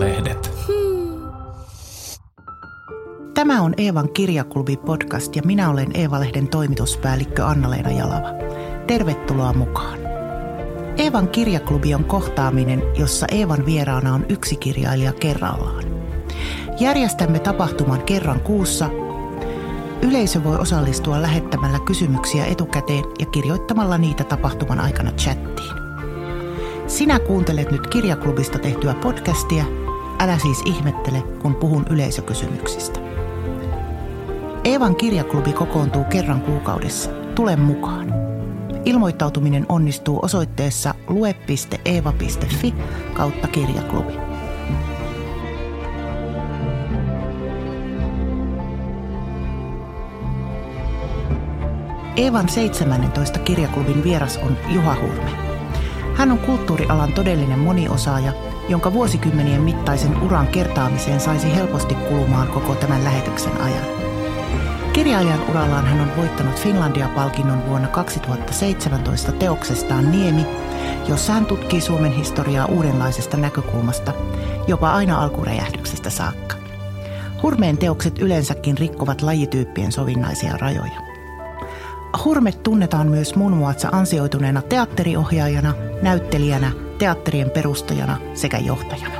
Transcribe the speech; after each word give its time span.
Eeva-lehdet. 0.00 0.50
Tämä 3.34 3.62
on 3.62 3.74
Eevan 3.76 4.12
kirjaklubi 4.12 4.76
podcast 4.76 5.36
ja 5.36 5.42
minä 5.44 5.70
olen 5.70 5.90
Eeva-lehden 5.94 6.48
toimituspäällikkö 6.48 7.46
Anna-Leena 7.46 7.90
Jalava. 7.90 8.28
Tervetuloa 8.86 9.52
mukaan. 9.52 9.98
Eevan 10.96 11.28
kirjaklubi 11.28 11.94
on 11.94 12.04
kohtaaminen, 12.04 12.82
jossa 12.98 13.26
Eevan 13.32 13.66
vieraana 13.66 14.14
on 14.14 14.26
yksi 14.28 14.56
kirjailija 14.56 15.12
kerrallaan. 15.12 15.84
Järjestämme 16.80 17.38
tapahtuman 17.38 18.02
kerran 18.02 18.40
kuussa. 18.40 18.90
Yleisö 20.02 20.44
voi 20.44 20.58
osallistua 20.58 21.22
lähettämällä 21.22 21.78
kysymyksiä 21.78 22.44
etukäteen 22.44 23.04
ja 23.18 23.26
kirjoittamalla 23.26 23.98
niitä 23.98 24.24
tapahtuman 24.24 24.80
aikana 24.80 25.12
chattiin. 25.12 25.74
Sinä 26.86 27.18
kuuntelet 27.18 27.70
nyt 27.70 27.86
kirjaklubista 27.86 28.58
tehtyä 28.58 28.94
podcastia. 28.94 29.79
Älä 30.20 30.38
siis 30.38 30.62
ihmettele, 30.64 31.22
kun 31.22 31.54
puhun 31.54 31.86
yleisökysymyksistä. 31.90 33.00
Eevan 34.64 34.96
kirjaklubi 34.96 35.52
kokoontuu 35.52 36.04
kerran 36.04 36.40
kuukaudessa. 36.40 37.10
Tule 37.34 37.56
mukaan. 37.56 38.14
Ilmoittautuminen 38.84 39.66
onnistuu 39.68 40.18
osoitteessa 40.22 40.94
lue.eeva.fi 41.08 42.74
kautta 43.14 43.48
kirjaklubi. 43.48 44.12
Eevan 52.16 52.48
17 52.48 53.38
kirjaklubin 53.38 54.04
vieras 54.04 54.36
on 54.36 54.56
Juha 54.68 54.94
Hurme. 54.94 55.30
Hän 56.14 56.32
on 56.32 56.38
kulttuurialan 56.38 57.12
todellinen 57.12 57.58
moniosaaja, 57.58 58.32
jonka 58.70 58.92
vuosikymmenien 58.92 59.62
mittaisen 59.62 60.22
uran 60.22 60.46
kertaamiseen 60.46 61.20
saisi 61.20 61.54
helposti 61.54 61.94
kulumaan 61.94 62.48
koko 62.48 62.74
tämän 62.74 63.04
lähetyksen 63.04 63.60
ajan. 63.60 63.84
Kirjailijan 64.92 65.50
urallaan 65.50 65.86
hän 65.86 66.00
on 66.00 66.16
voittanut 66.16 66.60
Finlandia-palkinnon 66.60 67.66
vuonna 67.66 67.88
2017 67.88 69.32
teoksestaan 69.32 70.12
Niemi, 70.12 70.46
jossa 71.08 71.32
hän 71.32 71.46
tutkii 71.46 71.80
Suomen 71.80 72.12
historiaa 72.12 72.66
uudenlaisesta 72.66 73.36
näkökulmasta, 73.36 74.12
jopa 74.68 74.92
aina 74.92 75.22
alkuräjähdyksestä 75.22 76.10
saakka. 76.10 76.56
Hurmeen 77.42 77.78
teokset 77.78 78.18
yleensäkin 78.18 78.78
rikkovat 78.78 79.22
lajityyppien 79.22 79.92
sovinnaisia 79.92 80.56
rajoja. 80.56 81.00
Hurme 82.24 82.52
tunnetaan 82.52 83.08
myös 83.08 83.34
muun 83.36 83.52
muassa 83.52 83.88
ansioituneena 83.92 84.62
teatteriohjaajana, 84.62 85.74
näyttelijänä, 86.02 86.72
teatterien 87.00 87.50
perustajana 87.50 88.18
sekä 88.34 88.58
johtajana. 88.58 89.14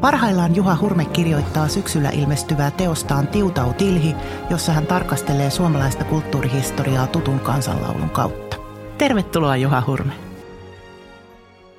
Parhaillaan 0.00 0.56
Juha 0.56 0.76
Hurme 0.80 1.04
kirjoittaa 1.04 1.68
syksyllä 1.68 2.10
ilmestyvää 2.10 2.70
teostaan 2.70 3.26
Tiutau 3.28 3.72
Tilhi, 3.72 4.14
jossa 4.50 4.72
hän 4.72 4.86
tarkastelee 4.86 5.50
suomalaista 5.50 6.04
kulttuurihistoriaa 6.04 7.06
tutun 7.06 7.40
kansanlaulun 7.40 8.10
kautta. 8.10 8.56
Tervetuloa 8.98 9.56
Juha 9.56 9.82
Hurme. 9.86 10.12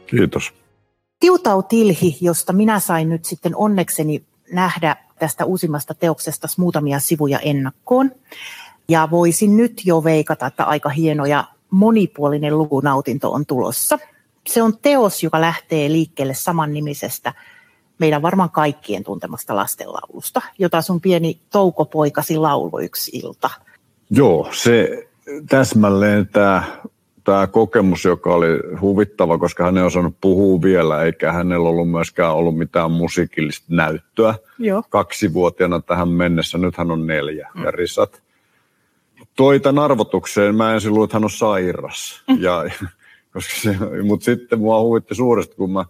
Kiitos. 0.08 0.54
Tiutau 1.20 1.64
Tilhi, 1.64 2.18
josta 2.22 2.54
minä 2.54 2.80
sain 2.80 3.10
nyt 3.10 3.26
sitten 3.26 3.56
onnekseni 3.56 4.24
nähdä 4.52 4.96
tästä 5.20 5.46
uusimmasta 5.46 5.94
teoksesta 5.94 6.48
muutamia 6.58 7.00
sivuja 7.00 7.40
ennakkoon. 7.40 8.12
Ja 8.90 9.08
voisin 9.12 9.58
nyt 9.58 9.82
jo 9.86 10.04
veikata, 10.04 10.48
että 10.48 10.64
aika 10.64 10.90
hieno 10.90 11.26
ja 11.26 11.44
monipuolinen 11.70 12.58
lukunautinto 12.58 13.32
on 13.32 13.46
tulossa. 13.46 14.00
Se 14.48 14.62
on 14.62 14.74
teos, 14.82 15.24
joka 15.24 15.42
lähtee 15.42 15.90
liikkeelle 15.90 16.34
samannimisestä 16.34 17.34
meidän 18.00 18.22
varmaan 18.22 18.50
kaikkien 18.50 19.04
tuntemasta 19.04 19.56
lastenlaulusta, 19.56 20.42
jota 20.60 20.82
sun 20.82 21.02
pieni 21.02 21.40
toukopoikasi 21.52 22.38
lauloi 22.38 22.86
yksi 22.86 23.12
ilta. 23.18 23.50
Joo, 24.10 24.50
se 24.52 25.08
täsmälleen 25.50 26.28
tämä 26.28 26.64
tämä 27.26 27.48
kokemus, 27.48 28.06
joka 28.06 28.34
oli 28.34 28.48
huvittava, 28.82 29.38
koska 29.38 29.64
hän 29.64 29.78
ei 29.78 29.84
osannut 29.84 30.16
puhua 30.22 30.62
vielä, 30.62 31.04
eikä 31.04 31.32
hänellä 31.32 31.70
ollut 31.70 31.90
myöskään 31.90 32.34
ollut 32.34 32.58
mitään 32.58 32.92
musiikillista 32.92 33.66
näyttöä. 33.70 34.36
Joo. 34.60 34.84
Kaksivuotiaana 34.90 35.82
tähän 35.82 36.10
mennessä, 36.10 36.58
nyt 36.58 36.78
hän 36.78 36.92
on 36.92 37.08
neljä 37.08 37.50
mm. 37.56 37.64
ja 37.64 37.72
risat. 37.72 38.24
Toi 39.36 39.60
tämän 39.60 39.84
arvotukseen, 39.84 40.56
mä 40.56 40.74
ensin 40.74 40.94
luulin, 40.94 41.06
että 41.06 41.16
hän 41.16 41.24
on 41.24 41.30
sairas. 41.30 42.24
Mm. 42.30 42.42
Ja, 42.42 42.64
koska 43.34 43.54
se, 43.56 43.78
mutta 44.04 44.24
sitten 44.24 44.60
mua 44.60 44.82
huvitti 44.82 45.16
suuresti, 45.16 45.56
kun 45.56 45.72
mä 45.72 45.86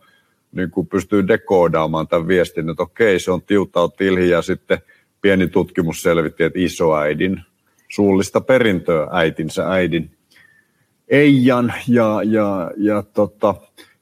niin 0.52 0.72
kun 0.72 0.88
pystyin 0.88 1.28
dekoodaamaan 1.28 2.08
tämän 2.08 2.28
viestin, 2.28 2.70
että 2.70 2.84
okei, 2.84 3.20
se 3.20 3.32
on 3.32 3.42
tiutau 3.42 3.90
tilhi 3.90 4.30
ja 4.30 4.42
sitten 4.42 4.78
pieni 5.22 5.48
tutkimus 5.48 6.02
selvitti, 6.02 6.44
että 6.44 6.60
isoäidin 6.60 7.42
suullista 7.90 8.42
perintöä 8.42 9.08
äitinsä 9.12 9.72
äidin 9.72 10.12
Eijan 11.08 11.74
ja, 11.88 12.22
ja, 12.24 12.72
ja 12.78 13.04
tota, 13.04 13.56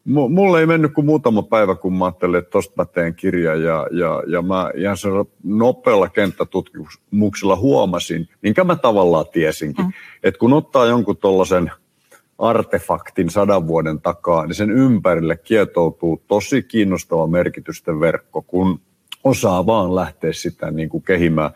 mulle 0.05 0.59
ei 0.59 0.65
mennyt 0.65 0.93
kuin 0.93 1.05
muutama 1.05 1.43
päivä, 1.43 1.75
kun 1.75 1.93
mä 1.93 2.05
ajattelin, 2.05 2.35
että 2.35 2.51
tosta 2.51 2.73
mä 2.77 2.85
teen 2.85 3.15
kirja 3.15 3.55
ja, 3.55 3.87
ja, 3.91 4.23
ja 4.27 4.41
mä 4.41 4.71
ihan 4.75 4.97
nopealla 5.43 6.09
kenttätutkimuksella 6.09 7.55
huomasin, 7.55 8.29
minkä 8.41 8.63
mä 8.63 8.75
tavallaan 8.75 9.25
tiesinkin, 9.31 9.85
mm. 9.85 9.91
että 10.23 10.39
kun 10.39 10.53
ottaa 10.53 10.85
jonkun 10.85 11.17
tuollaisen 11.17 11.71
artefaktin 12.37 13.29
sadan 13.29 13.67
vuoden 13.67 14.01
takaa, 14.01 14.45
niin 14.45 14.55
sen 14.55 14.71
ympärille 14.71 15.37
kietoutuu 15.37 16.23
tosi 16.27 16.63
kiinnostava 16.63 17.27
merkitysten 17.27 17.99
verkko, 17.99 18.41
kun 18.41 18.79
osaa 19.23 19.65
vaan 19.65 19.95
lähteä 19.95 20.33
sitä 20.33 20.71
niin 20.71 20.89
kuin 20.89 21.03
kehimään. 21.03 21.51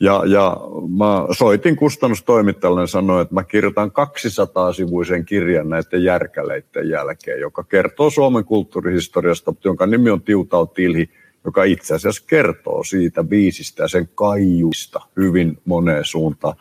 Ja, 0.00 0.22
ja 0.26 0.56
mä 0.96 1.26
soitin 1.30 1.76
kustannustoimittajalle 1.76 2.80
ja 2.80 2.86
sanoin, 2.86 3.22
että 3.22 3.34
mä 3.34 3.44
kirjoitan 3.44 3.90
200-sivuisen 3.90 5.24
kirjan 5.24 5.68
näiden 5.68 6.04
järkäleiden 6.04 6.88
jälkeen, 6.88 7.40
joka 7.40 7.64
kertoo 7.64 8.10
Suomen 8.10 8.44
kulttuurihistoriasta, 8.44 9.54
jonka 9.64 9.86
nimi 9.86 10.10
on 10.10 10.22
Tiutau 10.22 10.66
Tilhi, 10.66 11.10
joka 11.44 11.64
itse 11.64 11.94
asiassa 11.94 12.24
kertoo 12.26 12.84
siitä 12.84 13.24
biisistä 13.24 13.82
ja 13.82 13.88
sen 13.88 14.08
kaijuista 14.14 15.00
hyvin 15.16 15.58
moneen 15.64 16.04
suuntaan. 16.04 16.54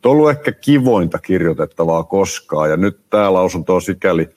Tuo 0.00 0.12
on 0.12 0.18
ollut 0.18 0.30
ehkä 0.30 0.52
kivointa 0.52 1.18
kirjoitettavaa 1.18 2.04
koskaan 2.04 2.70
ja 2.70 2.76
nyt 2.76 2.98
tämä 3.10 3.32
lausunto 3.32 3.74
on 3.74 3.82
sikäli 3.82 4.28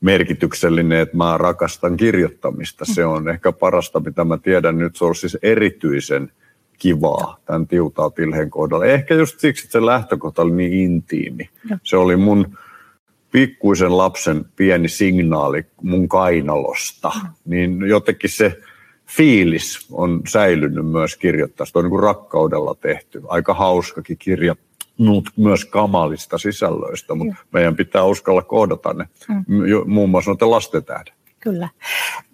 merkityksellinen, 0.00 1.00
että 1.00 1.16
mä 1.16 1.38
rakastan 1.38 1.96
kirjoittamista. 1.96 2.84
Se 2.84 3.04
on 3.04 3.28
ehkä 3.28 3.52
parasta, 3.52 4.00
mitä 4.00 4.24
mä 4.24 4.38
tiedän 4.38 4.78
nyt. 4.78 4.96
Se 4.96 5.04
on 5.04 5.14
siis 5.14 5.38
erityisen– 5.42 6.32
kivaa 6.78 7.36
tämän 7.44 7.66
tiutaa 7.66 8.10
tilheen 8.10 8.50
kohdalla. 8.50 8.84
Ehkä 8.84 9.14
just 9.14 9.40
siksi, 9.40 9.64
että 9.64 9.72
se 9.72 9.86
lähtökohta 9.86 10.42
oli 10.42 10.52
niin 10.52 10.72
intiimi. 10.72 11.50
Ja. 11.70 11.78
Se 11.82 11.96
oli 11.96 12.16
mun 12.16 12.58
pikkuisen 13.32 13.96
lapsen 13.96 14.44
pieni 14.56 14.88
signaali 14.88 15.66
mun 15.82 16.08
kainalosta. 16.08 17.12
Ja. 17.14 17.30
Niin 17.44 17.80
jotenkin 17.88 18.30
se 18.30 18.60
fiilis 19.06 19.86
on 19.92 20.20
säilynyt 20.28 20.86
myös 20.86 21.16
kirjoittaa. 21.16 21.66
Se 21.66 21.78
on 21.78 21.84
niin 21.84 21.90
kuin 21.90 22.02
rakkaudella 22.02 22.74
tehty. 22.74 23.22
Aika 23.28 23.54
hauskakin 23.54 24.18
kirja 24.18 24.56
myös 25.36 25.64
kamalista 25.64 26.38
sisällöistä, 26.38 27.14
mutta 27.14 27.34
meidän 27.52 27.76
pitää 27.76 28.04
uskalla 28.04 28.42
kohdata 28.42 28.92
ne. 28.92 29.08
Mm. 29.28 29.64
Muun 29.86 30.10
muassa 30.10 30.30
noiden 30.30 30.50
lasten 30.50 30.84
tähden. 30.84 31.14
Kyllä. 31.40 31.68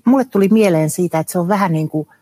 Mulle 0.04 0.24
tuli 0.24 0.48
mieleen 0.48 0.90
siitä, 0.90 1.18
että 1.18 1.32
se 1.32 1.38
on 1.38 1.48
vähän 1.48 1.72
niin 1.72 1.88
kuin– 1.88 2.08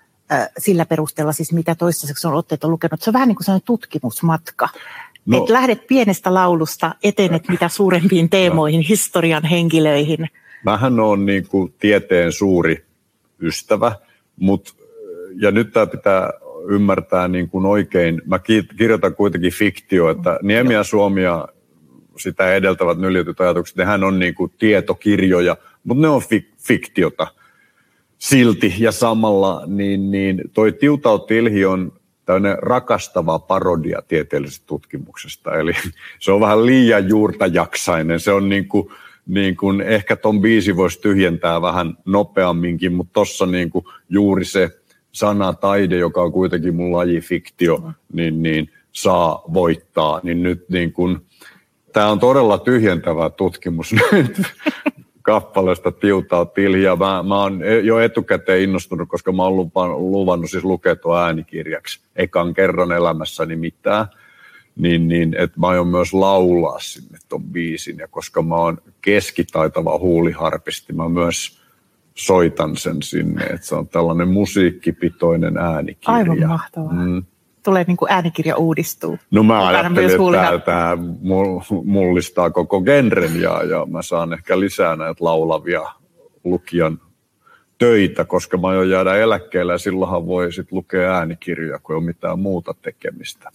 sillä 0.59 0.87
perusteella, 0.87 1.33
siis 1.33 1.53
mitä 1.53 1.75
toistaiseksi 1.75 2.27
on 2.27 2.35
otteet 2.35 2.65
on 2.65 2.71
lukenut. 2.71 3.03
Se 3.03 3.11
on 3.11 3.15
vähän 3.15 3.29
niin 3.29 3.37
kuin 3.37 3.45
sellainen 3.45 3.67
tutkimusmatka. 3.67 4.69
No, 5.27 5.39
että 5.39 5.53
lähdet 5.53 5.87
pienestä 5.87 6.35
laulusta, 6.35 6.95
etenet 7.03 7.49
mitä 7.49 7.69
suurempiin 7.69 8.31
teemoihin, 8.39 8.81
historian 8.81 9.45
henkilöihin. 9.45 10.29
Mähän 10.65 11.01
on 11.01 11.27
niin 11.27 11.49
kuin 11.49 11.75
tieteen 11.79 12.33
suuri 12.33 12.85
ystävä, 13.43 13.93
mutta 14.37 14.73
ja 15.41 15.51
nyt 15.51 15.73
tämä 15.73 15.87
pitää 15.87 16.31
ymmärtää 16.69 17.29
niin 17.29 17.49
kuin 17.49 17.67
oikein. 17.67 18.23
Mä 18.27 18.39
kirjoitan 18.77 19.15
kuitenkin 19.15 19.53
fiktio, 19.53 20.11
että 20.11 20.39
Niemi 20.43 20.75
ja 20.75 20.85
Suomi 20.85 21.23
ja 21.23 21.49
sitä 22.17 22.55
edeltävät 22.55 22.99
nyljetyt 22.99 23.41
ajatukset, 23.41 23.77
nehän 23.77 24.05
on 24.05 24.19
niin 24.19 24.35
kuin 24.35 24.53
tietokirjoja, 24.59 25.57
mutta 25.85 26.03
ne 26.03 26.09
on 26.09 26.23
fik- 26.23 26.55
fiktiota 26.59 27.27
silti 28.19 28.75
ja 28.79 28.93
samalla, 28.93 29.63
niin, 29.67 30.11
niin 30.11 30.43
toi 30.53 30.73
Tiutau 30.73 31.19
Tilhi 31.19 31.65
on 31.65 31.93
tämmöinen 32.25 32.59
rakastava 32.63 33.39
parodia 33.39 34.03
tieteellisestä 34.09 34.67
tutkimuksesta. 34.67 35.55
Eli 35.55 35.73
se 36.21 36.33
on 36.33 36.41
vähän 36.41 36.67
liian 36.67 37.09
juurtajaksainen. 37.09 38.21
Se 38.21 38.33
on 38.33 38.49
niin 38.49 38.69
kuin, 38.69 38.89
niin 39.27 39.57
kuin 39.57 39.81
ehkä 39.81 40.17
ton 40.17 40.41
biisi 40.41 40.77
voisi 40.77 41.01
tyhjentää 41.01 41.63
vähän 41.63 41.97
nopeamminkin, 42.05 42.93
mutta 42.93 43.13
tossa 43.13 43.47
niin 43.47 43.71
kuin 43.71 43.85
juuri 44.09 44.45
se 44.45 44.71
sana 45.13 45.53
taide, 45.53 45.97
joka 45.97 46.23
on 46.23 46.33
kuitenkin 46.33 46.75
mun 46.75 46.93
laji 46.93 47.21
fiktio, 47.21 47.93
niin, 48.13 48.43
niin 48.43 48.71
saa 48.93 49.43
voittaa. 49.55 50.21
Niin 50.23 50.43
nyt 50.43 50.69
niin 50.69 50.93
kuin, 50.93 51.19
tämä 51.93 52.11
on 52.11 52.21
todella 52.21 52.59
tyhjentävä 52.59 53.31
tutkimus 53.31 53.93
nyt 54.13 54.43
kappaleesta 55.29 55.93
Tiutaa 55.93 56.45
Tilhiä. 56.45 56.97
Mä, 56.97 57.23
mä 57.23 57.43
oon 57.43 57.61
jo 57.83 57.99
etukäteen 57.99 58.63
innostunut, 58.63 59.09
koska 59.09 59.33
mä 59.33 59.43
oon 59.43 59.57
luvannut, 59.57 60.01
luvannut 60.01 60.51
siis 60.51 60.65
lukea 60.65 60.97
tuo 60.97 61.17
äänikirjaksi 61.17 62.01
ekan 62.17 62.55
kerran 62.55 62.93
elämässäni 62.93 63.57
mitään. 63.57 64.07
Niin, 64.77 65.09
niin 65.09 65.37
että 65.39 65.61
mä 65.61 65.67
aion 65.67 65.87
myös 65.87 66.15
laulaa 66.15 66.79
sinne 66.79 67.19
ton 67.29 67.43
biisin. 67.43 67.99
Ja 67.99 68.09
koska 68.09 68.43
mä 68.43 68.55
oon 68.55 68.79
keskitaitava 69.01 69.99
huuliharpisti, 69.99 70.93
mä 70.93 71.09
myös 71.09 71.61
soitan 72.15 72.77
sen 72.77 73.03
sinne. 73.03 73.45
Että 73.45 73.67
se 73.67 73.75
on 73.75 73.89
tällainen 73.89 74.29
musiikkipitoinen 74.29 75.59
äänikirja. 75.59 76.17
Aivan 76.17 76.49
mahtavaa. 76.49 76.93
Mm 76.93 77.23
tulee 77.69 77.85
niin 77.87 77.97
kuin 77.97 78.13
äänikirja 78.13 78.57
uudistuu. 78.57 79.19
No 79.31 79.43
mä 79.43 79.67
ajattelin, 79.67 80.35
että 80.35 80.59
tämä 80.65 80.97
mullistaa 81.85 82.51
koko 82.51 82.81
genren 82.81 83.41
ja, 83.41 83.63
ja 83.65 83.87
mä 83.87 84.03
saan 84.03 84.33
ehkä 84.33 84.61
lisää 84.61 84.97
näitä 84.97 85.25
laulavia 85.25 85.83
lukijan 86.45 87.01
töitä, 87.79 88.25
koska 88.25 88.59
mä 88.59 88.69
aion 88.69 88.91
jäädä 88.91 89.17
eläkkeelle 89.17 89.73
ja 89.73 89.79
silloinhan 89.79 90.27
voi 90.27 90.53
sit 90.53 90.73
lukea 90.73 91.15
äänikirjoja, 91.15 91.79
kun 91.79 91.95
ei 91.95 91.99
ole 91.99 92.07
mitään 92.07 92.39
muuta 92.39 92.75
tekemistä. 92.83 93.51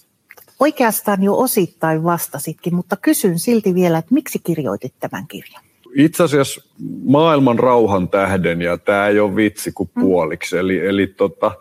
Oikeastaan 0.59 1.24
jo 1.24 1.38
osittain 1.38 2.04
vastasitkin, 2.04 2.75
mutta 2.75 2.95
kysyn 2.95 3.39
silti 3.39 3.75
vielä, 3.75 3.98
että 3.98 4.13
miksi 4.13 4.39
kirjoitit 4.44 4.94
tämän 5.00 5.27
kirjan? 5.27 5.63
Itse 5.95 6.24
asiassa 6.24 6.62
maailman 7.04 7.59
rauhan 7.59 8.09
tähden, 8.09 8.62
ja 8.62 8.77
tämä 8.77 9.07
ei 9.07 9.19
ole 9.19 9.36
vitsi 9.36 9.71
kuin 9.71 9.89
mm. 9.95 10.01
puoliksi. 10.01 10.56
Mm. 10.56 10.59
Eli, 10.59 10.88
eli 10.88 11.07
tota, 11.07 11.51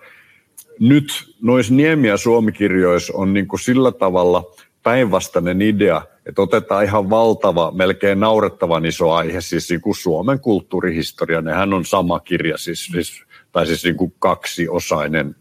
nyt 0.80 1.34
noissa 1.42 1.74
Niemi- 1.74 2.08
ja 2.08 2.16
Suomikirjoissa 2.16 3.12
on 3.16 3.32
niin 3.34 3.48
kuin 3.48 3.60
sillä 3.60 3.92
tavalla 3.92 4.44
päinvastainen 4.82 5.62
idea, 5.62 6.02
että 6.26 6.42
otetaan 6.42 6.84
ihan 6.84 7.10
valtava, 7.10 7.72
melkein 7.74 8.20
naurettavan 8.20 8.86
iso 8.86 9.10
aihe, 9.10 9.40
siis 9.40 9.70
niin 9.70 9.80
kuin 9.80 9.94
Suomen 9.94 10.40
kulttuurihistoria. 10.40 11.40
Nehän 11.40 11.74
on 11.74 11.84
sama 11.84 12.20
kirja, 12.20 12.58
siis, 12.58 12.86
siis, 12.86 13.24
tai 13.52 13.66
siis 13.66 13.84
niin 13.84 13.96
kuin 13.96 14.14
kaksiosainen 14.18 15.36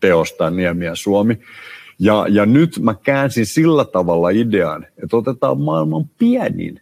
teosta 0.00 0.50
Niemi 0.50 0.84
ja 0.84 0.94
Suomi. 0.94 1.38
Ja, 1.98 2.26
ja 2.28 2.46
nyt 2.46 2.78
mä 2.78 2.94
käänsin 2.94 3.46
sillä 3.46 3.84
tavalla 3.84 4.30
idean, 4.30 4.86
että 5.02 5.16
otetaan 5.16 5.60
maailman 5.60 6.10
pienin, 6.18 6.80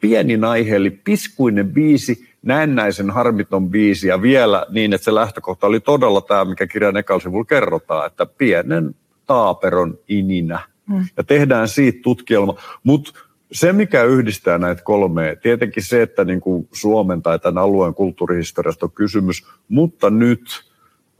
pienin 0.00 0.44
aihe, 0.44 0.76
eli 0.76 0.90
piskuinen 0.90 1.72
biisi, 1.72 2.25
näennäisen 2.46 3.10
harmiton 3.10 3.70
biisi 3.70 4.08
ja 4.08 4.22
vielä 4.22 4.66
niin, 4.70 4.92
että 4.92 5.04
se 5.04 5.14
lähtökohta 5.14 5.66
oli 5.66 5.80
todella 5.80 6.20
tämä, 6.20 6.44
mikä 6.44 6.66
kirjan 6.66 6.96
ekalla 6.96 7.44
kerrotaan, 7.44 8.06
että 8.06 8.26
pienen 8.26 8.94
taaperon 9.26 9.98
ininä. 10.08 10.60
Mm. 10.88 11.04
Ja 11.16 11.24
tehdään 11.24 11.68
siitä 11.68 11.98
tutkielma. 12.02 12.56
Mutta 12.82 13.12
se, 13.52 13.72
mikä 13.72 14.04
yhdistää 14.04 14.58
näitä 14.58 14.82
kolmea, 14.82 15.36
tietenkin 15.36 15.82
se, 15.82 16.02
että 16.02 16.24
niin 16.24 16.40
kuin 16.40 16.68
Suomen 16.72 17.22
tai 17.22 17.38
tämän 17.38 17.62
alueen 17.62 17.94
kulttuurihistoriasta 17.94 18.86
on 18.86 18.92
kysymys, 18.92 19.46
mutta 19.68 20.10
nyt 20.10 20.42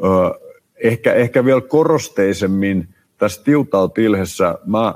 ö, 0.04 0.06
ehkä, 0.84 1.12
ehkä 1.12 1.44
vielä 1.44 1.60
korosteisemmin 1.60 2.88
tässä 3.18 3.44
Tiutautilhessä 3.44 4.58
mä 4.66 4.94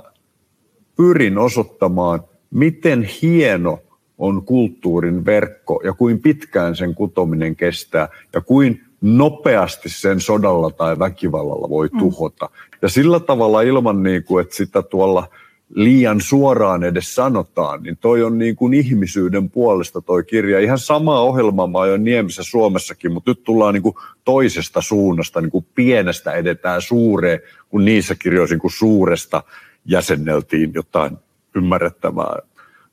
pyrin 0.97 1.39
osoittamaan, 1.39 2.25
miten 2.51 3.03
hieno– 3.23 3.79
on 4.21 4.45
kulttuurin 4.45 5.25
verkko 5.25 5.81
ja 5.85 5.93
kuin 5.93 6.21
pitkään 6.21 6.77
sen 6.77 6.95
kutominen 6.95 7.57
kestää 7.57 8.09
ja 8.33 8.41
kuin 8.41 8.85
nopeasti 9.01 9.89
sen 9.89 10.21
sodalla 10.21 10.71
tai 10.71 10.99
väkivallalla 10.99 11.69
voi 11.69 11.89
mm. 11.93 11.99
tuhota. 11.99 12.47
Mm. 12.47 12.79
Ja 12.83 12.89
sillä 12.89 13.21
tavalla 13.21 13.63
ilman, 13.63 14.03
niin 14.03 14.25
kuin, 14.25 14.43
että 14.43 14.57
sitä 14.57 14.83
tuolla 14.83 15.29
liian 15.75 16.21
suoraan 16.21 16.85
edes 16.85 17.15
sanotaan, 17.15 17.83
niin 17.83 17.97
toi 17.97 18.23
on 18.23 18.39
niin 18.39 18.57
kuin 18.57 18.75
ihmisyyden 18.75 19.51
puolesta 19.51 20.01
toi 20.01 20.25
kirja. 20.25 20.61
Ihan 20.61 20.79
sama 20.79 21.21
ohjelma 21.21 21.67
mä 21.67 21.79
oon 21.79 22.05
Niemissä 22.05 22.43
Suomessakin, 22.43 23.13
mutta 23.13 23.31
nyt 23.31 23.45
tullaan 23.45 23.75
niin 23.75 23.83
kuin 23.83 23.95
toisesta 24.25 24.81
suunnasta, 24.81 25.41
niin 25.41 25.51
kuin 25.51 25.67
pienestä 25.75 26.33
edetään 26.33 26.83
suureen, 26.83 27.41
kun 27.69 27.85
niissä 27.85 28.15
kirjoissa 28.15 28.55
niin 28.55 28.61
kuin 28.61 28.73
suuresta 28.73 29.43
jäsenneltiin 29.85 30.71
jotain 30.75 31.19
ymmärrettävää 31.55 32.37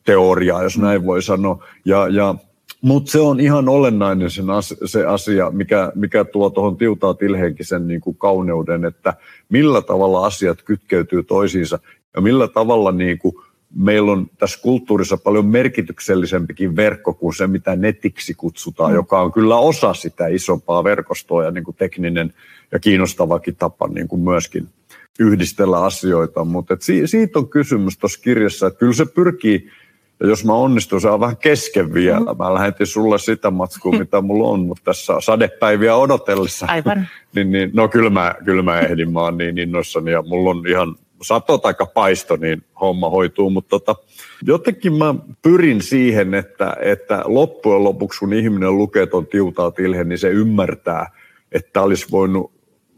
teoriaa, 0.08 0.64
jos 0.64 0.78
näin 0.78 1.06
voi 1.06 1.22
sanoa. 1.22 1.66
Ja, 1.86 2.08
ja, 2.08 2.36
Mutta 2.82 3.12
se 3.12 3.20
on 3.20 3.40
ihan 3.40 3.70
olennainen 3.70 4.30
sen 4.30 4.50
as, 4.50 4.76
se 4.86 5.06
asia, 5.06 5.52
mikä, 5.52 5.92
mikä 5.96 6.24
tuo 6.24 6.50
tuohon 6.50 6.78
tiutaa 6.78 7.14
tilheenkin 7.14 7.66
sen 7.66 7.88
niin 7.88 8.02
kuin 8.02 8.18
kauneuden, 8.18 8.86
että 8.86 9.14
millä 9.50 9.82
tavalla 9.82 10.26
asiat 10.26 10.62
kytkeytyy 10.62 11.24
toisiinsa 11.24 11.80
ja 12.16 12.22
millä 12.22 12.48
tavalla 12.48 12.92
niin 12.92 13.20
kuin 13.20 13.36
meillä 13.76 14.12
on 14.12 14.28
tässä 14.38 14.60
kulttuurissa 14.62 15.18
paljon 15.18 15.46
merkityksellisempikin 15.46 16.76
verkko 16.76 17.14
kuin 17.14 17.36
se, 17.36 17.48
mitä 17.48 17.76
netiksi 17.76 18.34
kutsutaan, 18.34 18.92
mm. 18.92 18.96
joka 18.96 19.22
on 19.22 19.32
kyllä 19.32 19.58
osa 19.58 19.94
sitä 19.94 20.28
isompaa 20.28 20.84
verkostoa 20.84 21.44
ja 21.44 21.52
niin 21.52 21.64
kuin 21.64 21.78
tekninen 21.78 22.34
ja 22.72 22.80
kiinnostavakin 22.80 23.56
tapa 23.56 23.88
niin 23.88 24.08
kuin 24.08 24.22
myöskin 24.22 24.68
yhdistellä 25.20 25.84
asioita. 25.84 26.46
Mutta 26.46 26.78
siitä 27.06 27.40
on 27.40 27.50
kysymys 27.50 27.98
tuossa 27.98 28.22
kirjassa, 28.22 28.68
että 28.68 28.80
kyllä 28.80 28.94
se 28.94 29.06
pyrkii 29.06 29.70
ja 30.20 30.28
jos 30.28 30.46
mä 30.46 30.54
onnistun, 30.54 31.02
se 31.02 31.10
on 31.10 31.20
vähän 31.20 31.38
kesken 31.38 31.94
vielä. 31.94 32.34
Mm. 32.34 32.38
Mä 32.38 32.54
lähetin 32.54 32.88
sulle 32.88 33.20
sitä 33.20 33.52
matskua, 33.52 33.92
mitä 33.92 34.22
mulla 34.22 34.48
on, 34.48 34.60
mutta 34.60 34.84
tässä 34.84 35.14
sadepäiviä 35.20 35.96
odotellessa. 35.96 36.66
Aivan. 36.70 37.08
niin, 37.36 37.52
niin, 37.52 37.72
no 37.74 37.88
kyllä 37.88 38.10
mä, 38.10 38.36
kyllä 38.46 38.62
mä 38.62 38.80
ehdin, 38.80 39.12
mä 39.12 39.22
oon 39.22 39.38
niin 39.38 39.58
innoissani 39.58 40.12
ja 40.12 40.22
mulla 40.22 40.50
on 40.50 40.68
ihan 40.68 40.96
sato 41.22 41.58
tai 41.58 41.74
paisto, 41.94 42.36
niin 42.36 42.64
homma 42.82 43.10
hoituu. 43.10 43.50
Mutta 43.50 43.70
tota, 43.70 43.96
jotenkin 44.44 44.94
mä 44.94 45.16
pyrin 45.42 45.82
siihen, 45.82 46.34
että, 46.34 46.76
että 46.82 47.22
loppujen 47.26 47.84
lopuksi, 47.84 48.20
kun 48.20 48.34
ihminen 48.34 48.78
lukee 48.78 49.06
ton 49.06 49.28
tiutaa 49.28 49.72
tilhen, 49.72 50.10
niin 50.10 50.20
se 50.20 50.30
ymmärtää, 50.30 51.10
että 51.52 51.82
olisi 51.82 52.08
voinut 52.12 52.57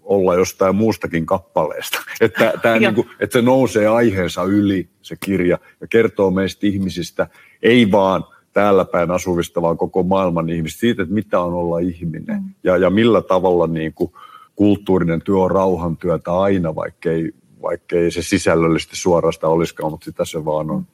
olla 0.10 0.36
jostain 0.36 0.76
muustakin 0.76 1.26
kappaleesta. 1.26 2.00
Että, 2.22 2.54
tämä 2.62 2.80
niin 2.80 2.96
kuin, 2.96 3.10
että 3.20 3.34
se 3.34 3.42
nousee 3.42 3.88
aiheensa 3.88 4.44
yli, 4.44 4.90
se 5.02 5.16
kirja, 5.26 5.58
ja 5.82 5.88
kertoo 5.88 6.32
meistä 6.32 6.68
ihmisistä, 6.68 7.28
ei 7.64 7.92
vaan 7.92 8.24
täällä 8.54 8.86
päin 8.86 9.12
asuvista, 9.12 9.62
vaan 9.62 9.78
koko 9.78 10.04
maailman 10.04 10.50
ihmisistä, 10.50 10.80
siitä, 10.80 11.02
että 11.04 11.16
mitä 11.16 11.42
on 11.42 11.54
olla 11.54 11.80
ihminen, 11.80 12.42
mm. 12.42 12.54
ja, 12.64 12.78
ja 12.78 12.90
millä 12.90 13.22
tavalla 13.22 13.68
niin 13.68 13.94
kuin, 13.94 14.12
kulttuurinen 14.56 15.22
työ 15.22 15.38
on 15.38 15.52
rauhantyötä 15.52 16.40
aina, 16.40 16.76
vaikkei, 16.76 17.32
vaikkei 17.62 18.12
se 18.12 18.22
sisällöllisesti 18.22 18.96
suorasta 18.96 19.48
olisikaan, 19.48 19.92
mutta 19.92 20.06
sitä 20.06 20.26
se 20.26 20.46
vaan 20.46 20.72
on. 20.72 20.88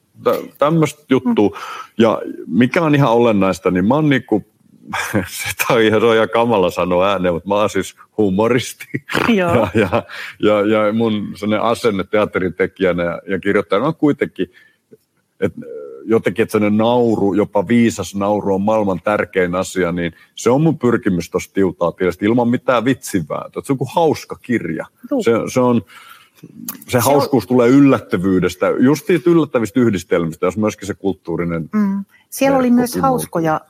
Tämmöistä 0.58 1.04
juttua. 1.10 1.50
Mm. 1.50 1.56
Ja 1.98 2.22
mikä 2.48 2.82
on 2.82 2.96
ihan 2.96 3.12
olennaista, 3.12 3.72
niin 3.72 3.88
mä 3.88 3.96
oon 3.96 4.10
niin 4.10 4.24
kuin 4.24 4.46
sitä 5.48 5.74
on 5.74 5.82
ihan, 5.82 6.02
ihan 6.16 6.30
kamala 6.30 6.72
sanoa 6.72 7.12
ääneen, 7.12 7.34
mutta 7.34 7.50
mä 7.50 7.56
oon 7.56 7.70
siis 7.70 7.96
humoristi. 8.18 8.86
Joo. 9.28 9.52
Ja, 9.56 9.70
ja, 9.74 10.04
ja, 10.40 10.86
ja 10.86 10.94
mun 10.94 11.32
sellainen 11.36 11.68
asenne 11.68 12.04
teatterin 12.04 12.54
tekijänä 12.54 13.04
ja, 13.04 13.22
ja 13.28 13.40
kirjoittajana 13.40 13.88
on 13.88 13.96
kuitenkin, 13.96 14.52
että 15.40 15.60
jotenkin, 16.06 16.44
että 16.44 16.52
sellainen 16.52 16.78
nauru, 16.78 17.34
jopa 17.34 17.68
viisas 17.68 18.16
nauru 18.16 18.56
on 18.56 18.62
maailman 18.62 19.02
tärkein 19.04 19.56
asia, 19.56 19.92
niin 19.92 20.14
se 20.36 20.50
on 20.50 20.62
mun 20.62 20.80
pyrkimys 20.80 21.30
tuossa 21.30 21.54
tiutaa 21.54 21.92
tietysti 21.92 22.26
ilman 22.26 22.50
mitään 22.50 22.86
vitsivääntöä. 22.86 23.62
Se 23.66 23.74
on 23.74 23.78
kuin 23.78 23.90
hauska 23.96 24.36
kirja. 24.36 24.86
Se, 25.22 25.32
se 25.54 25.60
on, 25.60 25.82
se, 26.36 26.48
se 26.88 27.00
hauskuus 27.00 27.44
on... 27.44 27.48
tulee 27.48 27.70
yllättävyydestä, 27.70 28.68
just 28.80 29.10
yllättävistä 29.10 29.80
yhdistelmistä, 29.80 30.46
jos 30.46 30.58
myöskin 30.58 30.88
se 30.88 30.94
kulttuurinen... 30.94 31.70
Mm. 31.74 32.06
Siellä 32.30 32.58
oli 32.58 32.72
myös 32.72 32.96
hauskoja 32.96 33.62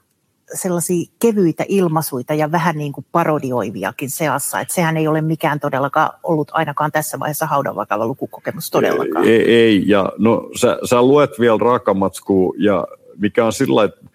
sellaisia 0.54 1.12
kevyitä 1.20 1.66
ilmaisuita 1.68 2.34
ja 2.34 2.52
vähän 2.52 2.78
niin 2.78 2.92
kuin 2.92 3.06
parodioiviakin 3.12 4.10
seassa. 4.10 4.60
Että 4.60 4.74
sehän 4.74 4.98
ei 4.98 5.08
ole 5.08 5.22
mikään 5.22 5.60
todellakaan 5.60 6.10
ollut 6.24 6.52
ainakaan 6.54 6.92
tässä 6.92 7.20
vaiheessa 7.20 7.46
haudan 7.46 7.76
vakava 7.76 8.08
lukukokemus 8.08 8.70
todellakaan. 8.70 9.26
Ei, 9.26 9.54
ei. 9.54 9.84
ja 9.88 10.12
no 10.18 10.50
sä, 10.56 10.78
sä 10.90 11.02
luet 11.02 11.32
vielä 11.40 11.58
raakamatskua 11.62 12.54
ja 12.58 12.88
mikä 13.18 13.46
on 13.46 13.54
sillä 13.54 13.84
että 13.84 14.06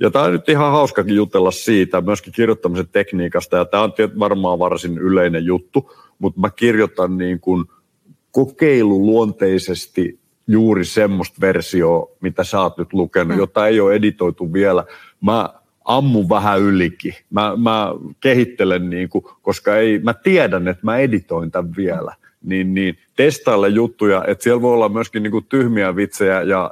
ja 0.00 0.10
tämä 0.10 0.24
on 0.24 0.32
nyt 0.32 0.48
ihan 0.48 0.72
hauskakin 0.72 1.14
jutella 1.14 1.50
siitä, 1.50 2.00
myöskin 2.00 2.32
kirjoittamisen 2.32 2.88
tekniikasta, 2.92 3.56
ja 3.56 3.64
tämä 3.64 3.82
on 3.82 3.92
varmaan 4.18 4.58
varsin 4.58 4.98
yleinen 4.98 5.44
juttu, 5.44 5.92
mutta 6.18 6.40
mä 6.40 6.50
kirjoitan 6.50 7.18
niin 7.18 7.40
kuin 7.40 7.64
kokeiluluonteisesti 8.30 10.18
juuri 10.46 10.84
semmoista 10.84 11.40
versioa, 11.40 12.10
mitä 12.20 12.44
sä 12.44 12.60
oot 12.60 12.78
nyt 12.78 12.92
lukenut, 12.92 13.32
mm. 13.32 13.38
jota 13.38 13.66
ei 13.66 13.80
ole 13.80 13.94
editoitu 13.94 14.52
vielä. 14.52 14.84
Mä 15.20 15.48
ammun 15.88 16.28
vähän 16.28 16.60
ylikin. 16.60 17.14
Mä, 17.30 17.52
mä 17.56 17.92
kehittelen, 18.20 18.90
niin 18.90 19.08
kuin, 19.08 19.24
koska 19.42 19.76
ei, 19.76 19.98
mä 19.98 20.14
tiedän, 20.14 20.68
että 20.68 20.86
mä 20.86 20.96
editoin 20.96 21.50
tämän 21.50 21.72
vielä. 21.76 22.14
Niin, 22.42 22.74
niin 22.74 22.98
testaille 23.16 23.68
juttuja, 23.68 24.24
että 24.26 24.44
siellä 24.44 24.62
voi 24.62 24.74
olla 24.74 24.88
myöskin 24.88 25.22
niin 25.22 25.30
kuin 25.30 25.46
tyhmiä 25.48 25.96
vitsejä 25.96 26.42
ja, 26.42 26.70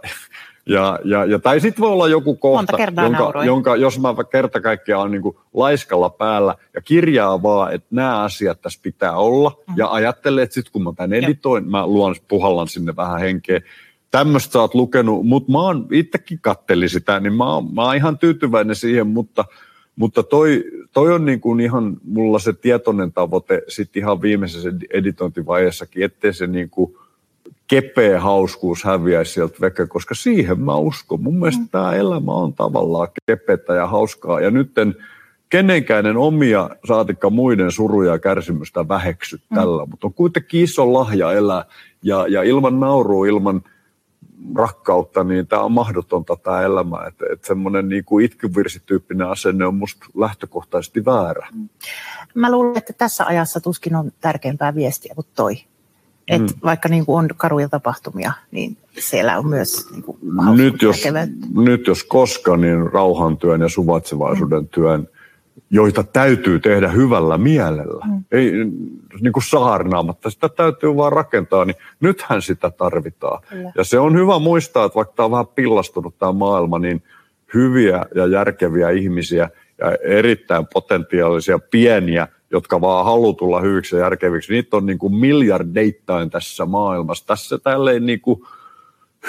ja, 0.67 0.99
ja, 1.05 1.25
ja 1.25 1.39
tai 1.39 1.61
sitten 1.61 1.83
voi 1.83 1.93
olla 1.93 2.09
joku 2.09 2.37
kohta, 2.37 2.77
jonka, 3.03 3.45
jonka, 3.45 3.77
jos 3.77 3.99
mä 3.99 4.15
kerta 4.33 4.61
kaikkiaan 4.61 5.03
on 5.03 5.11
niin 5.11 5.23
kuin 5.23 5.37
laiskalla 5.55 6.11
päällä 6.11 6.55
ja 6.75 6.81
kirjaa 6.81 7.43
vaan, 7.43 7.75
että 7.75 7.89
nämä 7.91 8.23
asiat 8.23 8.61
tässä 8.61 8.81
pitää 8.83 9.17
olla 9.17 9.53
mm. 9.69 9.75
ja 9.77 9.89
ajattelen, 9.91 10.45
että 10.45 10.55
sitten 10.55 10.73
kun 10.73 10.83
mä 10.83 10.93
tämän 10.97 11.13
editoin, 11.13 11.71
mä 11.71 11.87
luon, 11.87 12.15
puhallan 12.29 12.69
sinne 12.69 12.97
vähän 12.97 13.21
henkeä, 13.21 13.61
tämmöistä 14.11 14.53
sä 14.53 14.61
oot 14.61 14.75
lukenut, 14.75 15.27
mutta 15.27 15.53
mä 15.53 15.61
oon 15.61 15.87
itsekin 15.93 16.39
kattelin 16.41 16.89
sitä, 16.91 17.21
niin 17.21 17.33
mä 17.33 17.55
oon, 17.55 17.75
mä 17.75 17.83
oon 17.83 17.97
ihan 17.97 18.19
tyytyväinen 18.19 18.77
siihen, 18.77 19.07
mutta, 19.07 19.45
mutta 19.97 20.23
toi, 20.23 20.65
toi 20.93 21.15
on 21.15 21.25
niin 21.25 21.41
kuin 21.41 21.61
ihan 21.61 21.97
mulla 22.05 22.39
se 22.39 22.53
tietoinen 22.53 23.13
tavoite 23.13 23.63
sitten 23.69 24.01
ihan 24.01 24.23
viimeisessä 24.23 24.69
editointivaiheessakin, 24.91 26.05
ettei 26.05 26.33
se 26.33 26.47
niin 26.47 26.71
kuin 26.71 26.97
kepeä 27.67 28.21
hauskuus 28.21 28.85
häviäisi 28.85 29.33
sieltä 29.33 29.57
veke, 29.61 29.87
koska 29.87 30.15
siihen 30.15 30.61
mä 30.61 30.77
uskon. 30.77 31.23
Mun 31.23 31.39
mielestä 31.39 31.63
mm. 31.63 31.69
tämä 31.69 31.95
elämä 31.95 32.33
on 32.33 32.53
tavallaan 32.53 33.09
kepetä 33.27 33.75
ja 33.75 33.87
hauskaa, 33.87 34.41
ja 34.41 34.51
nytten 34.51 34.97
kenenkään 35.49 36.07
en 36.07 36.17
omia 36.17 36.71
saatikka 36.89 37.31
muiden 37.31 37.73
suruja 37.73 38.13
ja 38.13 38.19
kärsimystä 38.19 38.89
väheksy 38.89 39.37
mm. 39.37 39.55
tällä, 39.55 39.87
mutta 39.87 40.07
on 40.07 40.15
kuitenkin 40.15 40.61
iso 40.61 40.93
lahja 40.93 41.33
elää, 41.33 41.65
ja, 42.03 42.27
ja 42.29 42.43
ilman 42.43 42.81
naurua, 42.81 43.27
ilman– 43.27 43.63
rakkautta, 44.55 45.25
niin 45.25 45.47
tämä 45.47 45.63
on 45.63 45.73
mahdotonta 45.73 46.37
tämä 46.37 46.63
elämä. 46.63 47.07
Että 47.09 47.25
et 47.33 47.45
semmoinen 47.45 47.89
niin 47.89 48.05
kuin 48.05 48.25
itkyvirsityyppinen 48.25 49.29
asenne 49.29 49.67
on 49.67 49.75
musta 49.75 50.07
lähtökohtaisesti 50.17 51.05
väärä. 51.05 51.49
Mm. 51.55 51.69
Mä 52.35 52.51
luulen, 52.51 52.79
että 52.79 52.93
tässä 52.93 53.27
ajassa 53.27 53.61
tuskin 53.61 53.97
on 53.97 54.13
tärkeämpää 54.21 54.75
viestiä 54.75 55.15
kuin 55.15 55.27
toi. 55.35 55.57
Et 56.29 56.43
mm. 56.43 56.49
Vaikka 56.65 56.89
niin 56.89 57.07
kuin 57.07 57.19
on 57.19 57.29
karuja 57.37 57.69
tapahtumia, 57.69 58.33
niin 58.51 58.77
siellä 58.99 59.39
on 59.39 59.47
myös 59.47 59.91
niin 59.91 60.03
kuin 60.03 60.19
nyt, 60.57 60.83
jos, 60.83 61.03
nyt 61.55 61.87
jos 61.87 62.05
koska, 62.05 62.57
niin 62.57 62.93
rauhantyön 62.93 63.61
ja 63.61 63.69
suvaitsevaisuuden 63.69 64.63
mm. 64.63 64.69
työn 64.69 65.09
joita 65.71 66.03
täytyy 66.03 66.61
tehdä 66.61 66.89
hyvällä 66.89 67.39
mielellä. 67.39 68.07
Mm. 68.07 68.25
Ei 68.33 68.53
niin 69.21 69.33
kuin 69.33 69.45
saarnaamatta, 69.45 70.31
sitä 70.31 70.49
täytyy 70.49 70.97
vaan 70.97 71.13
rakentaa, 71.13 71.65
niin 71.65 71.77
nythän 72.01 72.43
sitä 72.43 72.71
tarvitaan. 72.71 73.43
Kyllä. 73.49 73.73
Ja 73.75 73.85
se 73.85 73.99
on 73.99 74.17
hyvä 74.17 74.39
muistaa, 74.39 74.85
että 74.85 74.97
vaikka 74.97 75.15
tämä 75.17 75.25
on 75.25 75.31
vähän 75.31 75.47
pillastunut 75.47 76.19
tämä 76.19 76.33
maailma, 76.33 76.79
niin 76.79 77.03
hyviä 77.55 78.07
ja 78.15 78.27
järkeviä 78.27 78.91
ihmisiä 78.91 79.49
ja 79.79 79.93
erittäin 80.05 80.67
potentiaalisia 80.73 81.59
pieniä, 81.59 82.29
jotka 82.51 82.81
vaan 82.81 83.05
haluaa 83.05 83.33
tulla 83.33 83.61
hyviksi 83.61 83.97
ja 83.97 84.03
järkeviksi, 84.03 84.53
niitä 84.53 84.77
on 84.77 84.87
niin 84.87 84.99
kuin 84.99 85.15
miljardeittain 85.15 86.31
tässä 86.31 86.67
maailmassa. 86.67 87.27
Tässä 87.27 87.59
tälleen 87.59 88.07
niin 88.07 88.21
kuin 88.21 88.41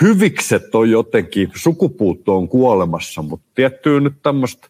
hyvikset 0.01 0.75
on 0.75 0.89
jotenkin, 0.89 1.51
sukupuutto 1.55 2.37
on 2.37 2.47
kuolemassa, 2.47 3.21
mutta 3.21 3.45
tiettyy 3.55 4.01
nyt 4.01 4.13
tämmöistä 4.23 4.67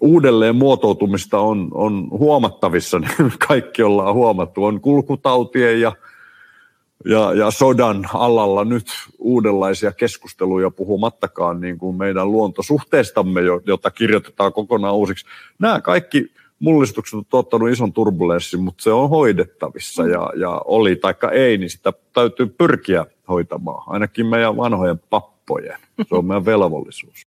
uudelleen 0.00 0.56
muotoutumista 0.56 1.38
on, 1.38 1.68
on 1.74 2.08
huomattavissa, 2.10 2.98
niin 2.98 3.32
kaikki 3.48 3.82
ollaan 3.82 4.14
huomattu. 4.14 4.64
On 4.64 4.80
kulkutautien 4.80 5.80
ja, 5.80 5.92
ja, 7.04 7.34
ja 7.34 7.50
sodan 7.50 8.08
alalla 8.14 8.64
nyt 8.64 8.86
uudenlaisia 9.18 9.92
keskusteluja 9.92 10.70
puhumattakaan 10.70 11.60
niin 11.60 11.78
kuin 11.78 11.96
meidän 11.96 12.32
luontosuhteestamme, 12.32 13.40
jota 13.66 13.90
kirjoitetaan 13.90 14.52
kokonaan 14.52 14.94
uusiksi. 14.94 15.26
Nämä 15.58 15.80
kaikki 15.80 16.32
mullistukset 16.58 17.14
on 17.14 17.24
tuottanut 17.24 17.70
ison 17.70 17.92
turbulenssin, 17.92 18.60
mutta 18.60 18.82
se 18.82 18.90
on 18.90 19.08
hoidettavissa 19.08 20.06
ja, 20.06 20.32
ja 20.36 20.62
oli 20.64 20.96
taikka 20.96 21.30
ei, 21.30 21.58
niin 21.58 21.70
sitä 21.70 21.92
täytyy 22.12 22.46
pyrkiä 22.46 23.06
hoitamaan, 23.28 23.82
ainakin 23.86 24.26
meidän 24.26 24.56
vanhojen 24.56 25.00
pappojen. 25.10 25.78
Se 26.08 26.14
on 26.14 26.24
meidän 26.24 26.44
velvollisuus. 26.44 27.27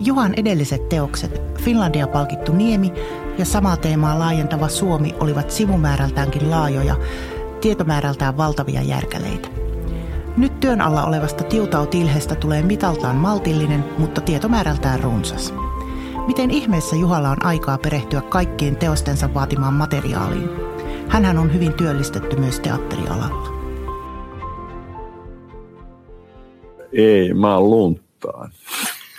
Juhan 0.00 0.34
edelliset 0.36 0.88
teokset, 0.88 1.42
Finlandia 1.60 2.06
palkittu 2.06 2.52
Niemi 2.52 2.92
ja 3.38 3.44
samaa 3.44 3.76
teemaa 3.76 4.18
laajentava 4.18 4.68
Suomi 4.68 5.14
olivat 5.20 5.50
sivumäärältäänkin 5.50 6.50
laajoja, 6.50 6.96
tietomäärältään 7.60 8.36
valtavia 8.36 8.82
järkäleitä. 8.82 9.48
Nyt 10.36 10.60
työn 10.60 10.80
alla 10.80 11.04
olevasta 11.04 11.44
Tiutau-tilhestä 11.44 12.34
tulee 12.34 12.62
mitaltaan 12.62 13.16
maltillinen, 13.16 13.84
mutta 13.98 14.20
tietomäärältään 14.20 15.00
runsas. 15.00 15.54
Miten 16.26 16.50
ihmeessä 16.50 16.96
Juhalla 16.96 17.30
on 17.30 17.46
aikaa 17.46 17.78
perehtyä 17.78 18.20
kaikkiin 18.20 18.76
teostensa 18.76 19.34
vaatimaan 19.34 19.74
materiaaliin? 19.74 20.50
Hänhän 21.08 21.38
on 21.38 21.54
hyvin 21.54 21.72
työllistetty 21.72 22.36
myös 22.36 22.60
teatterialalla. 22.60 23.60
Ei, 26.92 27.34
mä 27.34 27.60
lunttaan. 27.60 28.50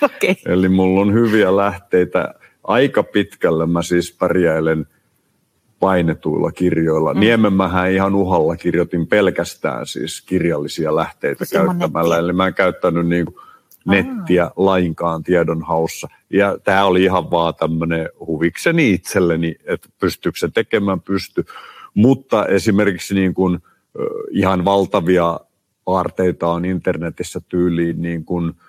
Okay. 0.06 0.36
Eli 0.46 0.70
mulla 0.70 1.02
on 1.02 1.14
hyviä 1.14 1.56
lähteitä. 1.56 2.34
Aika 2.64 3.04
pitkälle 3.04 3.66
mä 3.66 3.82
siis 3.82 4.18
pärjäilen 4.20 4.88
painetuilla 5.80 6.52
kirjoilla. 6.52 7.14
Mm. 7.14 7.20
Niemenmähän 7.20 7.92
ihan 7.92 8.16
uhalla 8.16 8.58
kirjoitin 8.58 9.08
pelkästään 9.08 9.86
siis 9.86 10.22
kirjallisia 10.22 10.96
lähteitä 10.96 11.46
Se 11.46 11.58
käyttämällä. 11.58 12.18
Eli 12.18 12.34
mä 12.34 12.48
en 12.48 12.54
käyttänyt 12.54 13.08
niin 13.08 13.26
kuin 13.26 13.36
nettiä 13.86 14.44
Aha. 14.44 14.54
lainkaan 14.56 15.24
tiedonhaussa. 15.24 16.08
Ja 16.30 16.58
tämä 16.64 16.86
oli 16.86 17.04
ihan 17.04 17.32
vaan 17.32 17.56
tämmöinen 17.56 18.10
huvikseni 18.28 18.94
itselleni, 18.94 19.56
että 19.66 19.90
pystyykö 20.00 20.40
se 20.40 20.50
tekemään, 20.54 21.02
pysty. 21.02 21.46
Mutta 21.94 22.46
esimerkiksi 22.46 23.16
niin 23.16 23.34
kuin, 23.34 23.60
ihan 24.32 24.66
valtavia 24.66 25.40
aarteita 25.86 26.48
on 26.48 26.66
internetissä 26.66 27.42
tyyliin 27.50 28.02
niin 28.02 28.26
kuin– 28.26 28.54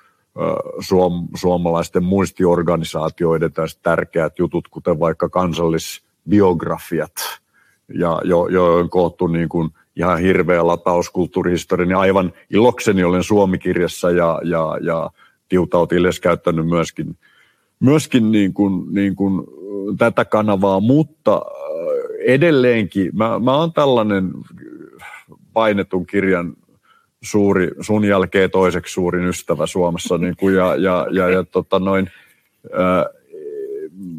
suom, 0.80 1.28
suomalaisten 1.34 2.04
muistiorganisaatioiden 2.04 3.52
tärkeät 3.82 4.38
jutut, 4.38 4.68
kuten 4.68 5.00
vaikka 5.00 5.28
kansallisbiografiat, 5.28 7.12
ja 7.94 8.20
jo, 8.24 8.46
jo 8.46 8.74
on 8.74 8.90
koottu 8.90 9.26
niin 9.26 9.48
kuin 9.48 9.70
ihan 9.96 10.18
hirveä 10.18 10.66
lataus 10.66 11.10
niin 11.84 11.96
aivan 11.96 12.32
ilokseni 12.50 13.04
olen 13.04 13.22
Suomikirjassa 13.22 14.10
ja, 14.10 14.40
ja, 14.44 14.78
ja 14.80 15.10
Tiutaut 15.48 15.92
Illes 15.92 16.20
käyttänyt 16.20 16.66
myöskin, 16.66 17.16
myöskin 17.80 18.32
niin 18.32 18.54
kuin, 18.54 18.94
niin 18.94 19.16
kuin 19.16 19.44
tätä 19.98 20.24
kanavaa, 20.24 20.80
mutta 20.80 21.42
edelleenkin 22.26 23.10
mä, 23.12 23.38
mä 23.38 23.56
oon 23.56 23.72
tällainen 23.72 24.30
painetun 25.52 26.06
kirjan 26.06 26.56
suuri, 27.22 27.68
sun 27.80 28.04
jälkeen 28.04 28.50
toiseksi 28.50 28.92
suurin 28.92 29.28
ystävä 29.28 29.66
Suomessa. 29.66 30.18
Niin 30.18 30.36
kuin, 30.36 30.54
ja, 30.54 30.76
ja, 30.76 31.06
ja, 31.10 31.30
ja 31.30 31.44
tota 31.44 31.78
noin, 31.78 32.10
ää, 32.72 33.06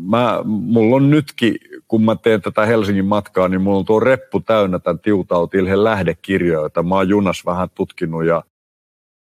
mä, 0.09 0.41
mulla 0.45 0.95
on 0.95 1.09
nytkin, 1.09 1.55
kun 1.87 2.03
mä 2.03 2.15
teen 2.15 2.41
tätä 2.41 2.65
Helsingin 2.65 3.05
matkaa, 3.05 3.47
niin 3.47 3.61
mulla 3.61 3.79
on 3.79 3.85
tuo 3.85 3.99
reppu 3.99 4.39
täynnä 4.39 4.79
tämän 4.79 4.99
Tiutautilhen 4.99 5.83
lähdekirjoja, 5.83 6.59
joita 6.59 6.83
mä 6.83 6.95
oon 6.95 7.09
junas 7.09 7.45
vähän 7.45 7.69
tutkinut. 7.75 8.25
Ja, 8.25 8.43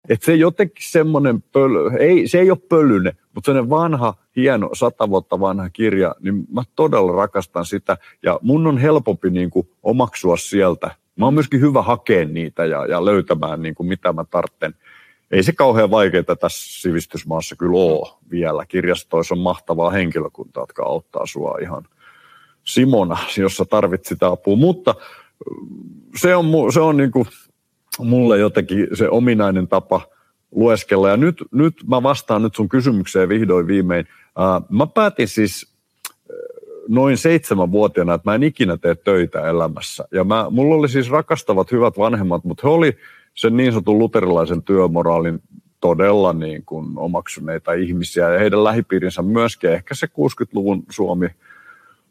et 0.09 0.21
se 0.21 0.35
jotenkin 0.35 0.89
semmoinen 0.89 1.41
pöly, 1.41 1.91
ei, 1.99 2.27
se 2.27 2.39
ei 2.39 2.51
ole 2.51 2.59
pölyne, 2.69 3.11
mutta 3.35 3.45
sellainen 3.45 3.69
vanha, 3.69 4.13
hieno, 4.35 4.69
sata 4.73 5.09
vuotta 5.09 5.39
vanha 5.39 5.69
kirja, 5.69 6.15
niin 6.19 6.45
mä 6.51 6.63
todella 6.75 7.11
rakastan 7.11 7.65
sitä. 7.65 7.97
Ja 8.23 8.39
mun 8.41 8.67
on 8.67 8.77
helpompi 8.77 9.29
niin 9.29 9.49
kuin 9.49 9.69
omaksua 9.83 10.37
sieltä 10.37 10.91
Mä 11.15 11.25
oon 11.25 11.33
myöskin 11.33 11.61
hyvä 11.61 11.81
hakea 11.81 12.25
niitä 12.25 12.65
ja, 12.65 12.85
ja 12.85 13.05
löytämään 13.05 13.61
niin 13.61 13.75
kuin 13.75 13.87
mitä 13.87 14.13
mä 14.13 14.25
tartten. 14.31 14.75
Ei 15.31 15.43
se 15.43 15.51
kauhean 15.53 15.91
vaikeaa 15.91 16.35
tässä 16.39 16.81
sivistysmaassa 16.81 17.55
kyllä 17.55 17.77
ole 17.77 18.13
vielä. 18.31 18.65
Kirjastoissa 18.65 19.35
on 19.35 19.39
mahtavaa 19.39 19.89
henkilökuntaa, 19.89 20.63
jotka 20.63 20.83
auttaa 20.83 21.25
sua 21.25 21.57
ihan 21.61 21.83
Simona, 22.63 23.17
jos 23.37 23.57
sä 23.57 23.65
tarvit 23.65 24.05
sitä 24.05 24.27
apua. 24.27 24.55
Mutta 24.55 24.95
se 26.15 26.35
on, 26.35 26.45
se 26.73 26.79
on 26.79 26.97
niin 26.97 27.11
kuin 27.11 27.25
mulle 27.99 28.37
jotenkin 28.37 28.87
se 28.93 29.09
ominainen 29.09 29.67
tapa 29.67 30.01
lueskella. 30.51 31.09
Ja 31.09 31.17
nyt, 31.17 31.43
nyt 31.51 31.73
mä 31.87 32.03
vastaan 32.03 32.41
nyt 32.41 32.55
sun 32.55 32.69
kysymykseen 32.69 33.29
vihdoin 33.29 33.67
viimein. 33.67 34.07
mä 34.69 34.87
päätin 34.87 35.27
siis 35.27 35.72
noin 36.87 37.17
seitsemänvuotiaana, 37.17 38.13
että 38.13 38.31
mä 38.31 38.35
en 38.35 38.43
ikinä 38.43 38.77
tee 38.77 38.95
töitä 38.95 39.49
elämässä. 39.49 40.05
Ja 40.11 40.23
mä, 40.23 40.45
mulla 40.49 40.75
oli 40.75 40.89
siis 40.89 41.09
rakastavat 41.09 41.71
hyvät 41.71 41.97
vanhemmat, 41.97 42.43
mutta 42.43 42.67
he 42.67 42.73
oli 42.73 42.97
sen 43.33 43.57
niin 43.57 43.71
sanotun 43.71 43.99
luterilaisen 43.99 44.63
työmoraalin 44.63 45.41
todella 45.81 46.33
niin 46.33 46.63
kuin 46.65 46.87
omaksuneita 46.95 47.73
ihmisiä 47.73 48.29
ja 48.29 48.39
heidän 48.39 48.63
lähipiirinsä 48.63 49.21
myöskin. 49.21 49.69
Ehkä 49.69 49.95
se 49.95 50.07
60-luvun 50.07 50.83
Suomi 50.89 51.27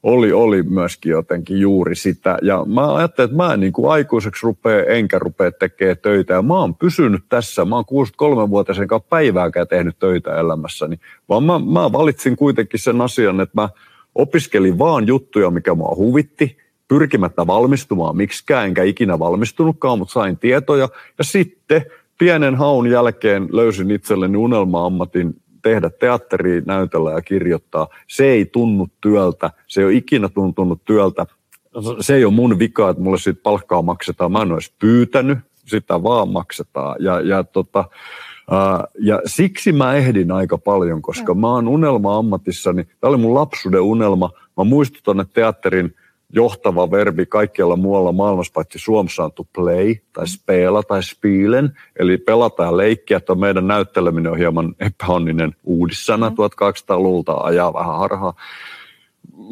oli, 0.03 0.33
oli 0.33 0.63
myöskin 0.63 1.11
jotenkin 1.11 1.61
juuri 1.61 1.95
sitä. 1.95 2.39
Ja 2.43 2.65
mä 2.65 2.95
ajattelin, 2.95 3.31
että 3.31 3.37
mä 3.37 3.53
en 3.53 3.61
niin 3.61 3.73
kuin 3.73 3.93
aikuiseksi 3.93 4.47
rupea, 4.47 4.85
enkä 4.85 5.19
rupea 5.19 5.53
tekemään 5.53 5.97
töitä. 6.03 6.35
Ja 6.35 6.43
mä 6.43 6.55
oon 6.55 6.75
pysynyt 6.75 7.23
tässä. 7.29 7.65
Mä 7.65 7.77
oon 7.77 8.07
63-vuotiaisen 8.13 8.89
kanssa 8.89 9.09
päivääkään 9.09 9.69
tehnyt 9.69 9.99
töitä 9.99 10.41
elämässäni. 10.41 11.01
Vaan 11.29 11.43
mä, 11.43 11.59
mä 11.59 11.93
valitsin 11.93 12.37
kuitenkin 12.37 12.81
sen 12.81 13.01
asian, 13.01 13.41
että 13.41 13.61
mä 13.61 13.69
Opiskelin 14.15 14.79
vaan 14.79 15.07
juttuja, 15.07 15.51
mikä 15.51 15.75
mua 15.75 15.95
huvitti, 15.97 16.59
pyrkimättä 16.89 17.47
valmistumaan 17.47 18.17
miksikään, 18.17 18.67
enkä 18.67 18.83
ikinä 18.83 19.19
valmistunutkaan, 19.19 19.99
mutta 19.99 20.13
sain 20.13 20.39
tietoja. 20.39 20.89
Ja 21.19 21.25
sitten 21.25 21.87
pienen 22.19 22.55
haun 22.55 22.91
jälkeen 22.91 23.49
löysin 23.53 23.91
itselleni 23.91 24.37
unelma-ammatin 24.37 25.35
tehdä 25.63 25.91
teatteria, 25.91 26.63
näytellä 26.67 27.11
ja 27.11 27.23
kirjoittaa. 27.23 27.89
Se 28.07 28.25
ei 28.25 28.45
tunnu 28.45 28.89
työltä, 29.01 29.51
se 29.69 29.81
ei 29.81 29.85
ole 29.85 29.95
ikinä 29.95 30.29
tuntunut 30.29 30.85
työltä. 30.85 31.27
se 32.01 32.15
ei 32.15 32.25
ole 32.25 32.35
mun 32.35 32.59
vika, 32.59 32.91
että 32.91 33.03
mulle 33.03 33.19
siitä 33.19 33.41
palkkaa 33.43 33.83
maksetaan. 33.83 34.33
Mä 34.33 34.43
en 34.43 34.53
olisi 34.53 34.73
pyytänyt, 34.79 35.39
sitä 35.67 36.03
vaan 36.03 36.29
maksetaan. 36.29 36.97
Ja, 37.01 37.21
ja, 37.21 37.45
tota, 37.45 37.85
ja 38.99 39.21
siksi 39.27 39.73
mä 39.73 39.95
ehdin 39.95 40.33
aika 40.33 40.59
paljon, 40.59 41.03
koska 41.03 41.35
mä 41.35 41.49
oon 41.49 41.69
unelma-ammatissani. 41.69 42.85
Tämä 42.85 43.09
oli 43.09 43.17
mun 43.17 43.35
lapsuuden 43.35 43.81
unelma. 43.81 44.31
Mä 44.57 44.65
muistutan, 44.65 45.21
että 45.21 45.35
teatterin 45.35 45.95
johtava 46.33 46.91
verbi 46.91 47.27
kaikkialla 47.27 47.77
muualla 47.77 48.13
maailmassa, 48.13 48.53
paitsi 48.55 48.79
Suomessa 48.79 49.25
on 49.25 49.33
to 49.33 49.45
play, 49.45 49.95
tai 50.13 50.29
spela, 50.29 50.83
tai 50.83 51.03
spielen, 51.03 51.79
eli 51.99 52.19
pelata 52.19 52.63
ja 52.63 52.77
leikkiä, 52.77 53.17
että 53.17 53.35
meidän 53.35 53.67
näytteleminen 53.67 54.33
on 54.33 54.39
hieman 54.39 54.75
epäonninen 54.81 55.57
uudissana, 55.65 56.31
mm. 56.31 56.37
1200-luvulta 56.37 57.33
ajaa 57.33 57.75
vähän 57.75 57.97
harhaa. 57.97 58.35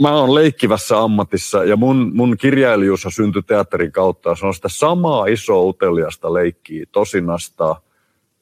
Mä 0.02 0.12
oon 0.12 0.34
leikkivässä 0.34 0.98
ammatissa, 0.98 1.64
ja 1.64 1.76
mun, 1.76 2.10
mun 2.14 2.36
kirjailijuus 2.36 3.06
syntyi 3.08 3.42
teatterin 3.42 3.92
kautta, 3.92 4.34
se 4.34 4.46
on 4.46 4.54
sitä 4.54 4.68
samaa 4.68 5.26
isoa 5.26 5.62
uteliasta 5.62 6.32
leikkiä, 6.32 6.86
tosinasta, 6.92 7.76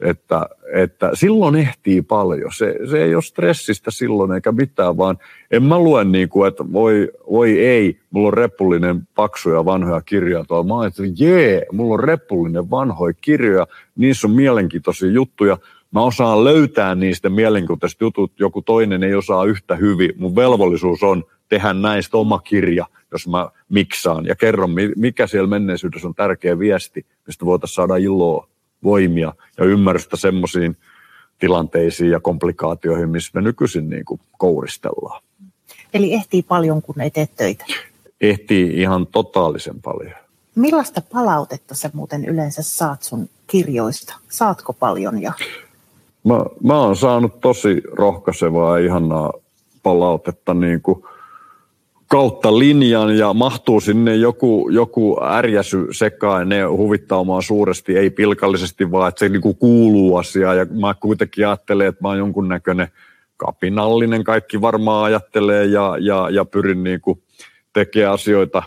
että, 0.00 0.48
että 0.72 1.10
silloin 1.14 1.56
ehtii 1.56 2.02
paljon. 2.02 2.50
Se, 2.56 2.74
se 2.90 3.04
ei 3.04 3.14
ole 3.14 3.22
stressistä 3.22 3.90
silloin 3.90 4.32
eikä 4.32 4.52
mitään, 4.52 4.96
vaan 4.96 5.18
en 5.50 5.62
mä 5.62 5.78
lue 5.78 6.04
niin 6.04 6.28
kuin, 6.28 6.48
että 6.48 6.64
voi, 6.72 7.08
voi 7.30 7.58
ei, 7.58 8.00
mulla 8.10 8.28
on 8.28 8.34
reppullinen 8.34 9.08
paksuja 9.14 9.64
vanhoja 9.64 10.00
kirjoja 10.00 10.44
tuolla. 10.44 10.76
Mä 10.76 10.86
että 10.86 11.02
jee, 11.16 11.66
mulla 11.72 11.94
on 11.94 12.04
reppullinen 12.04 12.70
vanhoja 12.70 13.14
kirjoja, 13.20 13.66
niissä 13.96 14.26
on 14.26 14.34
mielenkiintoisia 14.34 15.10
juttuja. 15.10 15.58
Mä 15.90 16.02
osaan 16.02 16.44
löytää 16.44 16.94
niistä 16.94 17.28
mielenkiintoisista 17.28 18.04
jutut, 18.04 18.32
joku 18.38 18.62
toinen 18.62 19.02
ei 19.02 19.14
osaa 19.14 19.44
yhtä 19.44 19.76
hyvin. 19.76 20.12
Mun 20.16 20.36
velvollisuus 20.36 21.02
on 21.02 21.24
tehdä 21.48 21.72
näistä 21.72 22.16
oma 22.16 22.38
kirja, 22.38 22.86
jos 23.12 23.28
mä 23.28 23.48
miksaan 23.68 24.26
ja 24.26 24.36
kerron, 24.36 24.70
mikä 24.96 25.26
siellä 25.26 25.48
menneisyydessä 25.48 26.08
on 26.08 26.14
tärkeä 26.14 26.58
viesti, 26.58 27.06
mistä 27.26 27.46
voitaisiin 27.46 27.74
saada 27.74 27.96
iloa 27.96 28.48
voimia 28.84 29.32
ja 29.58 29.64
ymmärrystä 29.64 30.16
semmoisiin 30.16 30.76
tilanteisiin 31.38 32.10
ja 32.10 32.20
komplikaatioihin, 32.20 33.08
missä 33.08 33.30
me 33.34 33.40
nykyisin 33.40 33.90
niin 33.90 34.04
kuin 34.04 34.20
kouristellaan. 34.38 35.22
Eli 35.94 36.14
ehtii 36.14 36.42
paljon, 36.42 36.82
kun 36.82 37.00
ei 37.00 37.10
tee 37.10 37.28
töitä? 37.36 37.64
Ehtii 38.20 38.80
ihan 38.80 39.06
totaalisen 39.06 39.82
paljon. 39.82 40.14
Millaista 40.54 41.02
palautetta 41.12 41.74
sä 41.74 41.90
muuten 41.92 42.24
yleensä 42.24 42.62
saat 42.62 43.02
sun 43.02 43.28
kirjoista? 43.46 44.16
Saatko 44.28 44.72
paljon? 44.72 45.22
Ja... 45.22 45.32
Mä, 46.24 46.34
mä 46.64 46.80
oon 46.80 46.96
saanut 46.96 47.40
tosi 47.40 47.82
rohkaisevaa 47.92 48.78
ja 48.78 48.86
ihanaa 48.86 49.32
palautetta 49.82 50.54
niin 50.54 50.82
kuin 50.82 51.04
kautta 52.08 52.58
linjan 52.58 53.18
ja 53.18 53.34
mahtuu 53.34 53.80
sinne 53.80 54.16
joku, 54.16 54.68
joku 54.72 55.20
ärjäsy 55.24 55.86
sekaan 55.90 56.48
ne 56.48 56.62
huvittaa 56.62 57.18
omaa 57.18 57.40
suuresti, 57.40 57.96
ei 57.96 58.10
pilkallisesti 58.10 58.90
vaan, 58.90 59.08
että 59.08 59.18
se 59.18 59.28
niinku 59.28 59.54
kuuluu 59.54 60.16
asiaan. 60.16 60.58
Ja 60.58 60.66
mä 60.80 60.94
kuitenkin 60.94 61.46
ajattelen, 61.46 61.86
että 61.86 62.02
mä 62.02 62.08
oon 62.08 62.18
jonkunnäköinen 62.18 62.88
kapinallinen, 63.36 64.24
kaikki 64.24 64.60
varmaan 64.60 65.04
ajattelee 65.04 65.64
ja, 65.64 65.96
ja, 66.00 66.30
ja 66.30 66.44
pyrin 66.44 66.82
niinku 66.82 67.22
tekemään 67.72 68.14
asioita 68.14 68.62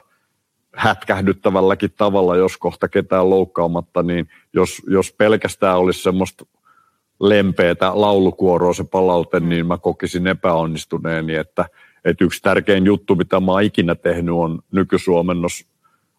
hätkähdyttävälläkin 0.76 1.94
tavalla, 1.98 2.36
jos 2.36 2.58
kohta 2.58 2.88
ketään 2.88 3.30
loukkaamatta, 3.30 4.04
niin 4.04 4.30
jos, 4.54 4.82
jos 4.88 5.14
pelkästään 5.18 5.78
olisi 5.78 6.04
semmoista 6.04 6.46
lempeätä 7.20 7.92
laulukuoroa 7.94 8.74
se 8.74 8.84
palaute, 8.84 9.40
niin 9.40 9.68
mä 9.68 9.78
kokisin 9.78 10.28
epäonnistuneeni, 10.28 11.36
että– 11.36 11.66
että 12.06 12.26
yksi 12.26 12.42
tärkein 12.42 12.86
juttu, 12.86 13.16
mitä 13.16 13.40
mä 13.40 13.52
oon 13.52 13.64
ikinä 13.64 13.96
tehnyt, 13.96 14.36
on 14.36 14.60
nykysuomennos 14.72 15.66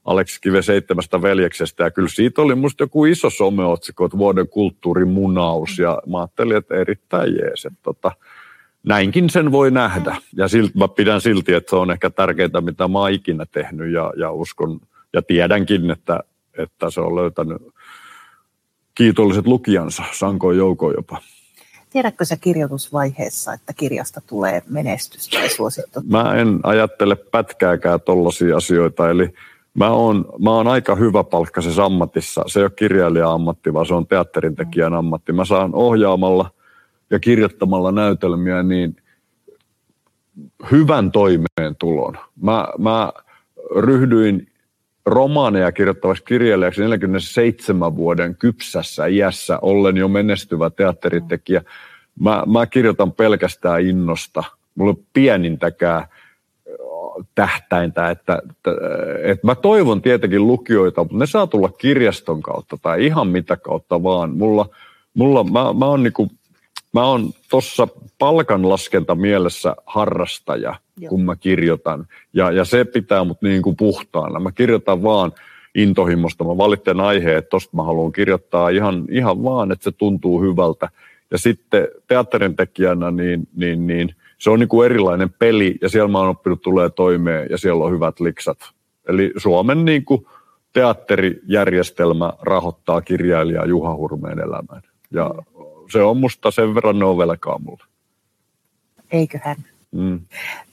Aleksi 0.04 0.40
Kive 0.40 0.62
seitsemästä 0.62 1.22
veljeksestä. 1.22 1.84
Ja 1.84 1.90
kyllä 1.90 2.08
siitä 2.08 2.42
oli 2.42 2.54
musta 2.54 2.82
joku 2.82 3.04
iso 3.04 3.30
someotsikko, 3.30 4.04
että 4.04 4.18
vuoden 4.18 4.48
kulttuurimunaus. 4.48 5.78
Ja 5.78 6.02
mä 6.06 6.18
ajattelin, 6.18 6.56
että 6.56 6.74
erittäin 6.74 7.34
jees. 7.34 7.64
Että 7.64 7.78
tota, 7.82 8.12
näinkin 8.82 9.30
sen 9.30 9.52
voi 9.52 9.70
nähdä. 9.70 10.16
Ja 10.36 10.48
silti, 10.48 10.78
mä 10.78 10.88
pidän 10.88 11.20
silti, 11.20 11.52
että 11.52 11.70
se 11.70 11.76
on 11.76 11.90
ehkä 11.90 12.10
tärkeintä, 12.10 12.60
mitä 12.60 12.88
mä 12.88 12.98
oon 12.98 13.10
ikinä 13.10 13.46
tehnyt. 13.46 13.92
Ja, 13.92 14.12
ja 14.16 14.30
uskon 14.30 14.80
ja 15.12 15.22
tiedänkin, 15.22 15.90
että, 15.90 16.20
että 16.58 16.90
se 16.90 17.00
on 17.00 17.16
löytänyt 17.16 17.62
kiitolliset 18.94 19.46
lukijansa, 19.46 20.02
sankoin 20.12 20.58
joukon 20.58 20.94
jopa. 20.96 21.18
Tiedätkö 21.92 22.24
se 22.24 22.36
kirjoitusvaiheessa, 22.36 23.52
että 23.52 23.72
kirjasta 23.72 24.20
tulee 24.26 24.62
menestys 24.68 25.28
tai 25.28 25.48
suosittu? 25.48 26.00
Mä 26.06 26.34
en 26.34 26.60
ajattele 26.62 27.16
pätkääkään 27.16 28.00
tollaisia 28.00 28.56
asioita, 28.56 29.10
eli 29.10 29.34
mä 29.74 29.90
oon, 29.90 30.24
mä 30.38 30.50
oon 30.50 30.68
aika 30.68 30.94
hyvä 30.94 31.24
palkkaisessa 31.24 31.84
ammatissa. 31.84 32.44
Se 32.46 32.60
ei 32.60 32.64
ole 32.64 32.70
kirjailija-ammatti, 32.76 33.74
vaan 33.74 33.86
se 33.86 33.94
on 33.94 34.06
teatterintekijän 34.06 34.94
ammatti. 34.94 35.32
Mä 35.32 35.44
saan 35.44 35.74
ohjaamalla 35.74 36.50
ja 37.10 37.18
kirjoittamalla 37.18 37.92
näytelmiä 37.92 38.62
niin 38.62 38.96
hyvän 40.70 41.12
toimeentulon. 41.12 42.18
Mä, 42.42 42.68
mä 42.78 43.12
ryhdyin 43.76 44.51
romaaneja 45.06 45.72
kirjoittavaksi 45.72 46.24
kirjailijaksi 46.24 46.80
47 46.80 47.96
vuoden 47.96 48.36
kypsässä 48.36 49.06
iässä, 49.06 49.58
ollen 49.62 49.96
jo 49.96 50.08
menestyvä 50.08 50.70
teatteritekijä. 50.70 51.62
Mä, 52.20 52.42
mä 52.46 52.66
kirjoitan 52.66 53.12
pelkästään 53.12 53.80
innosta. 53.80 54.44
Mulla 54.74 54.90
on 54.90 55.04
pienintäkään 55.12 56.04
tähtäintä, 57.34 58.10
että, 58.10 58.42
että, 58.50 58.70
että 59.24 59.46
mä 59.46 59.54
toivon 59.54 60.02
tietenkin 60.02 60.46
lukijoita, 60.46 61.00
mutta 61.00 61.16
ne 61.16 61.26
saa 61.26 61.46
tulla 61.46 61.68
kirjaston 61.68 62.42
kautta 62.42 62.78
tai 62.82 63.06
ihan 63.06 63.28
mitä 63.28 63.56
kautta 63.56 64.02
vaan. 64.02 64.36
Mulla, 64.36 64.68
mulla 65.14 65.44
mä, 65.44 65.72
mä 65.72 65.86
oon 65.86 66.02
niinku, 66.02 66.28
mä 66.92 67.04
oon 67.04 67.30
tuossa 67.50 67.88
palkanlaskenta 68.18 69.14
mielessä 69.14 69.76
harrastaja– 69.86 70.74
Joo. 71.02 71.08
kun 71.08 71.24
mä 71.24 71.36
kirjoitan. 71.36 72.06
Ja, 72.32 72.50
ja 72.50 72.64
se 72.64 72.84
pitää 72.84 73.24
mut 73.24 73.42
niin 73.42 73.62
kuin 73.62 73.76
puhtaana. 73.76 74.40
Mä 74.40 74.52
kirjoitan 74.52 75.02
vaan 75.02 75.32
intohimosta. 75.74 76.44
Mä 76.44 76.56
valitsen 76.56 77.00
aiheen, 77.00 77.36
että 77.36 77.48
tosta 77.48 77.76
mä 77.76 77.82
haluan 77.82 78.12
kirjoittaa 78.12 78.68
ihan, 78.68 79.04
ihan 79.10 79.44
vaan, 79.44 79.72
että 79.72 79.84
se 79.84 79.92
tuntuu 79.92 80.42
hyvältä. 80.42 80.88
Ja 81.30 81.38
sitten 81.38 81.88
teatterin 82.06 82.56
tekijänä, 82.56 83.10
niin, 83.10 83.48
niin, 83.56 83.86
niin 83.86 84.14
se 84.38 84.50
on 84.50 84.58
niin 84.58 84.68
kuin 84.68 84.86
erilainen 84.86 85.30
peli, 85.30 85.76
ja 85.80 85.88
siellä 85.88 86.08
mä 86.08 86.18
oon 86.18 86.28
oppinut 86.28 86.62
tulee 86.62 86.90
toimeen, 86.90 87.46
ja 87.50 87.58
siellä 87.58 87.84
on 87.84 87.92
hyvät 87.92 88.20
liksat. 88.20 88.58
Eli 89.08 89.32
Suomen 89.36 89.84
niin 89.84 90.04
kuin 90.04 90.26
teatterijärjestelmä 90.72 92.32
rahoittaa 92.42 93.00
kirjailijaa 93.00 93.66
Juha 93.66 93.94
Hurmeen 93.94 94.38
elämään. 94.38 94.82
Ja 95.10 95.34
se 95.92 96.02
on 96.02 96.16
musta 96.16 96.50
sen 96.50 96.74
verran 96.74 96.98
ne 96.98 97.04
on 97.04 97.18
velkaa 97.18 97.58
mulle. 97.58 97.84
Eiköhän. 99.10 99.56
Mm. 99.92 100.20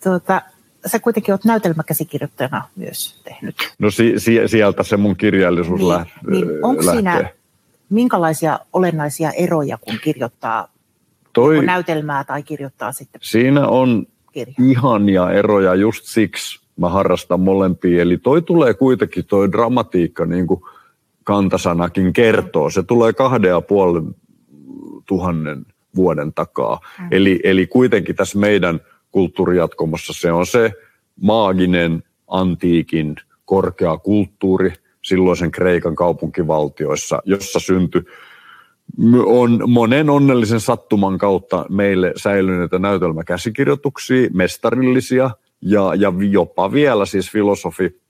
Tuota, 0.04 0.42
sä 0.86 1.00
kuitenkin 1.00 1.34
olet 1.34 1.46
näytelmäkäsikirjoittajana 1.46 2.68
myös 2.76 3.22
tehnyt. 3.24 3.56
No 3.80 3.92
si- 3.92 4.14
si- 4.20 4.48
sieltä 4.48 4.84
se 4.84 4.98
mun 4.98 5.16
kirjallisuus 5.16 5.80
niin, 5.80 5.90
lähtee. 5.90 6.14
Niin 6.32 6.66
onko 6.66 6.84
siinä 6.84 7.30
minkälaisia 7.90 8.60
olennaisia 8.74 9.32
eroja, 9.32 9.78
kun 9.78 10.00
kirjoittaa 10.04 10.68
Toi, 11.34 11.66
näytelmää 11.66 12.24
tai 12.24 12.44
kirjoittaa 12.44 12.92
sitten 12.92 13.22
Siinä 13.24 13.68
on 13.68 14.08
kirja. 14.32 14.54
ihania 14.72 15.32
eroja 15.32 15.76
just 15.76 16.06
siksi 16.06 16.60
mä 16.78 16.90
harrastan 16.90 17.40
molempia. 17.40 18.02
Eli 18.02 18.18
toi 18.18 18.42
tulee 18.42 18.74
kuitenkin 18.74 19.26
toi 19.26 19.52
dramatiikka, 19.52 20.26
niin 20.26 20.48
kuin 20.48 20.62
kantasanakin 21.24 22.14
kertoo. 22.14 22.70
Se 22.70 22.84
tulee 22.84 23.14
kahden 23.14 23.50
ja 23.50 23.62
puolen 23.62 24.16
tuhannen 25.06 25.66
vuoden 25.96 26.34
takaa. 26.34 26.80
Mm. 27.00 27.08
Eli, 27.12 27.40
eli 27.44 27.68
kuitenkin 27.68 28.16
tässä 28.16 28.40
meidän 28.40 28.80
kulttuurijatkomossa. 29.12 30.14
Se 30.14 30.32
on 30.32 30.46
se 30.46 30.72
maaginen 31.22 32.04
antiikin 32.28 33.16
korkea 33.46 33.98
kulttuuri 33.98 34.74
silloisen 35.02 35.52
Kreikan 35.52 35.96
kaupunkivaltioissa, 35.96 37.22
jossa 37.26 37.60
syntyi 37.60 38.02
on 39.26 39.70
monen 39.70 40.10
onnellisen 40.10 40.60
sattuman 40.60 41.18
kautta 41.18 41.66
meille 41.70 42.14
säilyneitä 42.16 42.80
näytelmäkäsikirjoituksia, 42.80 44.30
mestarillisia 44.34 45.30
ja, 45.62 45.96
ja 45.96 46.14
jopa 46.30 46.72
vielä 46.72 47.06
siis 47.06 47.32
filosofi, 47.32 48.02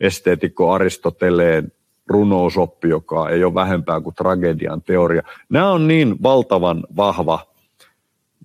esteetikko 0.00 0.72
Aristoteleen 0.72 1.72
runousoppi, 2.06 2.88
joka 2.88 3.28
ei 3.28 3.44
ole 3.44 3.54
vähempää 3.54 4.00
kuin 4.00 4.14
tragedian 4.14 4.82
teoria. 4.82 5.22
Nämä 5.48 5.70
on 5.70 5.88
niin 5.88 6.22
valtavan 6.22 6.86
vahva, 6.96 7.46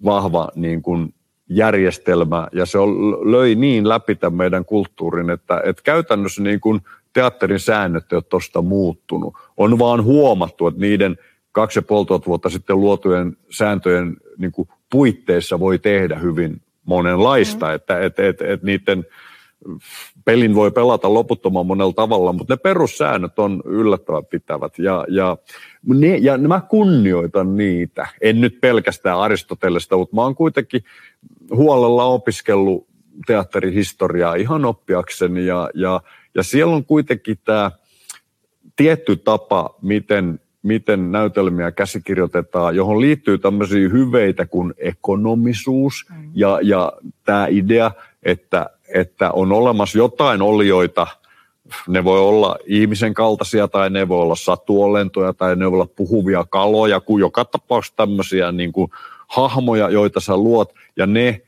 vahva 0.03 0.49
niin 0.55 0.81
kuin 0.81 1.13
järjestelmä 1.49 2.47
ja 2.51 2.65
se 2.65 2.77
on, 2.77 3.11
löi 3.31 3.55
niin 3.55 3.89
läpi 3.89 4.15
tämän 4.15 4.37
meidän 4.37 4.65
kulttuurin, 4.65 5.29
että, 5.29 5.61
että 5.65 5.83
käytännössä 5.83 6.43
niin 6.43 6.59
kuin 6.59 6.81
teatterin 7.13 7.59
säännöt 7.59 8.13
ei 8.13 8.15
ole 8.15 8.23
tuosta 8.29 8.61
muuttunut. 8.61 9.33
On 9.57 9.79
vaan 9.79 10.03
huomattu, 10.03 10.67
että 10.67 10.81
niiden 10.81 11.17
kaksi 11.51 11.79
ja 11.79 12.19
vuotta 12.27 12.49
sitten 12.49 12.81
luotujen 12.81 13.37
sääntöjen 13.49 14.17
niin 14.37 14.51
kuin 14.51 14.69
puitteissa 14.91 15.59
voi 15.59 15.79
tehdä 15.79 16.15
hyvin 16.15 16.61
monenlaista, 16.85 17.65
mm. 17.65 17.73
että 17.73 17.99
et, 17.99 18.19
et, 18.19 18.41
et 18.41 18.63
niiden 18.63 19.05
pelin 20.25 20.55
voi 20.55 20.71
pelata 20.71 21.13
loputtoman 21.13 21.65
monella 21.65 21.93
tavalla, 21.93 22.33
mutta 22.33 22.53
ne 22.53 22.57
perussäännöt 22.57 23.39
on 23.39 23.61
yllättävän 23.65 24.25
pitävät 24.25 24.79
ja, 24.79 25.05
ja, 25.09 25.37
ne, 25.87 26.17
ja 26.17 26.37
mä 26.37 26.61
kunnioitan 26.69 27.57
niitä. 27.57 28.07
En 28.21 28.41
nyt 28.41 28.61
pelkästään 28.61 29.19
Aristotelesta, 29.19 29.97
mutta 29.97 30.15
mä 30.15 30.21
oon 30.21 30.35
kuitenkin 30.35 30.83
huolella 31.55 32.03
opiskellut 32.03 32.87
teatterihistoriaa 33.27 34.35
ihan 34.35 34.65
oppiakseni 34.65 35.45
ja, 35.45 35.69
ja, 35.73 36.01
ja 36.35 36.43
siellä 36.43 36.75
on 36.75 36.85
kuitenkin 36.85 37.37
tämä 37.45 37.71
tietty 38.75 39.15
tapa, 39.15 39.75
miten, 39.81 40.39
miten 40.63 41.11
näytelmiä 41.11 41.71
käsikirjoitetaan, 41.71 42.75
johon 42.75 43.01
liittyy 43.01 43.37
tämmöisiä 43.37 43.89
hyveitä 43.89 44.45
kuin 44.45 44.73
ekonomisuus 44.77 46.05
mm. 46.09 46.31
ja, 46.35 46.59
ja 46.61 46.91
tämä 47.23 47.47
idea, 47.49 47.91
että, 48.23 48.69
että 48.93 49.31
on 49.31 49.51
olemassa 49.51 49.97
jotain 49.97 50.41
olioita, 50.41 51.07
ne 51.87 52.03
voi 52.03 52.19
olla 52.19 52.57
ihmisen 52.65 53.13
kaltaisia 53.13 53.67
tai 53.67 53.89
ne 53.89 54.07
voi 54.07 54.21
olla 54.21 54.35
satuolentoja 54.35 55.33
tai 55.33 55.55
ne 55.55 55.71
voi 55.71 55.75
olla 55.75 55.93
puhuvia 55.95 56.45
kaloja, 56.49 56.99
kun 56.99 57.19
joka 57.19 57.45
tapauksessa 57.45 57.97
tämmöisiä 57.97 58.51
niin 58.51 58.71
kuin 58.71 58.91
hahmoja, 59.27 59.89
joita 59.89 60.19
sä 60.19 60.37
luot 60.37 60.73
ja 60.97 61.05
ne 61.05 61.41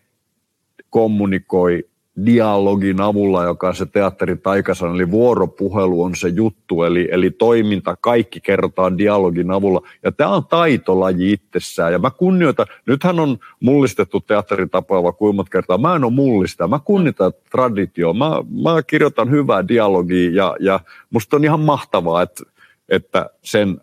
kommunikoi 0.90 1.84
dialogin 2.26 3.02
avulla, 3.02 3.44
joka 3.44 3.68
on 3.68 3.76
se 3.76 3.86
teatterin 3.86 4.42
taikasan, 4.42 4.96
eli 4.96 5.12
vuoropuhelu 5.12 6.04
on 6.04 6.16
se 6.16 6.28
juttu, 6.28 6.84
eli, 6.84 7.08
eli 7.12 7.32
toiminta, 7.32 7.96
kaikki 7.96 8.42
kerrotaan 8.42 8.98
dialogin 8.98 9.52
avulla. 9.52 9.82
Ja 10.04 10.12
tämä 10.12 10.30
on 10.30 10.46
taitolaji 10.46 11.32
itsessään, 11.32 11.92
ja 11.94 12.00
mä 12.00 12.12
kunnioitan, 12.12 12.66
nythän 12.86 13.20
on 13.20 13.38
mullistettu 13.60 14.20
teatteritapaava 14.20 15.12
kuinka 15.12 15.44
kertaa, 15.52 15.78
mä 15.78 15.96
en 15.96 16.04
ole 16.04 16.14
mullista, 16.14 16.68
mä 16.68 16.80
kunnioitan 16.80 17.34
traditio, 17.52 18.14
mä, 18.14 18.30
mä 18.64 18.84
kirjoitan 18.84 19.32
hyvää 19.32 19.68
dialogia, 19.68 20.32
ja, 20.32 20.56
ja 20.60 20.80
musta 21.10 21.36
on 21.36 21.44
ihan 21.44 21.60
mahtavaa, 21.60 22.22
että, 22.22 22.44
että 22.90 23.30
sen 23.42 23.82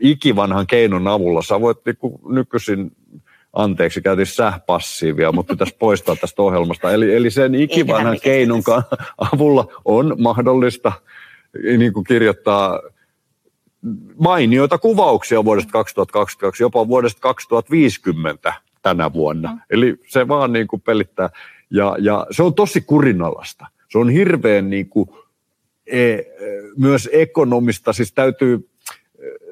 ikivanhan 0.00 0.66
keinon 0.66 1.08
avulla 1.08 1.42
sä 1.42 1.60
voit 1.60 1.78
niin 1.86 1.96
nykyisin 2.28 2.92
anteeksi, 3.52 4.02
käytin 4.02 4.26
sähpassiivia, 4.26 5.32
mutta 5.32 5.54
pitäisi 5.54 5.76
poistaa 5.78 6.16
tästä 6.16 6.42
ohjelmasta. 6.42 6.92
Eli, 6.92 7.14
eli 7.14 7.30
sen 7.30 7.54
ikivanhan 7.54 8.18
keinon 8.22 8.62
avulla 9.32 9.66
on 9.84 10.16
mahdollista 10.18 10.92
niin 11.78 11.92
kuin 11.92 12.04
kirjoittaa 12.04 12.80
mainioita 14.18 14.78
kuvauksia 14.78 15.44
vuodesta 15.44 15.72
2022, 15.72 16.62
jopa 16.62 16.88
vuodesta 16.88 17.20
2050 17.20 18.52
tänä 18.82 19.12
vuonna. 19.12 19.52
Mm. 19.52 19.60
Eli 19.70 19.96
se 20.06 20.28
vaan 20.28 20.52
niin 20.52 20.66
kuin 20.66 20.82
pelittää. 20.82 21.30
Ja, 21.70 21.96
ja 22.00 22.26
se 22.30 22.42
on 22.42 22.54
tosi 22.54 22.80
kurinalasta. 22.80 23.66
Se 23.88 23.98
on 23.98 24.10
hirveän 24.10 24.70
niin 24.70 24.88
kuin, 24.88 25.08
e, 25.86 26.18
myös 26.76 27.08
ekonomista, 27.12 27.92
siis 27.92 28.12
täytyy 28.12 28.68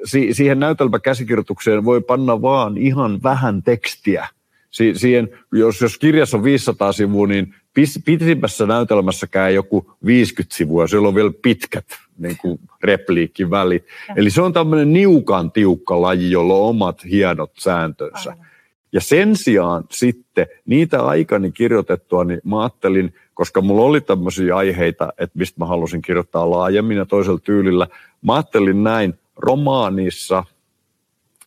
si- 0.03 0.33
siihen 0.33 0.59
näytelmäkäsikirjoitukseen 0.59 1.85
voi 1.85 2.01
panna 2.01 2.41
vaan 2.41 2.77
ihan 2.77 3.23
vähän 3.23 3.63
tekstiä. 3.63 4.27
Si- 4.71 4.93
siihen, 4.95 5.29
jos, 5.51 5.81
jos 5.81 5.97
kirjassa 5.97 6.37
on 6.37 6.43
500 6.43 6.91
sivua, 6.91 7.27
niin 7.27 7.53
pis- 7.73 8.01
pisimmässä 8.05 8.65
näytelmässäkään 8.65 9.53
joku 9.53 9.91
50 10.05 10.55
sivua, 10.55 10.87
siellä 10.87 11.07
on 11.07 11.15
vielä 11.15 11.31
pitkät 11.41 11.85
niin 12.17 12.37
kuin 12.41 12.59
repliikkivälit. 12.83 13.85
Eli 14.15 14.29
se 14.29 14.41
on 14.41 14.53
tämmöinen 14.53 14.93
niukan 14.93 15.51
tiukka 15.51 16.01
laji, 16.01 16.31
jolla 16.31 16.53
on 16.53 16.69
omat 16.69 17.05
hienot 17.05 17.51
sääntönsä. 17.57 18.29
Aivan. 18.29 18.47
Ja 18.91 19.01
sen 19.01 19.35
sijaan 19.35 19.83
sitten 19.91 20.47
niitä 20.65 21.05
aikani 21.05 21.51
kirjoitettua, 21.51 22.23
niin 22.23 22.41
mä 22.43 22.61
ajattelin, 22.61 23.13
koska 23.33 23.61
mulla 23.61 23.81
oli 23.81 24.01
tämmöisiä 24.01 24.55
aiheita, 24.55 25.13
että 25.17 25.39
mistä 25.39 25.59
mä 25.59 25.65
halusin 25.65 26.01
kirjoittaa 26.01 26.49
laajemmin 26.49 26.97
ja 26.97 27.05
toisella 27.05 27.39
tyylillä, 27.43 27.87
mä 28.21 28.33
ajattelin 28.33 28.83
näin, 28.83 29.13
romaanissa 29.37 30.43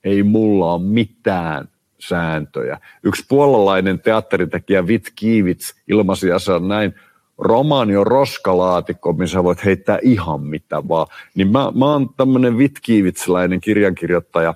ei 0.05 0.23
mulla 0.23 0.73
ole 0.73 0.83
mitään 0.83 1.69
sääntöjä. 1.99 2.79
Yksi 3.03 3.25
puolalainen 3.29 4.01
teatteritekijä 4.01 4.87
Vit 4.87 5.13
Kiivits 5.15 5.75
ilmaisi 5.89 6.33
asian 6.33 6.69
näin, 6.69 6.95
romaani 7.39 7.97
on 7.97 8.07
roskalaatikko, 8.07 9.13
missä 9.13 9.45
voit 9.45 9.65
heittää 9.65 9.99
ihan 10.03 10.41
mitä 10.41 10.89
vaan. 10.89 11.07
Niin 11.35 11.53
mä, 11.53 11.73
mä 11.75 11.87
oon 11.87 12.09
tämmöinen 12.17 12.59
vitkiivitsiläinen 12.59 13.61
kirjankirjoittaja, 13.61 14.55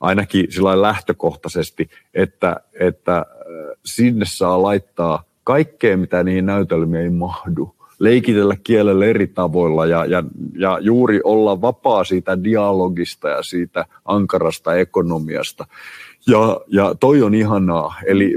ainakin 0.00 0.52
sillä 0.52 0.82
lähtökohtaisesti, 0.82 1.90
että, 2.14 2.56
että 2.80 3.16
äh, 3.16 3.24
sinne 3.84 4.24
saa 4.28 4.62
laittaa 4.62 5.24
kaikkea, 5.44 5.96
mitä 5.96 6.22
niihin 6.22 6.46
näytelmiin 6.46 7.02
ei 7.02 7.10
mahdu 7.10 7.74
leikitellä 7.98 8.56
kielellä 8.64 9.06
eri 9.06 9.26
tavoilla 9.26 9.86
ja, 9.86 10.04
ja, 10.04 10.24
ja 10.58 10.78
juuri 10.80 11.20
olla 11.24 11.60
vapaa 11.60 12.04
siitä 12.04 12.44
dialogista 12.44 13.28
ja 13.28 13.42
siitä 13.42 13.86
ankarasta 14.04 14.74
ekonomiasta. 14.74 15.66
Ja, 16.26 16.60
ja 16.68 16.94
toi 17.00 17.22
on 17.22 17.34
ihanaa. 17.34 17.94
Eli 18.06 18.36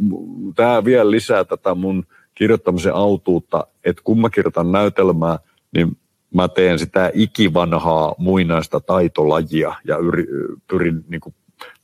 tämä 0.55 0.85
vielä 0.85 1.11
lisää 1.11 1.43
tätä 1.43 1.75
mun 1.75 2.05
kirjoittamisen 2.35 2.93
autuutta, 2.93 3.67
että 3.85 4.01
kun 4.05 4.21
mä 4.21 4.29
kirjoitan 4.29 4.71
näytelmää, 4.71 5.39
niin 5.75 5.97
mä 6.33 6.47
teen 6.47 6.79
sitä 6.79 7.11
ikivanhaa 7.13 8.15
muinaista 8.17 8.79
taitolajia 8.79 9.75
ja 9.83 9.97
yri, 9.97 10.25
pyrin 10.67 11.05
niin 11.07 11.21
kuin 11.21 11.35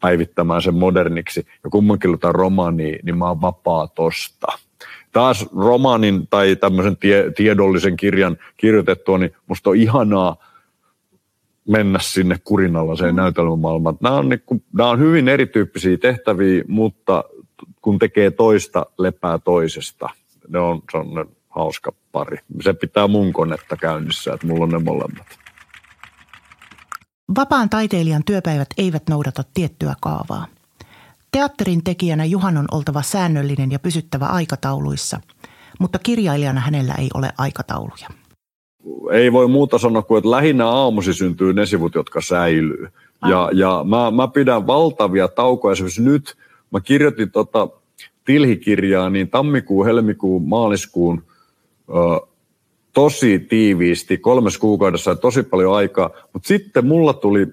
päivittämään 0.01 0.61
sen 0.61 0.75
moderniksi. 0.75 1.45
Ja 1.63 1.69
kun 1.69 1.85
mä 1.85 1.97
kirjoitan 1.97 2.35
romaania, 2.35 2.97
niin 3.03 3.17
mä 3.17 3.27
oon 3.27 3.41
vapaa 3.41 3.87
tosta 3.87 4.47
taas 5.13 5.45
romaanin 5.55 6.27
tai 6.27 6.55
tämmöisen 6.55 6.97
tie, 6.97 7.31
tiedollisen 7.35 7.97
kirjan 7.97 8.37
kirjoitettua, 8.57 9.17
niin 9.17 9.35
musta 9.47 9.69
on 9.69 9.75
ihanaa 9.75 10.37
mennä 11.67 11.99
sinne 12.01 12.35
kurinalaiseen 12.43 13.15
mm. 13.15 13.21
näytelmämaailmaan. 13.21 13.97
Nämä 14.01 14.15
on, 14.15 14.29
niin 14.29 14.43
kuin, 14.45 14.63
nämä 14.73 14.89
on 14.89 14.99
hyvin 14.99 15.27
erityyppisiä 15.27 15.97
tehtäviä, 15.97 16.63
mutta 16.67 17.23
kun 17.81 17.99
tekee 17.99 18.31
toista, 18.31 18.85
lepää 18.99 19.39
toisesta. 19.39 20.09
Ne 20.47 20.59
on 20.59 20.81
sellainen 20.91 21.35
hauska 21.49 21.93
pari. 22.11 22.37
Se 22.61 22.73
pitää 22.73 23.07
mun 23.07 23.33
konetta 23.33 23.77
käynnissä, 23.77 24.33
että 24.33 24.47
mulla 24.47 24.63
on 24.63 24.69
ne 24.69 24.79
molemmat. 24.79 25.27
Vapaan 27.35 27.69
taiteilijan 27.69 28.23
työpäivät 28.25 28.67
eivät 28.77 29.03
noudata 29.09 29.43
tiettyä 29.53 29.93
kaavaa. 30.01 30.47
Teatterin 31.33 31.83
tekijänä 31.83 32.25
Juhan 32.25 32.57
on 32.57 32.65
oltava 32.71 33.01
säännöllinen 33.01 33.71
ja 33.71 33.79
pysyttävä 33.79 34.25
aikatauluissa, 34.25 35.19
mutta 35.79 35.99
kirjailijana 35.99 36.61
hänellä 36.61 36.93
ei 36.93 37.09
ole 37.13 37.29
aikatauluja. 37.37 38.07
Ei 39.11 39.31
voi 39.31 39.47
muuta 39.47 39.77
sanoa 39.77 40.01
kuin, 40.01 40.17
että 40.17 40.31
lähinnä 40.31 40.67
aamusi 40.67 41.13
syntyy 41.13 41.53
ne 41.53 41.65
sivut, 41.65 41.95
jotka 41.95 42.21
säilyy. 42.21 42.87
Ja, 43.29 43.49
ja 43.53 43.85
mä, 43.87 44.11
mä 44.11 44.27
pidän 44.27 44.67
valtavia 44.67 45.27
taukoja. 45.27 45.71
Esimerkiksi 45.71 46.01
nyt 46.01 46.37
mä 46.71 46.81
kirjoitin 46.81 47.31
tota 47.31 47.67
tilhikirjaa 48.25 49.09
niin 49.09 49.29
tammikuun, 49.29 49.85
helmikuun, 49.85 50.47
maaliskuun 50.47 51.23
ö, 51.89 51.93
tosi 52.93 53.39
tiiviisti, 53.39 54.17
kolmes 54.17 54.57
kuukaudessa 54.57 55.11
ja 55.11 55.15
tosi 55.15 55.43
paljon 55.43 55.75
aikaa. 55.75 56.09
Mutta 56.33 56.47
sitten 56.47 56.85
mulla 56.85 57.13
tuli 57.13 57.47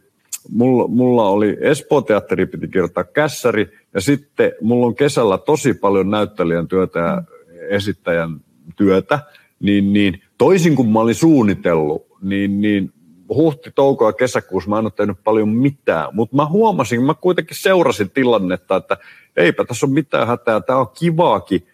mulla, 0.49 0.89
mulla 0.89 1.29
oli 1.29 1.57
Espoo-teatteri, 1.61 2.47
piti 2.47 2.69
kirjoittaa 2.69 3.05
kässäri, 3.05 3.69
ja 3.95 4.01
sitten 4.01 4.53
mulla 4.61 4.87
on 4.87 4.95
kesällä 4.95 5.39
tosi 5.39 5.75
paljon 5.75 6.11
näyttelijän 6.11 6.69
työtä 6.69 6.99
ja 6.99 7.23
esittäjän 7.69 8.41
työtä, 8.77 9.19
niin, 9.61 9.93
niin 9.93 10.23
toisin 10.39 10.77
kuin 10.77 10.89
mä 10.89 11.01
olin 11.01 11.15
suunnitellut, 11.15 12.07
niin, 12.23 12.61
niin 12.61 12.93
huhti, 13.29 13.71
touko 13.75 14.07
ja 14.07 14.13
kesäkuussa 14.13 14.71
mä 14.71 14.79
en 14.79 14.85
ole 14.85 14.93
tehnyt 14.97 15.25
paljon 15.25 15.49
mitään, 15.49 16.09
mutta 16.13 16.37
mä 16.37 16.47
huomasin, 16.47 17.03
mä 17.03 17.15
kuitenkin 17.15 17.57
seurasin 17.57 18.11
tilannetta, 18.11 18.77
että 18.77 18.97
eipä 19.37 19.65
tässä 19.65 19.87
ole 19.87 19.95
mitään 19.95 20.27
hätää, 20.27 20.61
tämä 20.61 20.79
on 20.79 20.89
kivaakin, 20.99 21.67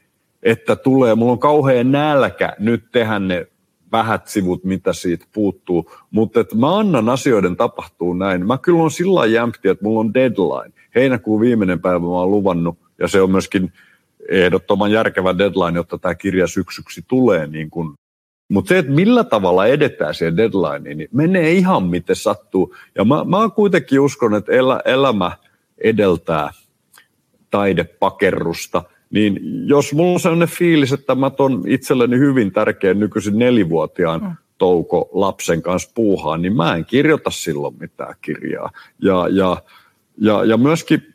että 0.42 0.76
tulee, 0.76 1.14
mulla 1.14 1.32
on 1.32 1.38
kauhean 1.38 1.92
nälkä 1.92 2.56
nyt 2.58 2.84
tehdä 2.92 3.18
ne 3.18 3.46
vähät 3.96 4.28
sivut, 4.28 4.64
mitä 4.64 4.92
siitä 4.92 5.26
puuttuu. 5.32 5.90
Mutta 6.10 6.40
että 6.40 6.56
mä 6.56 6.78
annan 6.78 7.08
asioiden 7.08 7.56
tapahtuu 7.56 8.14
näin. 8.14 8.46
Mä 8.46 8.58
kyllä 8.58 8.82
on 8.82 8.90
sillä 8.90 9.26
jämpti, 9.26 9.68
että 9.68 9.84
mulla 9.84 10.00
on 10.00 10.14
deadline. 10.14 10.72
Heinäkuun 10.94 11.40
viimeinen 11.40 11.80
päivä 11.80 11.98
mä 11.98 12.06
oon 12.06 12.30
luvannut, 12.30 12.78
ja 12.98 13.08
se 13.08 13.20
on 13.22 13.30
myöskin 13.30 13.72
ehdottoman 14.28 14.92
järkevä 14.92 15.38
deadline, 15.38 15.78
jotta 15.78 15.98
tämä 15.98 16.14
kirja 16.14 16.46
syksyksi 16.46 17.04
tulee. 17.08 17.46
Niin 17.46 17.70
kun. 17.70 17.94
Mutta 18.48 18.68
se, 18.68 18.78
että 18.78 18.92
millä 18.92 19.24
tavalla 19.24 19.66
edetään 19.66 20.14
siihen 20.14 20.36
deadlineen, 20.36 20.98
niin 20.98 21.08
menee 21.12 21.52
ihan 21.52 21.82
miten 21.82 22.16
sattuu. 22.16 22.74
Ja 22.94 23.04
mä, 23.04 23.24
mä 23.24 23.50
kuitenkin 23.54 24.00
uskon, 24.00 24.34
että 24.34 24.52
elä, 24.52 24.80
elämä 24.84 25.32
edeltää 25.78 26.50
taidepakerrusta– 27.50 28.82
niin 29.10 29.40
jos 29.66 29.92
mulla 29.94 30.12
on 30.12 30.20
sellainen 30.20 30.48
fiilis, 30.48 30.92
että 30.92 31.14
mä 31.14 31.30
ton 31.30 31.62
itselleni 31.66 32.18
hyvin 32.18 32.52
tärkeän 32.52 33.00
nykyisin 33.00 33.38
nelivuotiaan 33.38 34.22
mm. 34.22 34.36
touko 34.58 35.10
lapsen 35.12 35.62
kanssa 35.62 35.90
puuhaan, 35.94 36.42
niin 36.42 36.56
mä 36.56 36.76
en 36.76 36.84
kirjoita 36.84 37.30
silloin 37.30 37.74
mitään 37.80 38.14
kirjaa. 38.22 38.70
Ja, 39.02 39.28
ja, 39.30 39.56
ja, 40.18 40.44
ja 40.44 40.56
myöskin 40.56 41.14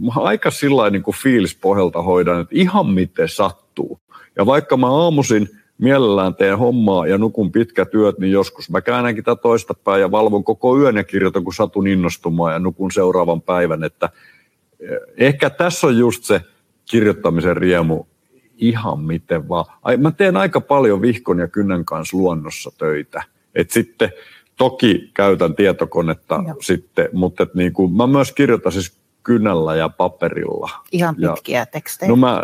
mä 0.00 0.12
aika 0.22 0.50
sillä 0.50 0.90
niin 0.90 1.02
kuin 1.02 1.16
fiilispohjalta 1.16 2.02
hoidan, 2.02 2.40
että 2.40 2.54
ihan 2.54 2.86
miten 2.86 3.28
sattuu. 3.28 4.00
Ja 4.36 4.46
vaikka 4.46 4.76
mä 4.76 4.86
aamuisin 4.86 5.48
mielellään 5.78 6.34
teen 6.34 6.58
hommaa 6.58 7.06
ja 7.06 7.18
nukun 7.18 7.52
pitkät 7.52 7.90
työt, 7.90 8.18
niin 8.18 8.32
joskus 8.32 8.70
mä 8.70 8.80
käännänkin 8.80 9.24
tätä 9.24 9.42
toista 9.42 9.74
päin 9.74 10.00
ja 10.00 10.10
valvon 10.10 10.44
koko 10.44 10.78
yön 10.78 10.96
ja 10.96 11.04
kirjoitan, 11.04 11.44
kun 11.44 11.54
satun 11.54 11.86
innostumaan 11.86 12.52
ja 12.52 12.58
nukun 12.58 12.90
seuraavan 12.90 13.42
päivän. 13.42 13.84
Että 13.84 14.08
eh, 14.80 14.98
ehkä 15.16 15.50
tässä 15.50 15.86
on 15.86 15.98
just 15.98 16.24
se 16.24 16.40
kirjoittamisen 16.90 17.56
riemu 17.56 18.06
ihan 18.56 19.00
miten 19.00 19.48
vaan. 19.48 19.64
Ai, 19.82 19.96
mä 19.96 20.10
teen 20.10 20.36
aika 20.36 20.60
paljon 20.60 21.02
vihkon 21.02 21.38
ja 21.38 21.48
kynnen 21.48 21.84
kanssa 21.84 22.16
luonnossa 22.16 22.70
töitä. 22.78 23.22
Et 23.54 23.70
sitten 23.70 24.12
toki 24.56 25.10
käytän 25.14 25.54
tietokonetta 25.54 26.42
Joo. 26.46 26.56
sitten, 26.60 27.08
mutta 27.12 27.42
et 27.42 27.54
niin 27.54 27.72
kuin, 27.72 27.92
mä 27.92 28.06
myös 28.06 28.32
kirjoitan 28.32 28.72
siis 28.72 29.00
kynällä 29.22 29.76
ja 29.76 29.88
paperilla. 29.88 30.70
Ihan 30.92 31.16
pitkiä 31.16 31.58
ja, 31.58 31.66
tekstejä. 31.66 32.08
No 32.08 32.16
mä 32.16 32.42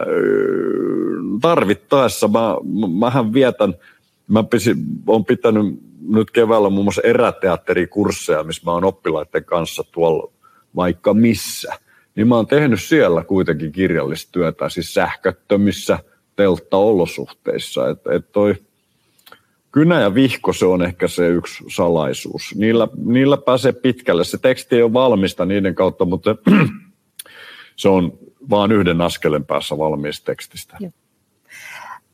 tarvittaessa, 1.41 2.29
mä, 2.29 2.57
mähän 2.99 3.33
vietän, 3.33 3.75
mä 4.29 4.43
pisin, 4.43 4.77
olen 5.07 5.25
pitänyt 5.25 5.67
nyt 6.09 6.31
keväällä 6.31 6.71
muun 6.71 6.85
muassa 6.85 7.03
eräteatterikursseja, 7.05 8.43
missä 8.43 8.63
mä 8.65 8.73
oon 8.73 8.85
oppilaiden 8.85 9.45
kanssa 9.45 9.85
tuolla 9.93 10.33
vaikka 10.77 11.15
missä. 11.15 11.79
Niin 12.17 12.29
mä 12.29 12.37
oon 12.37 12.47
tehnyt 12.47 12.83
siellä 12.83 13.25
kuitenkin 13.25 13.73
kirjallista 13.73 14.33
työtä, 14.33 14.69
siis 14.69 14.95
sähköttömissä 14.95 15.99
telttaolosuhteissa. 16.37 17.89
Että 17.89 18.15
et 18.15 18.33
toi 18.33 18.55
kynä 19.73 20.01
ja 20.01 20.15
vihko, 20.15 20.53
se 20.53 20.67
on 20.67 20.83
ehkä 20.83 21.09
se 21.09 21.29
yksi 21.29 21.65
salaisuus. 21.69 22.55
Niillä, 22.55 22.89
niillä 23.05 23.37
pääsee 23.37 23.73
pitkälle. 23.73 24.25
Se 24.25 24.39
teksti 24.39 24.77
ei 24.77 24.83
ole 24.83 24.93
valmista 24.93 25.45
niiden 25.45 25.75
kautta, 25.75 26.05
mutta 26.05 26.37
se 27.77 27.89
on 27.89 28.19
vaan 28.51 28.73
yhden 28.73 29.01
askelen 29.01 29.45
päässä 29.45 29.79
valmiista 29.79 30.25
tekstistä. 30.25 30.79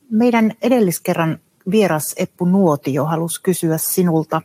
Meidän 0.09 0.53
edelliskerran 0.61 1.39
vieras 1.71 2.15
Eppu 2.17 2.45
Nuotio 2.45 3.05
halusi 3.05 3.41
kysyä 3.41 3.77
sinulta 3.77 4.41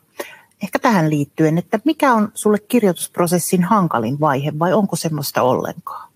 ehkä 0.62 0.78
tähän 0.78 1.10
liittyen, 1.10 1.58
että 1.58 1.80
mikä 1.84 2.12
on 2.12 2.28
sulle 2.34 2.58
kirjoitusprosessin 2.58 3.64
hankalin 3.64 4.20
vaihe 4.20 4.52
vai 4.58 4.72
onko 4.72 4.96
semmoista 4.96 5.42
ollenkaan? 5.42 6.08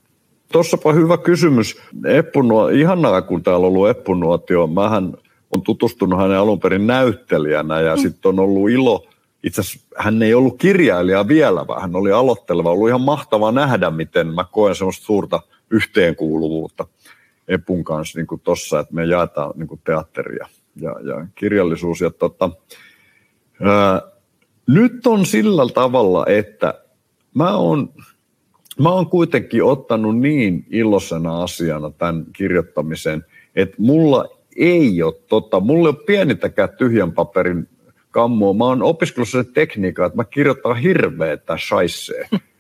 Tuossapa 0.52 0.92
hyvä 0.92 1.18
kysymys. 1.18 1.76
Eppu, 2.07 2.40
ihanaa, 2.72 3.22
kun 3.22 3.42
täällä 3.42 3.66
on 3.66 3.72
ollut 3.72 3.88
Eppu 3.88 4.14
Nuotio. 4.14 4.66
Mähän 4.66 5.14
on 5.50 5.62
tutustunut 5.62 6.20
hänen 6.20 6.38
alun 6.38 6.61
perin 6.61 6.87
näyttelijänä 6.87 7.81
ja 7.81 7.96
mm. 7.96 8.02
sitten 8.02 8.28
on 8.28 8.38
ollut 8.38 8.70
ilo, 8.70 9.07
itse 9.44 9.61
asiassa 9.61 9.88
hän 9.98 10.22
ei 10.22 10.35
ollut 10.35 10.59
kirjailija 10.59 11.28
vielä, 11.28 11.66
vaan 11.66 11.81
hän 11.81 11.96
oli 11.96 12.12
aloitteleva. 12.12 12.70
Ollut 12.70 12.88
ihan 12.88 13.00
mahtavaa 13.00 13.52
nähdä, 13.52 13.90
miten 13.90 14.26
mä 14.26 14.44
koen 14.52 14.74
semmoista 14.74 15.05
suurta 15.05 15.40
yhteenkuuluvuutta 15.70 16.87
Epun 17.48 17.85
kanssa 17.85 18.18
niin 18.18 18.40
tuossa, 18.42 18.81
että 18.81 18.94
me 18.94 19.05
jaetaan 19.05 19.52
niin 19.57 19.81
teatteria 19.85 20.46
ja, 20.76 20.90
ja 20.90 21.26
kirjallisuus. 21.35 22.00
Ja 22.00 22.11
tota, 22.11 22.50
ää, 23.62 24.12
nyt 24.66 25.07
on 25.07 25.27
sillä 25.27 25.72
tavalla, 25.75 26.27
että 26.27 26.75
mä 27.35 27.57
oon, 27.57 27.92
mä 28.81 28.90
oon 28.90 29.07
kuitenkin 29.07 29.64
ottanut 29.64 30.18
niin 30.18 30.66
iloisena 30.70 31.42
asiana 31.42 31.90
tämän 31.90 32.27
kirjoittamisen, 32.33 33.25
että 33.57 33.77
mulla 33.79 34.29
ei 34.57 35.03
ole 35.03 35.14
tota, 35.29 35.61
mulla 35.61 35.88
ei 35.88 35.94
ole 35.94 36.05
pienintäkään 36.07 36.68
tyhjän 36.79 37.12
paperin 37.12 37.68
kammua. 38.11 38.55
Mä 38.55 38.64
oon 38.64 38.83
opiskellut 38.83 39.29
sen 39.29 39.46
tekniikan, 39.46 40.07
että 40.07 40.16
mä 40.16 40.25
kirjoitan 40.25 40.77
hirveetä 40.77 41.57
shaissee. 41.59 42.29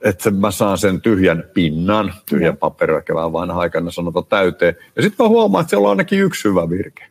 että 0.00 0.30
mä 0.30 0.50
saan 0.50 0.78
sen 0.78 1.00
tyhjän 1.00 1.44
pinnan, 1.54 2.14
tyhjän 2.30 2.56
paperin, 2.56 2.96
ehkä 2.96 3.14
vähän 3.14 3.32
vanha 3.32 3.60
aikana 3.60 3.90
sanota 3.90 4.22
täyteen. 4.22 4.76
Ja 4.96 5.02
sitten 5.02 5.24
mä 5.24 5.28
huomaan, 5.28 5.62
että 5.62 5.70
siellä 5.70 5.86
on 5.86 5.90
ainakin 5.90 6.20
yksi 6.20 6.48
hyvä 6.48 6.70
virke. 6.70 7.06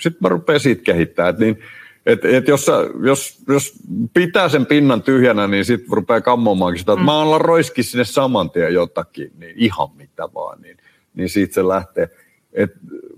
Sitten 0.00 0.18
mä 0.20 0.28
rupean 0.28 0.60
siitä 0.60 0.82
kehittämään. 0.82 1.30
Että 1.30 1.44
niin, 1.44 1.58
et, 2.06 2.24
et 2.24 2.48
jos, 2.48 2.66
sä, 2.66 2.72
jos, 3.02 3.42
jos 3.48 3.72
pitää 4.14 4.48
sen 4.48 4.66
pinnan 4.66 5.02
tyhjänä, 5.02 5.48
niin 5.48 5.64
sitten 5.64 5.92
rupeaa 5.92 6.20
kammomaankin 6.20 6.78
sitä, 6.78 6.92
että 6.92 7.02
mm. 7.02 7.06
mä 7.06 7.38
roiski 7.38 7.82
sinne 7.82 8.04
saman 8.04 8.50
tien 8.50 8.74
jotakin, 8.74 9.32
niin 9.38 9.54
ihan 9.56 9.88
mitä 9.96 10.28
vaan, 10.34 10.60
niin, 10.60 10.76
niin 11.14 11.28
siitä 11.28 11.54
se 11.54 11.68
lähtee. 11.68 12.08
Et 12.52 12.70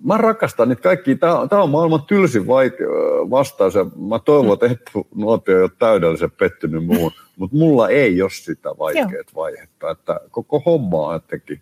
mä 0.05 0.19
rakastan 0.19 0.69
niitä 0.69 0.83
kaikki. 0.83 1.17
Tämä, 1.17 1.63
on 1.63 1.71
maailman 1.71 2.03
tylsin 2.03 2.43
vaike- 2.43 3.31
vastaus 3.31 3.75
ja 3.75 3.87
mä 4.09 4.19
toivon, 4.19 4.59
että 4.71 4.91
nuotio 5.15 5.57
ei 5.57 5.63
ole 5.63 5.71
täydellisen 5.79 6.31
pettynyt 6.31 6.85
muuhun, 6.85 7.13
mutta 7.37 7.57
mulla 7.57 7.89
ei 7.89 8.23
ole 8.23 8.31
sitä 8.31 8.69
vaikeat 8.79 9.35
vaihetta. 9.35 9.91
Että 9.91 10.21
koko 10.31 10.63
homma 10.67 11.07
on 11.07 11.15
jotenkin 11.15 11.61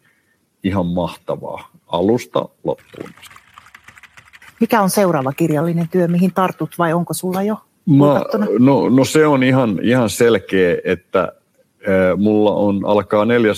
ihan 0.64 0.86
mahtavaa 0.86 1.70
alusta 1.86 2.48
loppuun. 2.64 3.10
Mikä 4.60 4.80
on 4.82 4.90
seuraava 4.90 5.32
kirjallinen 5.32 5.88
työ, 5.88 6.08
mihin 6.08 6.32
tartut 6.34 6.70
vai 6.78 6.92
onko 6.92 7.14
sulla 7.14 7.42
jo 7.42 7.56
Mä, 7.86 8.22
no, 8.58 8.88
no 8.88 9.04
se 9.04 9.26
on 9.26 9.42
ihan, 9.42 9.78
ihan 9.82 10.10
selkeä, 10.10 10.76
että 10.84 11.32
Mulla 12.16 12.54
on, 12.54 12.80
alkaa 12.84 13.24
4, 13.24 13.52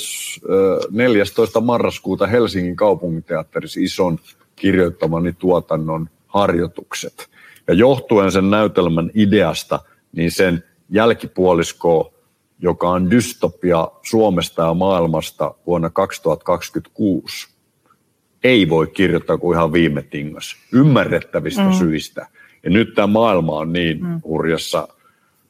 14. 0.90 1.60
marraskuuta 1.60 2.26
Helsingin 2.26 2.76
kaupunginteatterissa 2.76 3.80
ison 3.82 4.18
kirjoittamani 4.56 5.32
tuotannon 5.32 6.08
harjoitukset. 6.26 7.28
Ja 7.68 7.74
johtuen 7.74 8.32
sen 8.32 8.50
näytelmän 8.50 9.10
ideasta, 9.14 9.80
niin 10.12 10.30
sen 10.30 10.64
jälkipuolisko, 10.90 12.14
joka 12.58 12.88
on 12.90 13.10
dystopia 13.10 13.88
Suomesta 14.02 14.62
ja 14.62 14.74
maailmasta 14.74 15.54
vuonna 15.66 15.90
2026, 15.90 17.48
ei 18.44 18.68
voi 18.68 18.86
kirjoittaa 18.86 19.38
kuin 19.38 19.56
ihan 19.56 19.72
viime 19.72 20.02
tingas, 20.02 20.56
ymmärrettävistä 20.72 21.62
mm. 21.62 21.72
syistä. 21.72 22.26
Ja 22.64 22.70
nyt 22.70 22.94
tämä 22.94 23.06
maailma 23.06 23.52
on 23.52 23.72
niin 23.72 24.04
mm. 24.04 24.20
hurjassa 24.24 24.88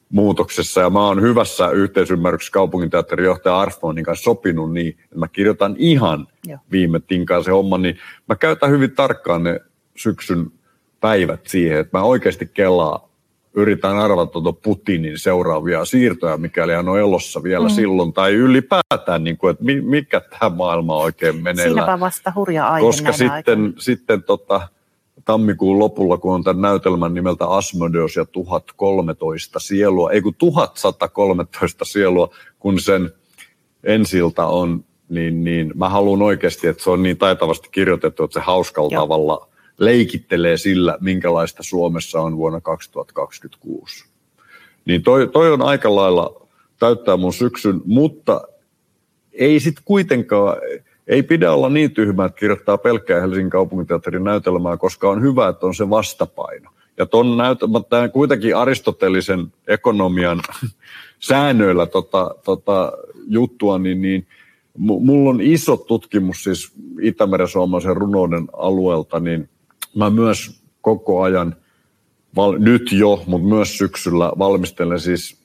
muutoksessa 0.09 0.81
ja 0.81 0.89
mä 0.89 1.07
oon 1.07 1.21
hyvässä 1.21 1.69
yhteisymmärryksessä 1.69 2.53
kaupunginteatterin 2.53 3.25
johtaja 3.25 3.59
Arfonin 3.59 4.03
kanssa 4.03 4.23
sopinut 4.23 4.73
niin, 4.73 4.97
että 5.03 5.19
mä 5.19 5.27
kirjoitan 5.27 5.75
ihan 5.77 6.27
Joo. 6.47 6.59
viime 6.71 6.99
tinkaan 6.99 7.43
se 7.43 7.51
homma, 7.51 7.77
niin 7.77 7.97
mä 8.29 8.35
käytän 8.35 8.69
hyvin 8.69 8.91
tarkkaan 8.91 9.43
ne 9.43 9.59
syksyn 9.95 10.51
päivät 10.99 11.47
siihen, 11.47 11.79
että 11.79 11.97
mä 11.97 12.03
oikeasti 12.03 12.51
kelaa 12.53 13.12
yritän 13.53 13.97
arvata 13.97 14.31
tuota 14.31 14.59
Putinin 14.63 15.19
seuraavia 15.19 15.85
siirtoja, 15.85 16.37
mikäli 16.37 16.73
hän 16.73 16.89
on 16.89 16.99
elossa 16.99 17.43
vielä 17.43 17.67
mm. 17.67 17.73
silloin, 17.73 18.13
tai 18.13 18.33
ylipäätään, 18.33 19.23
niin 19.23 19.37
kuin, 19.37 19.51
että 19.51 19.63
mikä 19.81 20.19
tämä 20.19 20.55
maailma 20.55 20.97
oikein 20.97 21.43
menee. 21.43 21.65
Siinäpä 21.65 21.99
vasta 21.99 22.33
hurja 22.35 22.67
aihe 22.67 22.85
Koska 22.85 23.11
sitten, 23.11 23.73
sitten 23.79 24.23
tota, 24.23 24.67
tammikuun 25.25 25.79
lopulla, 25.79 26.17
kun 26.17 26.33
on 26.33 26.43
tämän 26.43 26.61
näytelmän 26.61 27.13
nimeltä 27.13 27.47
Asmodeus 27.47 28.15
ja 28.15 28.25
1013 28.25 29.59
sielua, 29.59 30.11
ei 30.11 30.21
kun 30.21 30.35
1113 30.35 31.85
sielua, 31.85 32.29
kun 32.59 32.79
sen 32.79 33.09
ensiltä 33.83 34.45
on, 34.45 34.83
niin, 35.09 35.43
niin 35.43 35.71
mä 35.75 35.89
haluan 35.89 36.21
oikeasti, 36.21 36.67
että 36.67 36.83
se 36.83 36.89
on 36.89 37.03
niin 37.03 37.17
taitavasti 37.17 37.69
kirjoitettu, 37.71 38.23
että 38.23 38.33
se 38.33 38.45
hauskalla 38.45 38.89
Joo. 38.93 39.01
tavalla 39.01 39.47
leikittelee 39.77 40.57
sillä, 40.57 40.97
minkälaista 41.01 41.63
Suomessa 41.63 42.21
on 42.21 42.37
vuonna 42.37 42.61
2026. 42.61 44.05
Niin 44.85 45.03
toi, 45.03 45.27
toi 45.27 45.51
on 45.51 45.61
aika 45.61 45.95
lailla 45.95 46.47
täyttää 46.79 47.17
mun 47.17 47.33
syksyn, 47.33 47.81
mutta 47.85 48.41
ei 49.33 49.59
sitten 49.59 49.83
kuitenkaan, 49.85 50.57
ei 51.07 51.23
pidä 51.23 51.51
olla 51.51 51.69
niin 51.69 51.91
tyhmä, 51.91 52.25
että 52.25 52.39
kirjoittaa 52.39 52.77
pelkkää 52.77 53.21
Helsingin 53.21 53.49
kaupunginteatterin 53.49 54.23
näytelmää, 54.23 54.77
koska 54.77 55.09
on 55.09 55.21
hyvä, 55.21 55.47
että 55.47 55.65
on 55.65 55.75
se 55.75 55.89
vastapaino. 55.89 56.69
Ja 56.97 57.05
tuon 57.05 57.37
näytelmän 57.37 57.83
kuitenkin 58.13 58.55
aristotelisen 58.55 59.53
ekonomian 59.67 60.41
säännöillä 61.19 61.85
tota, 61.85 62.35
tota 62.43 62.91
juttua, 63.27 63.77
niin, 63.77 64.01
niin 64.01 64.27
mulla 64.77 65.29
on 65.29 65.41
iso 65.41 65.77
tutkimus 65.77 66.43
siis 66.43 66.71
Itämeren 67.01 67.47
suomalaisen 67.47 67.97
runouden 67.97 68.47
alueelta, 68.53 69.19
niin 69.19 69.49
mä 69.95 70.09
myös 70.09 70.63
koko 70.81 71.21
ajan, 71.21 71.55
val, 72.35 72.57
nyt 72.59 72.91
jo, 72.91 73.23
mutta 73.27 73.47
myös 73.47 73.77
syksyllä 73.77 74.31
valmistelen 74.39 74.99
siis 74.99 75.43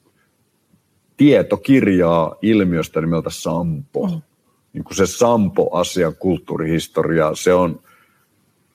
tietokirjaa 1.17 2.35
ilmiöstä 2.43 3.01
nimeltä 3.01 3.31
Sampo. 3.31 4.07
Mm 4.07 4.23
niin 4.73 4.85
kuin 4.85 4.97
se 4.97 5.07
Sampo-asian 5.07 6.17
kulttuurihistoria, 6.17 7.35
se 7.35 7.55
on, 7.55 7.81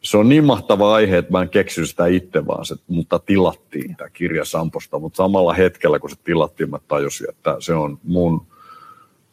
se 0.02 0.18
on 0.18 0.30
niin 0.30 0.46
mahtava 0.46 0.94
aihe, 0.94 1.18
että 1.18 1.32
mä 1.32 1.42
en 1.42 1.50
keksinyt 1.50 1.90
sitä 1.90 2.06
itse, 2.06 2.48
vaan 2.48 2.66
se, 2.66 2.76
mutta 2.88 3.20
tilattiin 3.20 3.96
tämä 3.96 4.10
kirja 4.10 4.46
Samposta. 4.46 5.00
Mutta 5.00 5.18
samalla 5.18 5.54
hetkellä, 5.54 6.00
kun 6.00 6.10
se 6.10 6.16
tilattiin, 6.24 6.70
mä 6.70 6.80
tajusin, 6.88 7.30
että 7.30 7.56
se 7.60 7.74
on 7.74 8.00
mun 8.04 8.48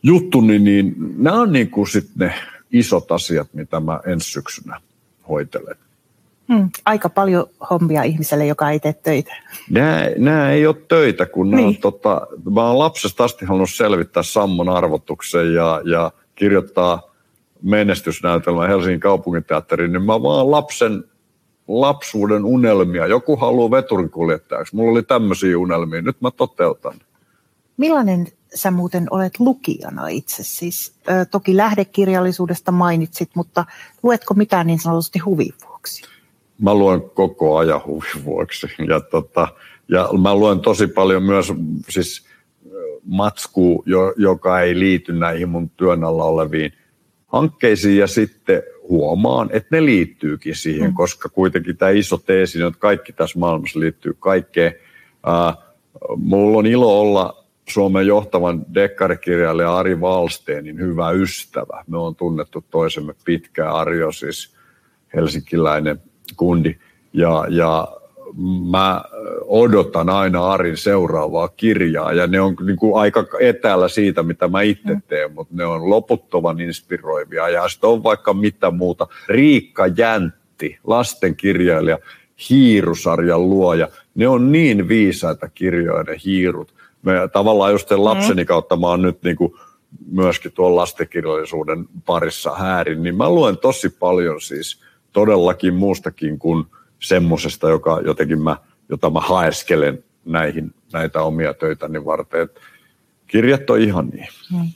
juttu, 0.02 0.40
niin, 0.40 0.64
niin 0.64 0.94
nämä 1.16 1.40
on 1.40 1.52
niin 1.52 1.70
kuin 1.70 1.88
sit 1.88 2.10
ne 2.16 2.34
isot 2.72 3.12
asiat, 3.12 3.54
mitä 3.54 3.80
mä 3.80 4.00
ensi 4.06 4.30
syksynä 4.30 4.80
hoitelen. 5.28 5.76
Hmm, 6.52 6.70
aika 6.84 7.08
paljon 7.08 7.46
hommia 7.70 8.02
ihmiselle, 8.02 8.46
joka 8.46 8.70
ei 8.70 8.80
tee 8.80 8.92
töitä. 8.92 9.36
Nämä, 9.70 10.06
nämä 10.18 10.50
ei 10.50 10.66
ole 10.66 10.76
töitä, 10.88 11.26
kun 11.26 11.50
niin. 11.50 11.66
on, 11.66 11.76
tota, 11.76 12.26
mä 12.54 12.66
olen 12.66 12.78
lapsesta 12.78 13.24
asti 13.24 13.46
halunnut 13.46 13.70
selvittää 13.70 14.22
Sammon 14.22 14.68
arvotuksen 14.68 15.54
ja, 15.54 15.82
ja 15.84 16.12
kirjoittaa 16.34 17.02
menestysnäytelmä 17.62 18.66
Helsingin 18.66 19.00
kaupunginteatteriin, 19.00 19.92
niin 19.92 20.02
mä 20.02 20.22
vaan 20.22 20.50
lapsen 20.50 21.04
lapsuuden 21.68 22.44
unelmia. 22.44 23.06
Joku 23.06 23.36
haluaa 23.36 23.70
veturinkuljettajaksi. 23.70 24.76
Mulla 24.76 24.92
oli 24.92 25.02
tämmöisiä 25.02 25.58
unelmia. 25.58 26.02
Nyt 26.02 26.20
mä 26.20 26.30
toteutan. 26.30 26.94
Millainen 27.76 28.26
sä 28.54 28.70
muuten 28.70 29.06
olet 29.10 29.40
lukijana 29.40 30.08
itse? 30.08 30.42
Siis, 30.42 30.94
ö, 31.08 31.24
toki 31.24 31.56
lähdekirjallisuudesta 31.56 32.72
mainitsit, 32.72 33.30
mutta 33.34 33.64
luetko 34.02 34.34
mitään 34.34 34.66
niin 34.66 34.78
sanotusti 34.78 35.18
huvin 35.18 35.54
vuoksi? 35.68 36.02
Mä 36.60 36.74
luen 36.74 37.00
koko 37.00 37.56
ajan 37.56 37.80
huvin 37.86 38.24
vuoksi. 38.24 38.66
Ja, 38.88 39.00
tota, 39.00 39.48
ja 39.88 40.08
mä 40.22 40.34
luen 40.34 40.60
tosi 40.60 40.86
paljon 40.86 41.22
myös 41.22 41.52
siis 41.88 42.26
matskua, 43.04 43.82
joka 44.16 44.60
ei 44.60 44.78
liity 44.78 45.12
näihin 45.12 45.48
mun 45.48 45.70
työn 45.70 46.04
alla 46.04 46.24
oleviin 46.24 46.72
hankkeisiin 47.26 47.98
ja 47.98 48.06
sitten 48.06 48.62
huomaan, 48.88 49.48
että 49.52 49.76
ne 49.76 49.84
liittyykin 49.84 50.56
siihen, 50.56 50.90
mm. 50.90 50.94
koska 50.94 51.28
kuitenkin 51.28 51.76
tämä 51.76 51.90
iso 51.90 52.18
teesi, 52.18 52.62
että 52.62 52.80
kaikki 52.80 53.12
tässä 53.12 53.38
maailmassa 53.38 53.80
liittyy 53.80 54.16
kaikkeen. 54.20 54.74
Äh, 55.28 55.56
mulla 56.16 56.58
on 56.58 56.66
ilo 56.66 57.00
olla 57.00 57.44
Suomen 57.68 58.06
johtavan 58.06 58.74
dekkarikirjailija 58.74 59.76
Ari 59.76 60.00
Valsteenin 60.00 60.78
hyvä 60.78 61.10
ystävä. 61.10 61.84
Me 61.86 61.98
on 61.98 62.16
tunnettu 62.16 62.64
toisemme 62.70 63.14
pitkään. 63.24 63.74
Ari 63.74 64.02
on 64.02 64.14
siis 64.14 64.54
helsinkiläinen 65.14 66.02
kundi. 66.36 66.76
Ja, 67.12 67.46
ja 67.48 67.88
mä 68.70 69.02
odotan 69.46 70.08
aina 70.08 70.46
Arin 70.46 70.76
seuraavaa 70.76 71.48
kirjaa 71.48 72.12
ja 72.12 72.26
ne 72.26 72.40
on 72.40 72.56
niin 72.66 72.76
kuin 72.76 73.00
aika 73.00 73.26
etäällä 73.40 73.88
siitä, 73.88 74.22
mitä 74.22 74.48
mä 74.48 74.62
itse 74.62 74.94
mm. 74.94 75.02
teen, 75.08 75.32
mutta 75.32 75.54
ne 75.56 75.64
on 75.64 75.90
loputtoman 75.90 76.60
inspiroivia 76.60 77.48
ja 77.48 77.68
sitten 77.68 77.90
on 77.90 78.02
vaikka 78.02 78.34
mitä 78.34 78.70
muuta. 78.70 79.06
Riikka 79.28 79.86
Jäntti, 79.86 80.78
lastenkirjailija, 80.84 81.98
hiirusarjan 82.50 83.50
luoja, 83.50 83.88
ne 84.14 84.28
on 84.28 84.52
niin 84.52 84.88
viisaita 84.88 85.48
kirjoja 85.48 86.02
ne 86.02 86.16
hiirut. 86.24 86.74
Me, 87.02 87.12
tavallaan 87.32 87.72
just 87.72 87.88
sen 87.88 88.04
lapseni 88.04 88.42
mm. 88.42 88.46
kautta 88.46 88.76
mä 88.76 88.86
oon 88.86 89.02
nyt 89.02 89.22
niin 89.22 89.36
kuin 89.36 89.52
myöskin 90.10 90.52
tuon 90.52 90.76
lastenkirjallisuuden 90.76 91.88
parissa 92.06 92.54
häärin, 92.54 93.02
niin 93.02 93.16
mä 93.16 93.30
luen 93.30 93.58
tosi 93.58 93.88
paljon 93.88 94.40
siis 94.40 94.82
todellakin 95.12 95.74
muustakin 95.74 96.38
kuin– 96.38 96.64
semmoisesta, 97.00 97.68
joka 97.68 98.00
jotenkin 98.04 98.42
mä, 98.42 98.56
jota 98.88 99.10
mä 99.10 99.20
haeskelen 99.20 100.04
näihin, 100.24 100.74
näitä 100.92 101.22
omia 101.22 101.54
töitäni 101.54 102.04
varten. 102.04 102.42
Et 102.42 102.60
kirjat 103.26 103.70
on 103.70 103.80
ihan 103.80 104.08
niin. 104.08 104.28
Hmm. 104.52 104.68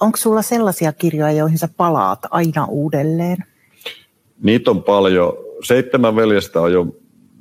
Onko 0.00 0.16
sulla 0.16 0.42
sellaisia 0.42 0.92
kirjoja, 0.92 1.32
joihin 1.32 1.58
sä 1.58 1.68
palaat 1.76 2.18
aina 2.30 2.64
uudelleen? 2.64 3.36
Niitä 4.42 4.70
on 4.70 4.82
paljon. 4.82 5.32
Seitsemän 5.64 6.16
veljestä 6.16 6.60
on 6.60 6.72
jo 6.72 6.86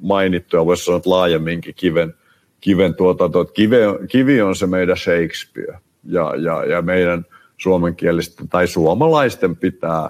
mainittu 0.01 0.55
ja 0.55 0.65
voisi 0.65 0.85
sanoa 0.85 0.97
että 0.97 1.09
laajemminkin 1.09 1.75
kiven, 1.75 2.13
kiven 2.61 2.95
tuotanto. 2.95 3.45
Kive, 3.45 3.77
kivi 4.11 4.41
on 4.41 4.55
se 4.55 4.67
meidän 4.67 4.97
Shakespeare 4.97 5.79
ja, 6.03 6.35
ja, 6.35 6.65
ja 6.65 6.81
meidän 6.81 7.25
suomenkielisten 7.57 8.49
tai 8.49 8.67
suomalaisten 8.67 9.55
pitää 9.55 10.09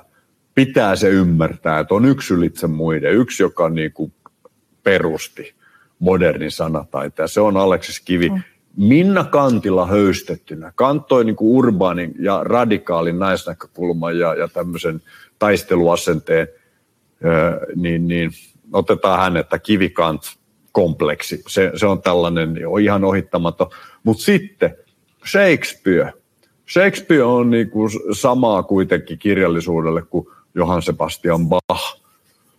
pitää 0.65 0.95
se 0.95 1.09
ymmärtää, 1.09 1.79
että 1.79 1.95
on 1.95 2.05
yksi 2.05 2.33
ylitse 2.33 2.67
muiden, 2.67 3.13
yksi, 3.13 3.43
joka 3.43 3.69
niin 3.69 3.93
kuin 3.93 4.13
perusti 4.83 5.53
modernin 5.99 6.51
sanataiteen. 6.51 7.29
Se 7.29 7.41
on 7.41 7.57
Aleksis 7.57 7.99
Kivi. 7.99 8.29
Mm. 8.29 8.41
Minna 8.77 9.23
Kantila 9.23 9.85
höystettynä. 9.85 10.71
Kantoi 10.75 11.25
niin 11.25 11.35
kuin 11.35 11.57
urbaanin 11.57 12.15
ja 12.19 12.41
radikaalin 12.43 13.19
naisnäkökulman 13.19 14.19
ja, 14.19 14.35
ja 14.35 14.47
tämmöisen 14.47 15.01
taisteluasenteen, 15.39 16.47
öö, 17.25 17.59
niin, 17.75 18.07
niin 18.07 18.31
otetaan 18.73 19.19
hän, 19.19 19.37
että 19.37 19.59
kivikant 19.59 20.21
kompleksi. 20.71 21.43
Se, 21.47 21.71
se 21.75 21.85
on 21.85 22.01
tällainen 22.01 22.67
on 22.67 22.81
ihan 22.81 23.03
ohittamaton. 23.03 23.69
Mutta 24.03 24.23
sitten 24.23 24.75
Shakespeare. 25.31 26.13
Shakespeare 26.73 27.23
on 27.23 27.49
niin 27.49 27.69
kuin 27.69 27.89
samaa 28.11 28.63
kuitenkin 28.63 29.19
kirjallisuudelle 29.19 30.01
kuin 30.01 30.27
Johann 30.59 30.81
Sebastian 30.81 31.47
Bach 31.47 31.99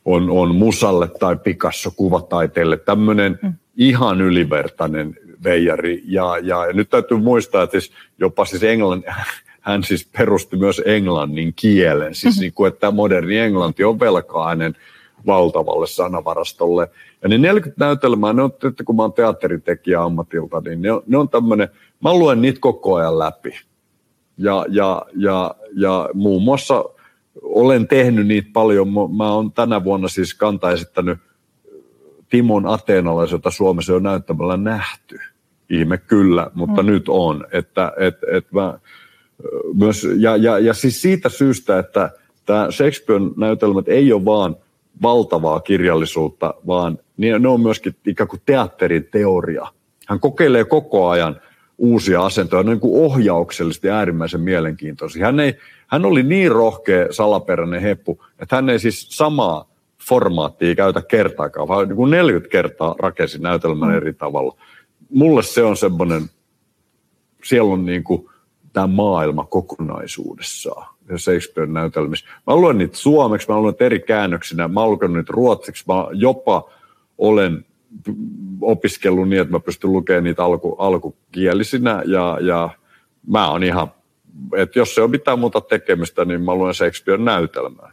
on, 0.04 0.30
on 0.30 0.54
musalle 0.54 1.08
tai 1.08 1.36
Picasso 1.36 1.90
kuvataiteelle 1.96 2.76
tämmöinen 2.76 3.38
mm. 3.42 3.54
ihan 3.76 4.20
ylivertainen 4.20 5.16
veijari. 5.44 6.02
Ja, 6.06 6.38
ja, 6.42 6.66
ja 6.66 6.72
nyt 6.72 6.90
täytyy 6.90 7.16
muistaa, 7.16 7.62
että 7.62 7.80
siis 7.80 7.92
jopa 8.18 8.44
siis 8.44 8.62
Englann, 8.62 9.02
hän 9.60 9.84
siis 9.84 10.08
perusti 10.18 10.56
myös 10.56 10.82
englannin 10.84 11.52
kielen. 11.56 12.14
Siis 12.14 12.34
mm-hmm. 12.34 12.40
niin 12.40 12.52
kuin, 12.52 12.68
että 12.68 12.90
moderni 12.90 13.38
englanti 13.38 13.84
on 13.84 14.00
velkaa 14.00 14.48
hänen 14.48 14.76
valtavalle 15.26 15.86
sanavarastolle. 15.86 16.88
Ja 17.22 17.28
ne 17.28 17.38
40 17.38 17.84
näytelmää, 17.84 18.32
ne 18.32 18.42
on, 18.42 18.52
että 18.68 18.84
kun 18.84 18.96
mä 18.96 19.02
oon 19.02 19.12
teatteritekijä 19.12 20.02
ammatilta, 20.02 20.60
niin 20.60 20.82
ne 20.82 20.92
on, 20.92 21.02
ne 21.06 21.18
on 21.18 21.28
tämmöinen, 21.28 21.68
mä 22.04 22.12
luen 22.12 22.40
niitä 22.40 22.60
koko 22.60 22.94
ajan 22.94 23.18
läpi. 23.18 23.60
Ja, 24.38 24.66
ja, 24.68 25.02
ja, 25.16 25.54
ja 25.76 26.08
muun 26.14 26.42
muassa 26.42 26.84
olen 27.42 27.88
tehnyt 27.88 28.26
niitä 28.26 28.50
paljon. 28.52 28.88
Mä 29.16 29.32
oon 29.32 29.52
tänä 29.52 29.84
vuonna 29.84 30.08
siis 30.08 30.34
kanta 30.34 30.70
esittänyt 30.70 31.18
Timon 32.28 32.66
Ateenalais, 32.66 33.32
jota 33.32 33.50
Suomessa 33.50 33.94
on 33.94 34.02
näyttämällä 34.02 34.56
nähty. 34.56 35.18
Ihme 35.70 35.98
kyllä, 35.98 36.50
mutta 36.54 36.82
mm. 36.82 36.86
nyt 36.86 37.04
on. 37.08 37.46
Että, 37.52 37.92
et, 37.96 38.16
et 38.32 38.52
mä, 38.52 38.78
myös, 39.74 40.08
ja, 40.16 40.36
ja, 40.36 40.58
ja 40.58 40.74
siis 40.74 41.02
siitä 41.02 41.28
syystä, 41.28 41.78
että 41.78 42.10
tämä 42.46 42.70
Shakespearen 42.70 43.30
näytelmät 43.36 43.88
ei 43.88 44.12
ole 44.12 44.24
vaan 44.24 44.56
valtavaa 45.02 45.60
kirjallisuutta, 45.60 46.54
vaan 46.66 46.98
ne 47.16 47.48
on 47.48 47.60
myöskin 47.60 47.96
ikään 48.06 48.28
kuin 48.28 48.42
teatterin 48.46 49.08
teoria. 49.10 49.66
Hän 50.06 50.20
kokeilee 50.20 50.64
koko 50.64 51.08
ajan 51.08 51.40
uusia 51.80 52.24
asentoja, 52.24 52.62
niin 52.62 52.80
kuin 52.80 53.04
ohjauksellisesti 53.04 53.90
äärimmäisen 53.90 54.40
mielenkiintoisia. 54.40 55.26
Hän 55.26 55.40
ei, 55.40 55.54
hän 55.86 56.04
oli 56.04 56.22
niin 56.22 56.52
rohkea 56.52 57.06
salaperäinen 57.10 57.82
heppu, 57.82 58.24
että 58.38 58.56
hän 58.56 58.70
ei 58.70 58.78
siis 58.78 59.06
samaa 59.10 59.70
formaattia 60.08 60.74
käytä 60.74 61.02
kertaakaan, 61.02 61.68
vaan 61.68 61.88
niin 61.88 61.96
kuin 61.96 62.10
40 62.10 62.52
kertaa 62.52 62.94
rakensi 62.98 63.38
näytelmän 63.38 63.88
mm. 63.88 63.96
eri 63.96 64.12
tavalla. 64.12 64.56
Mulle 65.10 65.42
se 65.42 65.62
on 65.62 65.76
semmoinen, 65.76 66.22
siellä 67.44 67.72
on 67.72 67.86
niin 67.86 68.04
kuin 68.04 68.28
tämä 68.72 68.86
maailma 68.86 69.44
kokonaisuudessaan 69.44 70.94
Shakespearen 71.16 71.72
näytelmissä. 71.72 72.26
Mä 72.46 72.56
luen 72.56 72.78
niitä 72.78 72.96
suomeksi, 72.96 73.48
mä 73.48 73.60
luen 73.60 73.74
eri 73.80 74.00
käännöksinä, 74.00 74.68
mä 74.68 74.86
luen 74.86 75.12
niitä 75.12 75.32
ruotsiksi, 75.32 75.84
mä 75.88 75.94
jopa 76.12 76.70
olen 77.18 77.64
opiskellut 78.60 79.28
niin, 79.28 79.42
että 79.42 79.52
mä 79.52 79.60
pystyn 79.60 79.92
lukemaan 79.92 80.24
niitä 80.24 80.44
alku, 80.44 80.72
alkukielisinä 80.78 82.02
ja, 82.06 82.38
ja 82.40 82.70
mä 83.26 83.50
oon 83.50 83.64
ihan 83.64 83.90
että 84.56 84.78
jos 84.78 84.94
se 84.94 85.02
on 85.02 85.10
mitään 85.10 85.38
muuta 85.38 85.60
tekemistä, 85.60 86.24
niin 86.24 86.42
mä 86.42 86.54
luen 86.54 86.74
Shakespearen 86.74 87.24
näytelmää. 87.24 87.92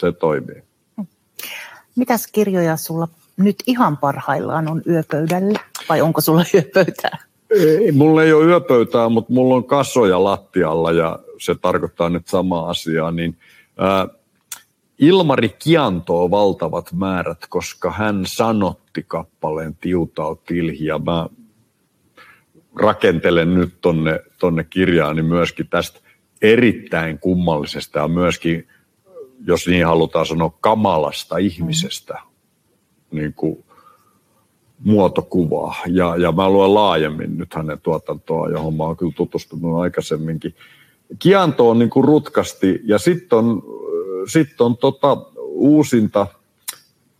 Se 0.00 0.12
toimii. 0.12 0.62
Mitäs 1.96 2.26
kirjoja 2.26 2.76
sulla 2.76 3.08
nyt 3.36 3.56
ihan 3.66 3.96
parhaillaan 3.96 4.68
on 4.68 4.82
yöpöydällä? 4.86 5.60
Vai 5.88 6.00
onko 6.00 6.20
sulla 6.20 6.44
yöpöytää? 6.54 7.18
Ei, 7.50 7.92
mulla 7.92 8.22
ei 8.22 8.32
ole 8.32 8.44
yöpöytää, 8.44 9.08
mutta 9.08 9.32
mulla 9.32 9.54
on 9.54 9.64
kasoja 9.64 10.24
lattialla 10.24 10.92
ja 10.92 11.18
se 11.40 11.54
tarkoittaa 11.54 12.08
nyt 12.08 12.28
samaa 12.28 12.70
asiaa. 12.70 13.10
Niin, 13.10 13.36
ää, 13.78 14.08
Ilmari 14.98 15.48
kiantoo 15.48 16.30
valtavat 16.30 16.92
määrät, 16.92 17.38
koska 17.48 17.90
hän 17.90 18.22
sanotti 18.26 19.04
kappaleen 19.06 19.76
Tiutao 19.76 20.34
Tilhi 20.34 20.84
ja 20.84 20.98
mä 20.98 21.28
rakentelen 22.76 23.54
nyt 23.54 23.74
tonne, 23.80 24.20
tonne 24.38 24.64
kirjaani 24.64 25.22
myöskin 25.22 25.68
tästä 25.68 26.00
erittäin 26.42 27.18
kummallisesta 27.18 27.98
ja 27.98 28.08
myöskin, 28.08 28.68
jos 29.46 29.66
niin 29.66 29.86
halutaan 29.86 30.26
sanoa, 30.26 30.58
kamalasta 30.60 31.36
ihmisestä 31.36 32.18
niin 33.10 33.34
kuin 33.34 33.64
muotokuvaa. 34.84 35.76
Ja, 35.86 36.16
ja 36.16 36.32
mä 36.32 36.50
luen 36.50 36.74
laajemmin 36.74 37.38
nyt 37.38 37.54
hänen 37.54 37.80
tuotantoa, 37.80 38.48
johon 38.48 38.74
mä 38.74 38.84
oon 38.84 38.96
kyllä 38.96 39.12
tutustunut 39.16 39.80
aikaisemminkin. 39.80 40.54
Kianto 41.18 41.70
on 41.70 41.78
niin 41.78 41.90
kuin 41.90 42.04
rutkasti 42.04 42.80
ja 42.84 42.98
sitten 42.98 43.38
on, 43.38 43.62
sit 44.28 44.60
on 44.60 44.76
tota 44.76 45.16
uusinta, 45.38 46.26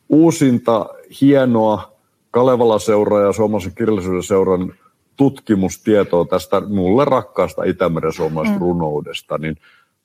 uusinta 0.08 0.86
hienoa 1.20 1.92
Kalevala-seuraa 2.30 3.22
ja 3.22 3.32
Suomalaisen 3.32 3.74
kirjallisuuden 3.74 4.22
seuran 4.22 4.74
tutkimustietoa 5.16 6.24
tästä 6.24 6.60
mulle 6.60 7.04
rakkaasta 7.04 7.64
Itämeren 7.64 8.12
suomalaisesta 8.12 8.58
mm. 8.58 8.66
runoudesta, 8.66 9.38
niin, 9.38 9.56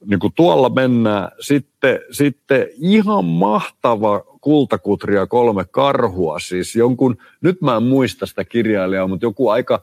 niin 0.06 0.20
kuin 0.20 0.34
tuolla 0.36 0.70
mennään, 0.70 1.32
sitten, 1.40 2.00
sitten 2.12 2.68
ihan 2.78 3.26
mahtava 3.26 4.24
kultakutria 4.42 5.28
kolme 5.28 5.66
karhua, 5.72 6.40
siis 6.40 6.76
jonkun, 6.76 7.18
nyt 7.42 7.62
mä 7.62 7.76
en 7.76 7.84
muista 7.84 8.26
sitä 8.26 8.46
kirjailijaa, 8.46 9.08
mutta 9.08 9.26
joku 9.26 9.50
aika, 9.50 9.82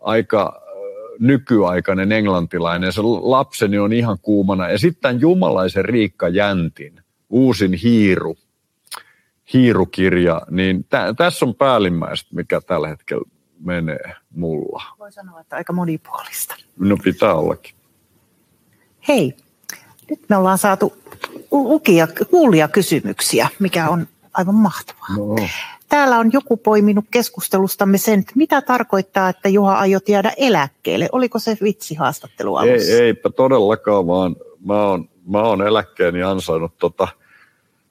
aika 0.00 0.62
nykyaikainen 1.20 2.12
englantilainen, 2.12 2.92
se 2.92 3.02
lapseni 3.02 3.78
on 3.78 3.92
ihan 3.92 4.18
kuumana, 4.22 4.68
ja 4.68 4.78
sitten 4.78 5.20
jumalaisen 5.20 5.84
Riikka 5.84 6.28
Jäntin, 6.28 7.02
uusin 7.30 7.72
hiiru, 7.72 8.36
hiirukirja, 9.52 10.42
niin 10.50 10.84
tä, 10.84 11.14
tässä 11.16 11.46
on 11.46 11.54
päällimmäistä, 11.54 12.34
mikä 12.34 12.60
tällä 12.60 12.88
hetkellä 12.88 13.24
menee 13.60 14.14
mulla. 14.30 14.82
Voi 14.98 15.12
sanoa, 15.12 15.40
että 15.40 15.56
aika 15.56 15.72
monipuolista. 15.72 16.56
No 16.78 16.96
pitää 17.02 17.34
ollakin. 17.34 17.74
Hei, 19.08 19.36
nyt 20.10 20.20
me 20.28 20.36
ollaan 20.36 20.58
saatu 20.58 20.98
lukia, 21.50 22.08
kuulia 22.30 22.68
kysymyksiä, 22.68 23.48
mikä 23.58 23.88
on 23.88 24.08
aivan 24.32 24.54
mahtavaa. 24.54 25.16
No. 25.16 25.48
Täällä 25.88 26.18
on 26.18 26.30
joku 26.32 26.56
poiminut 26.56 27.04
keskustelustamme 27.10 27.98
sen, 27.98 28.18
että 28.18 28.32
mitä 28.34 28.62
tarkoittaa, 28.62 29.28
että 29.28 29.48
Juha 29.48 29.78
aiot 29.78 30.08
jäädä 30.08 30.32
eläkkeelle. 30.36 31.08
Oliko 31.12 31.38
se 31.38 31.56
vitsi 31.62 31.94
haastattelu 31.94 32.56
alussa? 32.56 32.92
Ei, 32.92 33.00
eipä 33.00 33.30
todellakaan, 33.30 34.06
vaan 34.06 34.36
mä 34.64 34.86
oon, 34.86 35.08
mä 35.26 35.42
oon 35.42 35.66
eläkkeeni 35.66 36.22
ansainnut 36.22 36.78
tota, 36.78 37.08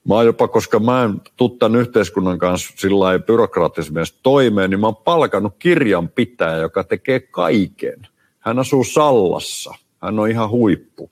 Mä 0.07 0.15
oon 0.15 0.25
jopa, 0.25 0.47
koska 0.47 0.79
mä 0.79 1.03
en 1.03 1.21
tuttan 1.37 1.75
yhteiskunnan 1.75 2.37
kanssa 2.37 2.73
sillä 2.77 3.19
byrokraattisesti 3.19 4.19
toimeen, 4.23 4.69
niin 4.69 4.79
mä 4.79 4.87
oon 4.87 4.95
palkannut 4.95 5.53
kirjanpitäjä, 5.59 6.57
joka 6.57 6.83
tekee 6.83 7.19
kaiken. 7.19 8.07
Hän 8.39 8.59
asuu 8.59 8.83
Sallassa. 8.83 9.73
Hän 10.01 10.19
on 10.19 10.29
ihan 10.29 10.49
huippu. 10.49 11.11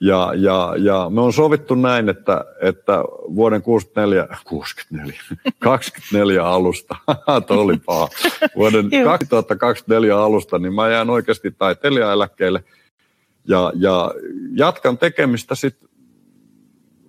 Ja, 0.00 0.32
ja, 0.36 0.74
ja 0.78 1.10
me 1.10 1.20
on 1.20 1.32
sovittu 1.32 1.74
näin, 1.74 2.08
että, 2.08 2.44
että 2.60 3.02
vuoden 3.34 3.62
64, 3.62 4.28
64, 4.44 5.20
24 5.58 6.46
alusta, 6.46 6.96
oli 7.50 7.76
paha, 7.86 8.08
vuoden 8.56 8.90
2024 9.04 10.18
alusta, 10.18 10.58
niin 10.58 10.74
mä 10.74 10.88
jään 10.88 11.10
oikeasti 11.10 11.50
taiteilijaeläkkeelle. 11.50 12.64
Ja, 13.48 13.72
ja 13.74 14.14
jatkan 14.54 14.98
tekemistä 14.98 15.54
sitten, 15.54 15.88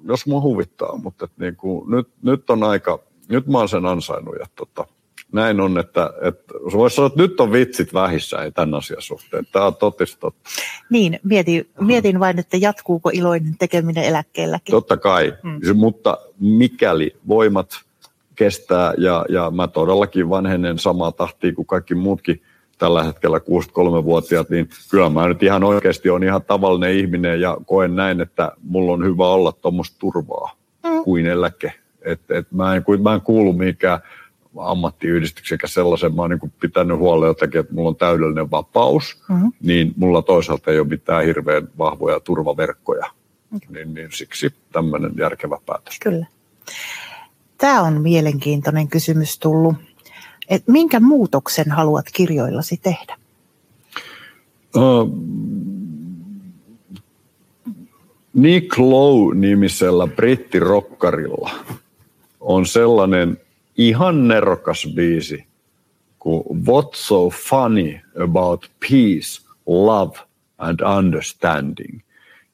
jos 0.04 0.26
mua 0.26 0.42
huvittaa, 0.42 0.98
mutta 0.98 1.26
et 1.26 1.32
niin 1.38 1.56
kuin, 1.56 1.92
nyt, 1.92 2.08
nyt 2.22 2.50
on 2.50 2.64
aika, 2.64 3.00
nyt 3.28 3.48
mä 3.48 3.58
oon 3.58 3.70
sen 3.70 3.86
ansainnut 3.86 4.36
ja 4.40 4.46
tota, 4.56 4.88
näin 5.32 5.60
on, 5.60 5.78
että, 5.78 6.10
että 6.22 6.54
voisi 6.74 6.96
sanoa, 6.96 7.08
että 7.08 7.22
nyt 7.22 7.40
on 7.40 7.52
vitsit 7.52 7.94
vähissä 7.94 8.44
ei 8.44 8.52
tämän 8.52 8.76
asian 8.76 9.02
suhteen. 9.02 9.48
Tämä 9.52 9.66
on 9.66 9.76
totis 9.76 10.18
totta. 10.18 10.50
Niin, 10.90 11.20
mietin, 11.24 11.70
mietin 11.80 12.20
vain, 12.20 12.40
että 12.40 12.58
jatkuuko 12.58 13.10
iloinen 13.14 13.58
tekeminen 13.60 14.04
eläkkeelläkin. 14.04 14.72
Totta 14.72 14.98
kai, 14.98 15.34
hmm. 15.44 15.78
mutta 15.78 16.18
mikäli 16.40 17.16
voimat 17.28 17.70
kestää 18.36 18.94
ja, 18.98 19.26
ja 19.30 19.52
mä 19.52 19.68
todellakin 19.68 20.30
vanhenen 20.30 20.80
samaa 20.80 21.12
tahtia 21.12 21.54
kuin 21.54 21.66
kaikki 21.66 21.96
muutkin 21.96 22.42
tällä 22.78 23.04
hetkellä 23.04 23.38
63-vuotiaat, 23.38 24.50
niin 24.50 24.70
kyllä 24.92 25.10
mä 25.10 25.28
nyt 25.28 25.44
ihan 25.44 25.64
oikeasti 25.64 26.10
on 26.10 26.24
ihan 26.24 26.42
tavallinen 26.42 26.96
ihminen 26.96 27.42
ja 27.42 27.58
koen 27.66 27.96
näin, 27.96 28.22
että 28.22 28.52
mulla 28.64 28.94
on 28.94 29.06
hyvä 29.06 29.28
olla 29.28 29.52
tuommoista 29.52 29.96
turvaa 30.00 30.56
hmm. 30.88 31.04
kuin 31.04 31.26
eläke. 31.26 31.74
Et, 32.02 32.22
et 32.30 32.52
mä, 32.52 32.76
en, 32.76 32.84
mä 33.04 33.14
en 33.14 33.22
kuulu 33.22 33.54
mihinkään 33.54 34.00
ammattiyhdistyksen 34.58 35.60
sellaisen. 35.66 36.16
Mä 36.16 36.22
oon 36.22 36.30
niin 36.30 36.54
pitänyt 36.60 36.98
huolta 36.98 37.28
jotenkin, 37.28 37.60
että 37.60 37.74
mulla 37.74 37.90
on 37.90 37.96
täydellinen 37.96 38.52
vapaus, 38.52 39.24
mm-hmm. 39.30 39.52
niin 39.62 39.94
mulla 39.98 40.22
toisaalta 40.22 40.72
ei 40.72 40.80
ole 40.80 40.88
mitään 40.88 41.26
hirveän 41.26 41.68
vahvoja 41.78 42.20
turvaverkkoja. 42.20 43.06
Okay. 43.56 43.74
Niin, 43.74 43.94
niin 43.94 44.10
siksi 44.12 44.54
tämmöinen 44.72 45.12
järkevä 45.18 45.58
päätös. 45.66 46.00
Kyllä. 46.00 46.26
Tämä 47.58 47.82
on 47.82 48.02
mielenkiintoinen 48.02 48.88
kysymys 48.88 49.40
tullut. 49.40 49.76
Et 50.50 50.64
minkä 50.68 51.00
muutoksen 51.00 51.72
haluat 51.72 52.06
kirjoillasi 52.14 52.78
tehdä? 52.78 53.18
Uh, 54.76 55.10
Nick 58.34 58.78
Lowe-nimisellä 58.78 60.08
brittirokkarilla 60.08 61.52
on 62.40 62.66
sellainen 62.66 63.38
ihan 63.80 64.28
nerokas 64.28 64.88
biisi 64.96 65.46
kuin 66.20 66.44
What's 66.48 66.96
so 66.96 67.30
funny 67.30 68.00
about 68.24 68.72
peace, 68.90 69.42
love 69.68 70.20
and 70.58 70.80
understanding. 70.98 72.00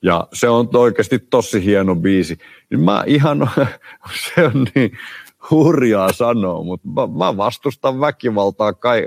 Ja 0.02 0.28
se 0.34 0.50
on 0.50 0.70
oikeasti 0.74 1.20
tosi 1.20 1.66
hieno 1.66 1.96
biisi. 1.96 2.38
Niin 2.70 2.80
mä 2.80 3.04
ihan, 3.08 3.50
se 4.36 4.46
on 4.46 4.68
niin 4.76 4.98
hurjaa 5.52 6.14
sanoa, 6.14 6.64
mutta 6.64 6.88
mä, 6.88 7.08
mä 7.08 7.38
vastustan 7.38 8.00
väkivaltaa 8.00 8.74
kai, 8.74 9.04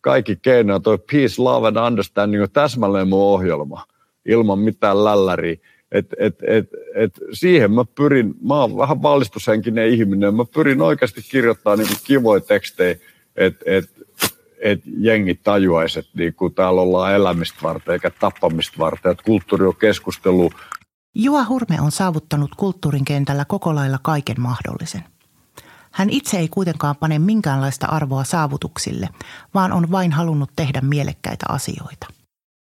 kaikki 0.00 0.36
keinoja. 0.36 0.80
Toi 0.80 0.98
peace, 0.98 1.42
love 1.42 1.68
and 1.68 1.76
understanding 1.76 2.42
on 2.42 2.50
täsmälleen 2.52 3.08
mun 3.08 3.22
ohjelma 3.22 3.84
ilman 4.26 4.58
mitään 4.58 5.04
lälläriä. 5.04 5.56
Et, 5.92 6.06
et, 6.18 6.38
et, 6.46 6.68
et 6.94 7.20
siihen 7.32 7.72
mä 7.72 7.84
pyrin, 7.94 8.34
mä 8.42 8.54
oon 8.54 8.76
vähän 8.76 9.02
valistushenkinen 9.02 9.88
ihminen, 9.88 10.34
mä 10.34 10.44
pyrin 10.54 10.82
oikeasti 10.82 11.22
kirjoittamaan 11.30 11.78
niin 11.78 11.88
kivoja 12.04 12.40
tekstejä, 12.40 12.96
että 13.36 13.64
et, 13.66 13.90
et 14.58 14.80
jengi 14.98 15.34
tajuaisi, 15.34 15.98
että 15.98 16.10
niin 16.14 16.34
kun 16.34 16.54
täällä 16.54 16.80
ollaan 16.80 17.14
elämistä 17.14 17.58
varten 17.62 17.92
eikä 17.92 18.10
tappamista 18.10 18.78
varten, 18.78 19.12
että 19.12 19.24
kulttuuri 19.24 19.66
on 19.66 19.76
keskustelu. 19.76 20.50
Juha 21.14 21.44
Hurme 21.48 21.80
on 21.80 21.92
saavuttanut 21.92 22.50
kulttuurin 22.56 23.04
kentällä 23.04 23.44
koko 23.44 23.74
lailla 23.74 23.98
kaiken 24.02 24.40
mahdollisen. 24.40 25.04
Hän 25.92 26.10
itse 26.10 26.38
ei 26.38 26.48
kuitenkaan 26.48 26.96
pane 26.96 27.18
minkäänlaista 27.18 27.86
arvoa 27.86 28.24
saavutuksille, 28.24 29.08
vaan 29.54 29.72
on 29.72 29.90
vain 29.90 30.12
halunnut 30.12 30.50
tehdä 30.56 30.80
mielekkäitä 30.80 31.46
asioita. 31.48 32.06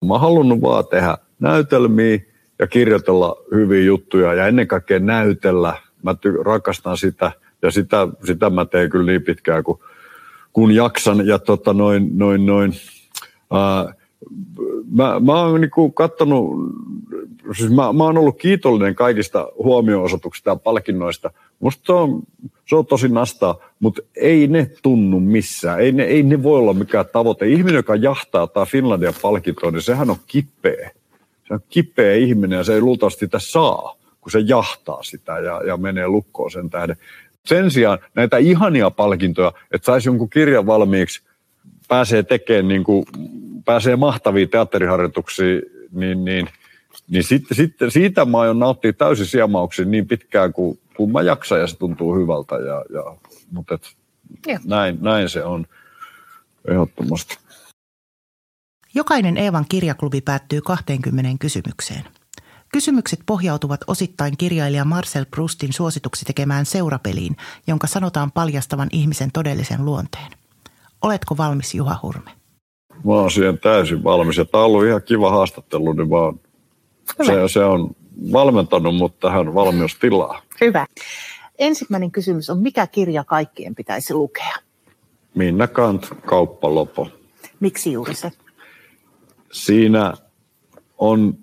Mä 0.06 0.14
oon 0.14 0.22
halunnut 0.22 0.62
vaan 0.62 0.84
tehdä 0.88 1.18
näytelmiä, 1.40 2.20
ja 2.60 2.68
kirjoitella 2.68 3.36
hyviä 3.52 3.84
juttuja 3.84 4.34
ja 4.34 4.48
ennen 4.48 4.68
kaikkea 4.68 5.00
näytellä. 5.00 5.74
Mä 6.04 6.12
ty- 6.12 6.44
rakastan 6.44 6.98
sitä 6.98 7.32
ja 7.62 7.72
sitä, 7.72 8.08
sitä 8.26 8.50
mä 8.50 8.66
teen 8.66 8.90
kyllä 8.90 9.06
niin 9.06 9.24
pitkään 9.24 9.64
kuin 9.64 9.80
kun 10.54 10.72
jaksan. 10.72 11.28
Ja 11.28 11.40
tota 11.40 11.74
noin, 11.74 12.18
noin, 12.18 12.46
noin, 12.46 12.74
ää, 13.52 13.94
mä, 14.92 15.20
mä 15.20 15.42
oon 15.42 15.62
niinku 15.62 15.92
kattonut, 15.92 16.56
siis 17.58 17.70
mä, 17.70 17.94
mä 17.94 18.04
oon 18.04 18.18
ollut 18.18 18.38
kiitollinen 18.38 18.96
kaikista 18.96 19.48
huomioon-osoituksista 19.64 20.50
ja 20.50 20.56
palkinnoista. 20.56 21.32
Musta 21.60 21.84
se 21.86 21.94
on, 21.94 22.24
se 22.70 22.76
on 22.76 22.86
tosi 22.86 23.08
nastaa, 23.08 23.56
mutta 23.80 24.02
ei 24.16 24.48
ne 24.48 24.72
tunnu 24.84 25.20
missään. 25.20 25.80
Ei 25.80 25.92
ne, 25.92 26.04
ei 26.04 26.24
ne 26.24 26.44
voi 26.44 26.60
olla 26.60 26.74
mikään 26.74 27.06
tavoite. 27.14 27.48
Ihminen, 27.48 27.76
joka 27.76 27.96
jahtaa 27.96 28.48
tai 28.48 28.66
Finlandia 28.66 29.14
palkintoa, 29.22 29.72
niin 29.72 29.82
sehän 29.82 30.10
on 30.10 30.18
kipeä 30.28 30.92
se 31.50 31.54
on 31.54 31.60
kipeä 31.70 32.16
ihminen 32.16 32.58
ja 32.58 32.64
se 32.64 32.74
ei 32.74 32.82
luultavasti 32.82 33.20
sitä 33.20 33.40
saa, 33.40 33.96
kun 34.22 34.32
se 34.32 34.40
jahtaa 34.40 35.04
sitä 35.04 35.40
ja, 35.40 35.62
ja 35.68 35.78
menee 35.78 36.08
lukkoon 36.08 36.52
sen 36.52 36.70
tähden. 36.70 36.98
Sen 37.46 37.72
sijaan 37.72 38.00
näitä 38.16 38.38
ihania 38.38 38.92
palkintoja, 38.92 39.52
että 39.72 39.86
saisi 39.86 40.10
jonkun 40.10 40.30
kirjan 40.30 40.66
valmiiksi, 40.66 41.22
pääsee 41.88 42.24
tekemään, 42.24 42.68
niin 42.68 42.84
kuin, 42.84 43.06
pääsee 43.66 43.96
mahtavia 43.96 44.48
teatteriharjoituksia, 44.48 45.62
niin, 45.92 46.26
niin, 46.26 46.50
niin 47.10 47.24
sitten, 47.24 47.58
sitten, 47.58 47.92
siitä 47.92 48.26
mä 48.26 48.40
aion 48.40 48.60
nauttia 48.60 48.94
täysin 48.94 49.26
siemauksin 49.26 49.92
niin 49.92 50.08
pitkään 50.08 50.54
kuin, 50.54 50.80
kuin 50.96 51.12
mä 51.12 51.22
jaksan 51.22 51.60
ja 51.60 51.68
se 51.68 51.78
tuntuu 51.78 52.16
hyvältä. 52.16 52.56
Ja, 52.56 52.86
ja, 52.94 53.16
mutta 53.52 53.76
et, 53.76 53.96
näin, 54.66 54.98
näin 55.02 55.30
se 55.30 55.44
on 55.44 55.66
ehdottomasti. 56.68 57.38
Jokainen 58.96 59.38
Eevan 59.38 59.66
kirjaklubi 59.70 60.22
päättyy 60.22 60.62
20 60.62 61.32
kysymykseen. 61.40 62.04
Kysymykset 62.74 63.20
pohjautuvat 63.26 63.82
osittain 63.88 64.38
kirjailija 64.38 64.86
Marcel 64.86 65.26
Proustin 65.32 65.74
suosituksi 65.74 66.26
tekemään 66.26 66.66
seurapeliin, 66.66 67.38
jonka 67.68 67.88
sanotaan 67.88 68.32
paljastavan 68.32 68.90
ihmisen 68.92 69.32
todellisen 69.32 69.86
luonteen. 69.86 70.32
Oletko 71.02 71.38
valmis, 71.38 71.76
Juha 71.76 72.00
Hurme? 72.04 72.32
Mä 73.06 73.14
oon 73.14 73.32
siihen 73.32 73.60
täysin 73.60 74.04
valmis. 74.04 74.38
Ja 74.38 74.46
tämä 74.46 74.64
on 74.64 74.66
ollut 74.66 74.86
ihan 74.86 75.02
kiva 75.04 75.32
haastattelu, 75.32 75.94
niin 75.94 76.10
vaan 76.10 76.40
se, 77.26 77.34
se 77.48 77.64
on 77.64 77.90
valmentanut 78.32 78.96
mut 78.96 79.20
tähän 79.20 79.56
valmiustilaa. 79.56 80.42
Hyvä. 80.62 80.86
Ensimmäinen 81.60 82.12
kysymys 82.12 82.50
on, 82.50 82.60
mikä 82.60 82.88
kirja 82.88 83.24
kaikkien 83.24 83.76
pitäisi 83.76 84.14
lukea? 84.14 84.56
Minna 85.36 85.68
Kant, 85.68 86.08
Kauppalopo. 86.26 87.08
Miksi 87.60 87.92
juuri 87.92 88.16
se? 88.16 88.32
Siinä 89.52 90.14
on 90.98 91.38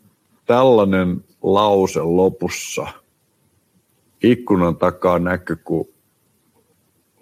tällainen 0.47 1.25
lause 1.43 2.01
lopussa. 2.03 2.87
Ikkunan 4.23 4.77
takaa 4.77 5.19
näkyy, 5.19 5.57
kun 5.57 5.89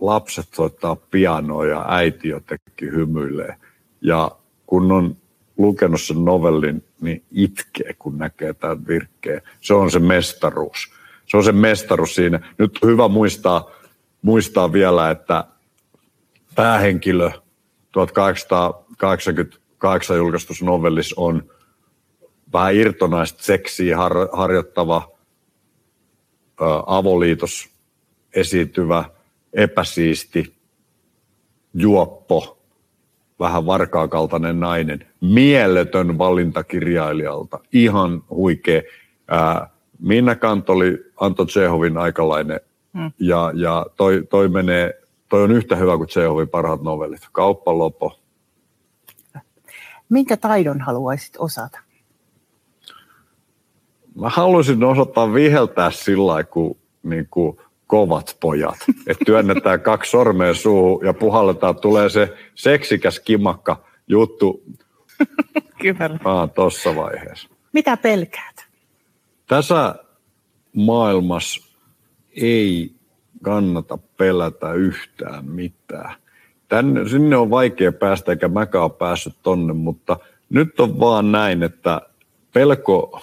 lapset 0.01 0.47
soittaa 0.55 0.97
pianoa 0.97 1.67
ja 1.67 1.85
äiti 1.89 2.29
jotenkin 2.29 2.93
hymyilee. 2.93 3.57
Ja 4.01 4.31
kun 4.67 4.93
on 4.93 5.17
lukenut 5.59 6.01
sen 6.01 6.25
novellin, 6.25 6.85
niin 7.01 7.23
itkee, 7.31 7.95
kun 7.99 8.19
näkee 8.19 8.55
tämän 8.55 8.87
virkkeen. 8.87 9.43
Se 9.61 9.75
on 9.75 9.91
se 9.91 9.99
mestaruus. 9.99 10.93
Se 11.27 11.37
on 11.37 11.45
se 11.45 11.53
mestaruus 11.53 12.15
siinä. 12.15 12.55
Nyt 12.59 12.79
on 12.83 12.91
hyvä 12.91 13.09
muistaa, 13.09 13.71
muistaa 14.23 14.73
vielä, 14.73 15.11
että 15.11 15.45
päähenkilö 16.55 17.31
1880 17.93 19.64
kahdeksan 19.85 20.17
julkaistussa 20.17 20.65
novellis 20.65 21.15
on 21.17 21.43
vähän 22.53 22.75
irtonaista 22.75 23.43
seksiä 23.43 23.97
har, 23.97 24.13
harjoittava 24.33 25.13
ö, 26.61 26.65
avoliitos 26.87 27.69
esiintyvä, 28.35 29.05
epäsiisti, 29.53 30.55
juoppo, 31.75 32.59
vähän 33.41 33.67
varkaakaltainen 33.67 34.61
nainen. 34.61 35.07
Mieletön 35.21 36.19
valinta 36.19 36.65
kirjailijalta. 36.65 37.59
Ihan 37.73 38.23
huikea. 38.31 38.83
Ää, 39.29 39.71
Minna 39.99 40.35
Kant 40.35 40.71
oli 40.71 41.05
Anton 41.21 41.47
Tsehovin 41.47 41.99
aikalainen 41.99 42.61
hmm. 42.95 43.13
ja, 43.19 43.53
ja 43.55 43.87
toi, 43.97 44.23
toi, 44.31 44.49
menee, 44.49 45.01
toi 45.29 45.43
on 45.43 45.53
yhtä 45.53 45.77
hyvä 45.77 45.97
kuin 45.97 46.09
Tsehovin 46.09 46.49
parhaat 46.49 46.83
novellit. 46.83 47.29
Kauppa 47.33 47.79
lopo. 47.79 48.24
Minkä 50.15 50.37
taidon 50.37 50.81
haluaisit 50.81 51.37
osata? 51.39 51.79
Mä 54.15 54.29
haluaisin 54.29 54.85
osata 54.85 55.33
viheltää 55.33 55.91
sillä 55.91 56.27
lailla, 56.27 56.51
kun 56.51 56.77
niin 57.03 57.29
kuin 57.31 57.57
kovat 57.87 58.37
pojat. 58.41 58.77
Että 59.07 59.25
työnnetään 59.25 59.81
kaksi 59.91 60.11
sormea 60.11 60.55
suuhun 60.55 61.07
ja 61.07 61.15
puhalletaan, 61.15 61.77
tulee 61.77 62.09
se 62.09 62.37
seksikäs 62.55 63.21
kimakka 63.21 63.85
juttu 64.09 64.63
Kyllä. 65.81 66.19
Ah, 66.25 66.51
tossa 66.51 66.97
vaiheessa. 66.97 67.49
Mitä 67.73 67.97
pelkäät? 67.97 68.67
Tässä 69.47 69.95
maailmassa 70.73 71.61
ei 72.37 72.95
kannata 73.43 73.99
pelätä 74.17 74.73
yhtään 74.73 75.45
mitään. 75.45 76.15
Tänne, 76.69 77.09
sinne 77.09 77.37
on 77.37 77.51
vaikea 77.51 77.93
päästä, 77.93 78.33
eikä 78.33 78.49
mäkään 78.49 78.85
ole 78.85 78.91
päässyt 78.91 79.35
tonne, 79.43 79.73
mutta 79.73 80.17
nyt 80.51 80.81
on 80.81 81.01
vaan 81.01 81.33
näin, 81.33 81.63
että 81.63 82.01
pelko, 82.53 83.23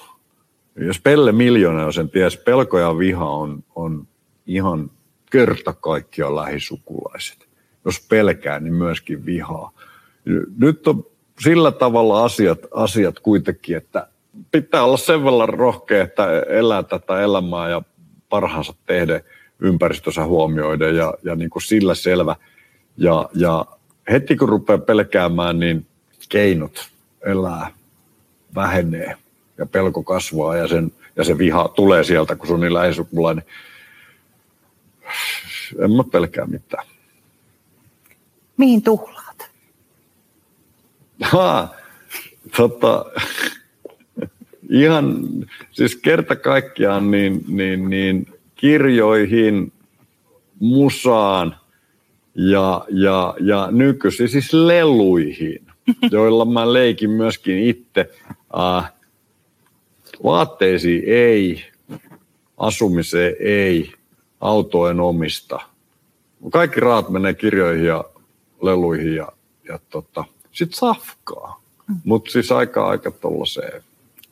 jos 0.76 1.00
Pelle 1.00 1.32
miljoona 1.32 1.92
sen 1.92 2.10
ties, 2.10 2.38
pelko 2.38 2.80
ja 2.80 2.98
viha 2.98 3.30
on, 3.30 3.64
on 3.76 4.08
ihan 4.46 4.92
kerta 5.32 5.74
kaikkiaan 5.74 6.36
lähisukulaiset. 6.36 7.48
Jos 7.86 8.06
pelkää, 8.10 8.60
niin 8.60 8.74
myöskin 8.74 9.26
vihaa. 9.26 9.72
Nyt 10.58 10.88
on 10.88 11.06
sillä 11.40 11.72
tavalla 11.72 12.24
asiat, 12.24 12.60
asiat 12.74 13.20
kuitenkin, 13.20 13.78
että 13.78 14.08
pitää 14.52 14.84
olla 14.84 14.98
sen 14.98 15.24
verran 15.24 15.50
rohkea, 15.50 16.04
että 16.04 16.40
elää 16.40 16.84
tätä 16.84 17.22
elämää 17.22 17.70
ja 17.70 17.82
parhaansa 18.30 18.74
tehdä 18.86 19.22
ympäristössä 19.60 20.26
huomioiden 20.26 20.96
ja, 20.96 21.14
ja 21.24 21.36
niin 21.36 21.50
kuin 21.50 21.64
sillä 21.64 21.96
selvä. 21.96 22.36
Ja, 22.98 23.30
ja 23.36 23.66
heti 24.12 24.36
kun 24.36 24.50
rupeaa 24.50 24.78
pelkäämään, 24.78 25.60
niin 25.60 25.86
keinot 26.30 26.90
elää 27.26 27.72
vähenee 28.56 29.18
ja 29.58 29.66
pelko 29.66 30.04
kasvaa 30.04 30.56
ja, 30.56 30.68
sen, 30.68 30.92
ja 31.16 31.24
se 31.24 31.38
viha 31.38 31.68
tulee 31.76 32.04
sieltä, 32.04 32.36
kun 32.36 32.48
se 32.48 32.54
on 32.54 32.60
niin 32.60 32.74
lähisukulainen 32.74 33.44
en 35.80 35.92
mä 35.92 36.04
pelkää 36.12 36.46
mitään. 36.46 36.86
Mihin 38.58 38.82
tuhlaat? 38.82 39.50
Ha, 41.22 41.68
tota, 42.58 43.06
ihan 44.70 45.28
siis 45.72 45.96
kerta 45.96 46.36
kaikkiaan 46.36 47.12
niin, 47.12 47.44
niin, 47.48 47.90
niin 47.90 48.40
kirjoihin, 48.56 49.74
musaan 50.60 51.56
ja, 52.36 52.86
ja, 52.90 53.36
ja 53.40 53.68
nykyisin 53.72 54.30
siis 54.30 54.54
leluihin, 54.54 55.66
joilla 56.12 56.46
mä 56.46 56.74
leikin 56.74 57.10
myöskin 57.10 57.60
itse. 57.60 58.10
Äh, 58.60 58.92
vaatteisiin 60.24 61.04
ei, 61.06 61.66
asumiseen 62.58 63.36
ei, 63.40 63.92
autoa 64.42 64.92
en 64.92 65.00
omista. 65.00 65.60
Kaikki 66.52 66.80
rahat 66.80 67.10
menee 67.10 67.34
kirjoihin 67.34 67.86
ja 67.86 68.04
leluihin 68.62 69.16
ja, 69.16 69.28
ja 69.68 69.80
tota, 69.90 70.24
sitten 70.52 70.78
safkaa. 70.78 71.62
Mm. 71.88 71.96
Mutta 72.04 72.32
siis 72.32 72.52
aika 72.52 72.88
aika 72.88 73.12
tuollaiseen. 73.12 73.84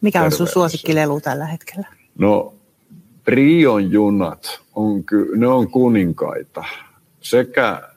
Mikä 0.01 0.23
on 0.23 0.31
sun 0.31 0.47
suosikkilelu 0.47 1.21
tällä 1.21 1.45
hetkellä? 1.45 1.87
No, 2.17 2.53
Prion 3.23 3.91
junat, 3.91 4.59
on 4.75 5.03
ky- 5.03 5.37
ne 5.37 5.47
on 5.47 5.71
kuninkaita. 5.71 6.63
Sekä 7.21 7.88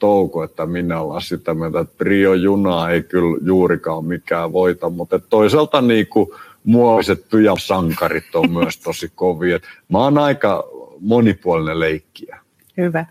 Touko 0.00 0.44
että 0.44 0.66
minä 0.66 1.00
ollaan 1.00 1.22
sitä 1.22 1.54
mieltä, 1.54 1.80
että 1.80 1.94
Prion 1.98 2.42
junaa 2.42 2.90
ei 2.90 3.02
kyllä 3.02 3.38
juurikaan 3.42 4.04
mikään 4.04 4.52
voita, 4.52 4.90
mutta 4.90 5.18
toisaalta 5.18 5.80
niin 5.80 6.06
kuin 6.06 6.30
muoviset 6.64 7.28
pyjäsankarit 7.30 8.34
on 8.34 8.50
myös 8.50 8.78
tosi 8.84 9.12
kovia. 9.14 9.58
Mä 9.88 9.98
oon 9.98 10.18
aika 10.18 10.64
monipuolinen 11.00 11.80
leikkiä. 11.80 12.38
Hyvä. 12.76 13.06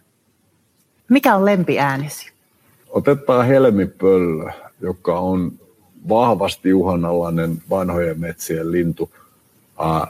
Mikä 1.10 1.36
on 1.36 1.46
lempiäänesi? 1.46 2.32
Otetaan 2.90 3.46
helmipöllö, 3.46 4.52
joka 4.82 5.20
on 5.20 5.52
vahvasti 6.10 6.74
uhanalainen 6.74 7.62
vanhojen 7.70 8.20
metsien 8.20 8.72
lintu. 8.72 9.10
Uh, 9.80 10.08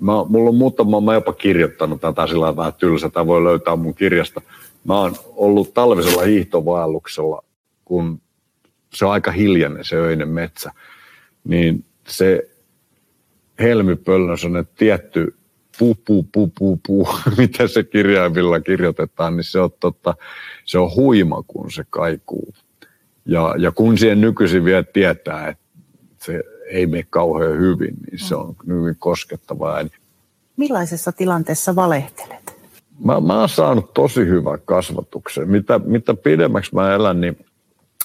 mä, 0.00 0.12
mulla 0.28 0.48
on 0.48 0.54
muutama, 0.54 1.00
mä 1.00 1.14
jopa 1.14 1.32
kirjoittanut 1.32 2.00
tätä 2.00 2.26
sillä 2.26 2.56
vähän 2.56 2.72
tylsä, 2.78 3.08
tämä 3.08 3.26
voi 3.26 3.44
löytää 3.44 3.76
mun 3.76 3.94
kirjasta. 3.94 4.40
Mä 4.88 5.00
oon 5.00 5.14
ollut 5.26 5.74
talvisella 5.74 6.22
hiihtovaelluksella, 6.22 7.44
kun 7.84 8.20
se 8.94 9.04
on 9.04 9.12
aika 9.12 9.30
hiljainen 9.30 9.84
se 9.84 9.96
öinen 9.96 10.28
metsä, 10.28 10.72
niin 11.44 11.84
se 12.06 12.50
helmipöllö 13.60 14.32
on 14.32 14.66
tietty 14.78 15.34
pu, 15.78 15.94
pu, 15.94 16.22
pu, 16.32 16.52
pu, 16.58 16.80
pu, 16.86 17.08
mitä 17.38 17.66
se 17.66 17.84
kirjaimilla 17.84 18.60
kirjoitetaan, 18.60 19.36
niin 19.36 19.44
se 19.44 19.60
on, 19.60 19.70
totta, 19.80 20.14
se 20.64 20.78
on 20.78 20.94
huima, 20.94 21.42
kun 21.46 21.70
se 21.70 21.84
kaikuu. 21.90 22.54
Ja, 23.26 23.54
ja 23.58 23.72
kun 23.72 23.98
siihen 23.98 24.20
nykyisin 24.20 24.64
vielä 24.64 24.82
tietää, 24.82 25.48
että 25.48 25.64
se 26.18 26.42
ei 26.70 26.86
mene 26.86 27.06
kauhean 27.10 27.58
hyvin, 27.58 27.94
niin 28.10 28.18
se 28.18 28.34
on 28.34 28.56
hyvin 28.66 28.96
koskettavaa. 28.98 29.84
Millaisessa 30.56 31.12
tilanteessa 31.12 31.76
valehtelet? 31.76 32.57
Mä, 33.04 33.20
mä 33.20 33.40
oon 33.40 33.48
saanut 33.48 33.94
tosi 33.94 34.20
hyvän 34.20 34.58
kasvatuksen. 34.64 35.48
Mitä, 35.48 35.80
mitä 35.84 36.14
pidemmäksi 36.14 36.74
mä 36.74 36.94
elän, 36.94 37.20
niin, 37.20 37.46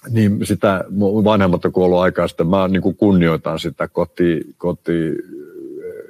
niin 0.10 0.46
sitä 0.46 0.84
vanhemmat 1.24 1.66
on 1.66 1.72
kuollut 1.72 2.00
aikaa 2.00 2.28
sitten. 2.28 2.48
Mä 2.48 2.68
niin 2.68 2.82
kuin 2.82 2.96
kunnioitan 2.96 3.60
sitä 3.60 3.88
koti, 3.88 4.56
koti 4.58 5.16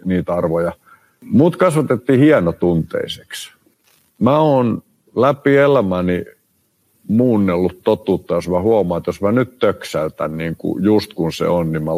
niitä 0.05 0.33
arvoja– 0.33 0.71
Mut 1.31 1.55
kasvatettiin 1.55 2.19
hienotunteiseksi. 2.19 3.51
Mä 4.19 4.39
oon 4.39 4.83
läpi 5.15 5.57
elämäni 5.57 6.25
muunnellut 7.07 7.83
totuutta, 7.83 8.33
jos 8.33 8.49
mä 8.49 8.61
huomaan, 8.61 8.97
että 8.97 9.09
jos 9.09 9.21
mä 9.21 9.31
nyt 9.31 9.59
töksäytän 9.59 10.37
niin 10.37 10.55
kuin 10.55 10.83
just 10.83 11.13
kun 11.13 11.33
se 11.33 11.47
on, 11.47 11.71
niin 11.71 11.83
mä 11.83 11.91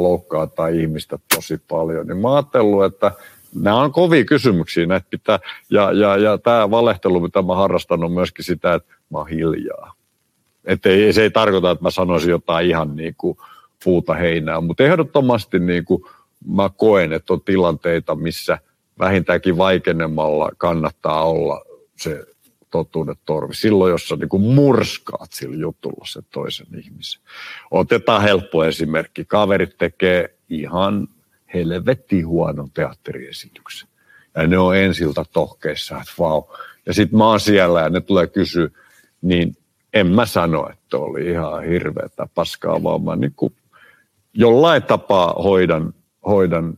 tai 0.56 0.82
ihmistä 0.82 1.20
tosi 1.36 1.62
paljon. 1.68 2.08
Niin 2.08 2.18
mä 2.18 2.36
ajattellut, 2.36 2.84
että 2.84 3.12
nämä 3.56 3.82
on 3.82 3.92
kovia 3.92 4.26
kysymyksiä, 4.26 4.86
näitä 4.86 5.08
pitää, 5.10 5.40
ja, 5.70 5.92
ja, 5.92 6.18
ja 6.18 6.38
tämä 6.38 6.72
valehtelu, 6.72 7.20
mitä 7.20 7.42
mä 7.42 7.56
harrastan, 7.56 8.04
on 8.04 8.12
myöskin 8.12 8.46
sitä, 8.46 8.74
että 8.74 8.94
mä 9.10 9.18
oon 9.18 9.28
hiljaa. 9.28 9.94
Että 10.66 10.90
ei, 10.90 11.14
se 11.14 11.22
ei 11.22 11.32
tarkoita, 11.32 11.72
että 11.72 11.84
mä 11.84 11.92
sanoisin 11.92 12.30
jotain 12.30 12.68
ihan 12.68 12.96
niin 12.96 13.16
kuin 13.18 13.38
puuta 13.84 14.14
heinää, 14.14 14.62
mutta 14.62 14.84
ehdottomasti 14.84 15.60
niin 15.60 15.86
kuin 15.86 16.04
mä 16.48 16.70
koen, 16.78 17.14
että 17.14 17.34
on 17.34 17.42
tilanteita, 17.42 18.16
missä– 18.16 18.58
vähintäänkin 19.00 19.58
vaikenemalla 19.58 20.50
kannattaa 20.58 21.26
olla 21.26 21.62
se 21.96 22.26
totuuden 22.72 23.16
torvi. 23.26 23.56
Silloin, 23.56 23.92
jos 23.92 24.08
sä 24.08 24.16
niin 24.16 24.42
murskaat 24.42 25.32
sillä 25.34 25.56
jutulla 25.56 26.06
se 26.08 26.22
toisen 26.34 26.68
ihmisen. 26.78 27.22
Otetaan 27.72 28.22
helppo 28.22 28.66
esimerkki. 28.66 29.26
Kaverit 29.26 29.78
tekee 29.78 30.36
ihan 30.50 31.08
helvetti 31.56 32.22
huonon 32.22 32.72
teatteriesityksen. 32.74 33.90
Ja 34.36 34.48
ne 34.48 34.58
on 34.58 34.78
ensiltä 34.78 35.24
tohkeissa, 35.34 35.98
että 35.98 36.14
vau. 36.20 36.44
Ja 36.86 36.94
sitten 36.94 37.18
mä 37.18 37.28
oon 37.28 37.40
siellä 37.40 37.82
ja 37.82 37.90
ne 37.90 38.02
tulee 38.02 38.28
kysyä, 38.28 38.70
niin 39.22 39.58
en 39.94 40.08
mä 40.08 40.26
sano, 40.26 40.70
että 40.70 40.98
oli 40.98 41.30
ihan 41.30 41.64
hirveätä 41.64 42.28
paskaa, 42.36 42.84
vaan 42.84 43.04
mä 43.04 43.16
niin 43.16 43.34
kuin 43.36 43.54
jollain 44.34 44.84
tapaa 44.84 45.34
hoidan, 45.44 45.94
hoidan 46.28 46.78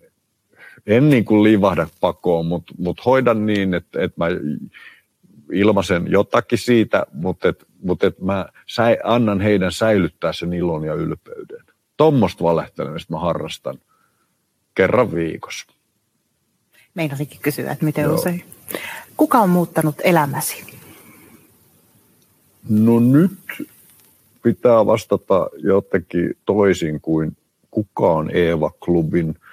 en 0.87 1.09
niin 1.09 1.25
kuin 1.25 1.43
livahda 1.43 1.87
pakoon, 2.01 2.45
mutta 2.45 2.73
mut 2.77 3.05
hoidan 3.05 3.45
niin, 3.45 3.73
että, 3.73 4.01
että 4.01 4.15
mä 4.17 4.27
ilmaisen 5.51 6.05
jotakin 6.11 6.57
siitä, 6.57 7.05
mutta, 7.13 7.49
että, 7.49 7.65
mutta 7.81 8.07
että 8.07 8.25
mä 8.25 8.45
säi, 8.67 8.97
annan 9.03 9.41
heidän 9.41 9.71
säilyttää 9.71 10.33
sen 10.33 10.53
ilon 10.53 10.83
ja 10.83 10.93
ylpeyden. 10.93 11.65
Tuommoista 11.97 12.43
valehtelemista 12.43 13.13
mä 13.13 13.19
harrastan 13.19 13.77
kerran 14.77 15.15
viikossa. 15.15 15.65
Meinasinkin 16.95 17.39
kysyä, 17.41 17.71
että 17.71 17.85
miten 17.85 18.03
Joo. 18.03 18.15
usein. 18.15 18.43
Kuka 19.17 19.37
on 19.37 19.49
muuttanut 19.49 19.95
elämäsi? 20.03 20.63
No 22.69 22.99
nyt 22.99 23.67
pitää 24.43 24.85
vastata 24.85 25.49
jotenkin 25.57 26.37
toisin 26.45 27.01
kuin 27.01 27.37
kuka 27.71 28.11
on 28.11 28.31
Eeva-klubin– 28.31 29.35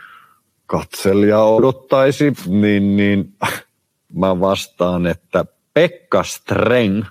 katselija 0.66 1.42
odottaisi, 1.42 2.32
niin, 2.46 2.96
niin 2.96 3.34
mä 4.20 4.40
vastaan, 4.40 5.06
että 5.06 5.44
Pekka 5.74 6.22
Streng, 6.22 7.04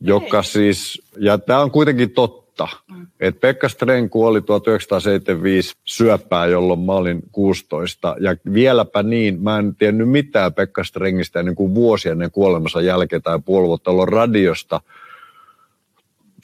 joka 0.00 0.42
siis, 0.42 1.02
ja 1.18 1.38
tämä 1.38 1.60
on 1.60 1.70
kuitenkin 1.70 2.10
totta, 2.10 2.43
mm. 2.62 3.06
että 3.20 3.40
Pekka 3.40 3.68
Streng 3.68 4.10
kuoli 4.10 4.42
1975 4.42 5.72
syöpää, 5.84 6.46
jolloin 6.46 6.80
mä 6.80 6.92
olin 6.92 7.22
16. 7.32 8.16
Ja 8.20 8.36
vieläpä 8.52 9.02
niin, 9.02 9.42
mä 9.42 9.58
en 9.58 9.76
tiennyt 9.76 10.08
mitään 10.08 10.54
Pekka 10.54 10.84
Strengistä 10.84 11.40
ennen 11.40 11.54
kuin 11.54 11.74
vuosia 11.74 12.12
ennen 12.12 12.30
kuolemansa 12.30 12.80
jälkeen 12.80 13.22
tai 13.22 13.38
puoli 13.44 13.66
vuotta 13.66 13.90
radiosta. 14.06 14.80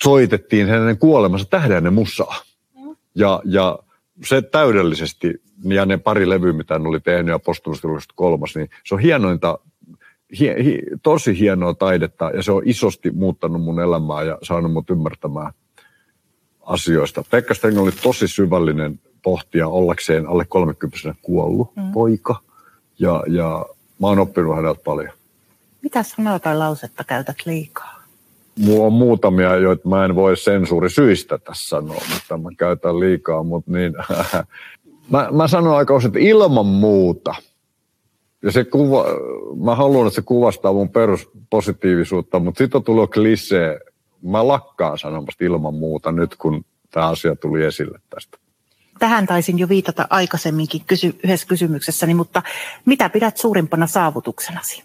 Soitettiin 0.03 0.67
hänen 0.67 0.99
kuolemansa 0.99 1.47
tähdenne 1.51 1.91
musaa. 1.91 2.37
Mm. 2.79 2.97
Ja, 3.15 3.43
ja 3.45 3.79
se 4.25 4.43
täydellisesti, 4.43 5.43
ja 5.65 5.87
ne 5.87 5.97
pari 5.99 6.29
levyä, 6.29 6.53
mitä 6.53 6.75
hän 6.75 6.87
oli 6.87 7.01
tehnyt, 7.01 7.33
ja 7.33 7.39
postumasti 7.39 7.89
kolmas, 8.15 8.57
niin 8.57 8.71
se 8.87 8.95
on 8.95 9.01
hienointa 9.01 9.59
hie, 10.39 10.65
hie, 10.65 10.83
tosi 11.03 11.39
hienoa 11.39 11.75
taidetta 11.75 12.31
ja 12.31 12.43
se 12.43 12.53
on 12.53 12.63
isosti 12.65 13.11
muuttanut 13.11 13.63
mun 13.63 13.81
elämää 13.81 14.23
ja 14.23 14.39
saanut 14.43 14.73
mut 14.73 14.91
ymmärtämään 14.91 15.53
asioista. 16.63 17.25
Pekka 17.31 17.55
Steng 17.55 17.79
oli 17.79 17.93
tosi 18.03 18.29
syvällinen 18.29 19.01
pohtia 19.23 19.69
ollakseen 19.69 20.27
alle 20.27 20.45
30 20.45 21.15
kuollut 21.23 21.77
mm. 21.77 21.93
poika 21.93 22.41
ja, 22.99 23.25
ja 23.27 23.67
mä 24.01 24.07
oon 24.07 24.19
oppinut 24.19 24.57
häneltä 24.57 24.81
paljon. 24.85 25.13
Mitä 25.83 26.03
sanaa 26.03 26.39
tai 26.39 26.57
lausetta 26.57 27.05
käytät 27.05 27.37
liikaa? 27.45 28.01
Mulla 28.59 28.87
on 28.87 28.93
muutamia, 28.93 29.57
joita 29.57 29.89
mä 29.89 30.05
en 30.05 30.15
voi 30.15 30.35
syistä 30.89 31.39
tässä 31.39 31.69
sanoa, 31.69 32.03
mutta 32.15 32.39
mä 32.39 32.51
käytän 32.59 33.01
liikaa, 33.01 33.43
mutta 33.43 33.73
niin, 33.73 33.95
mä, 35.13 35.29
mä 35.33 35.49
sanon 35.49 35.77
aika 35.77 35.95
usein, 35.95 36.09
että 36.09 36.29
ilman 36.29 36.67
muuta– 36.67 37.35
ja 38.43 38.53
se 38.53 38.65
kuva, 38.65 39.07
mä 39.65 39.75
haluan, 39.75 40.07
että 40.07 40.15
se 40.15 40.23
kuvastaa 40.23 40.73
mun 40.73 40.89
peruspositiivisuutta, 40.89 42.39
mutta 42.39 42.59
sitten 42.59 42.79
on 42.79 42.85
tullut 42.85 43.11
klisee. 43.11 43.81
Mä 44.23 44.49
lakkaan 44.49 44.99
sanomasta 44.99 45.45
ilman 45.45 45.75
muuta 45.75 46.13
nyt, 46.13 46.37
kun 46.37 46.65
tämä 46.91 47.09
asia 47.09 47.37
tuli 47.37 47.65
esille 47.65 47.99
tästä. 48.11 48.39
Tähän 48.99 49.27
taisin 49.27 49.59
jo 49.59 49.69
viitata 49.69 50.07
aikaisemminkin 50.11 50.85
kysy- 50.87 51.19
yhdessä 51.25 51.47
kysymyksessäni, 51.47 52.15
mutta 52.15 52.43
mitä 52.85 53.09
pidät 53.09 53.37
suurimpana 53.37 53.87
saavutuksenasi? 53.87 54.83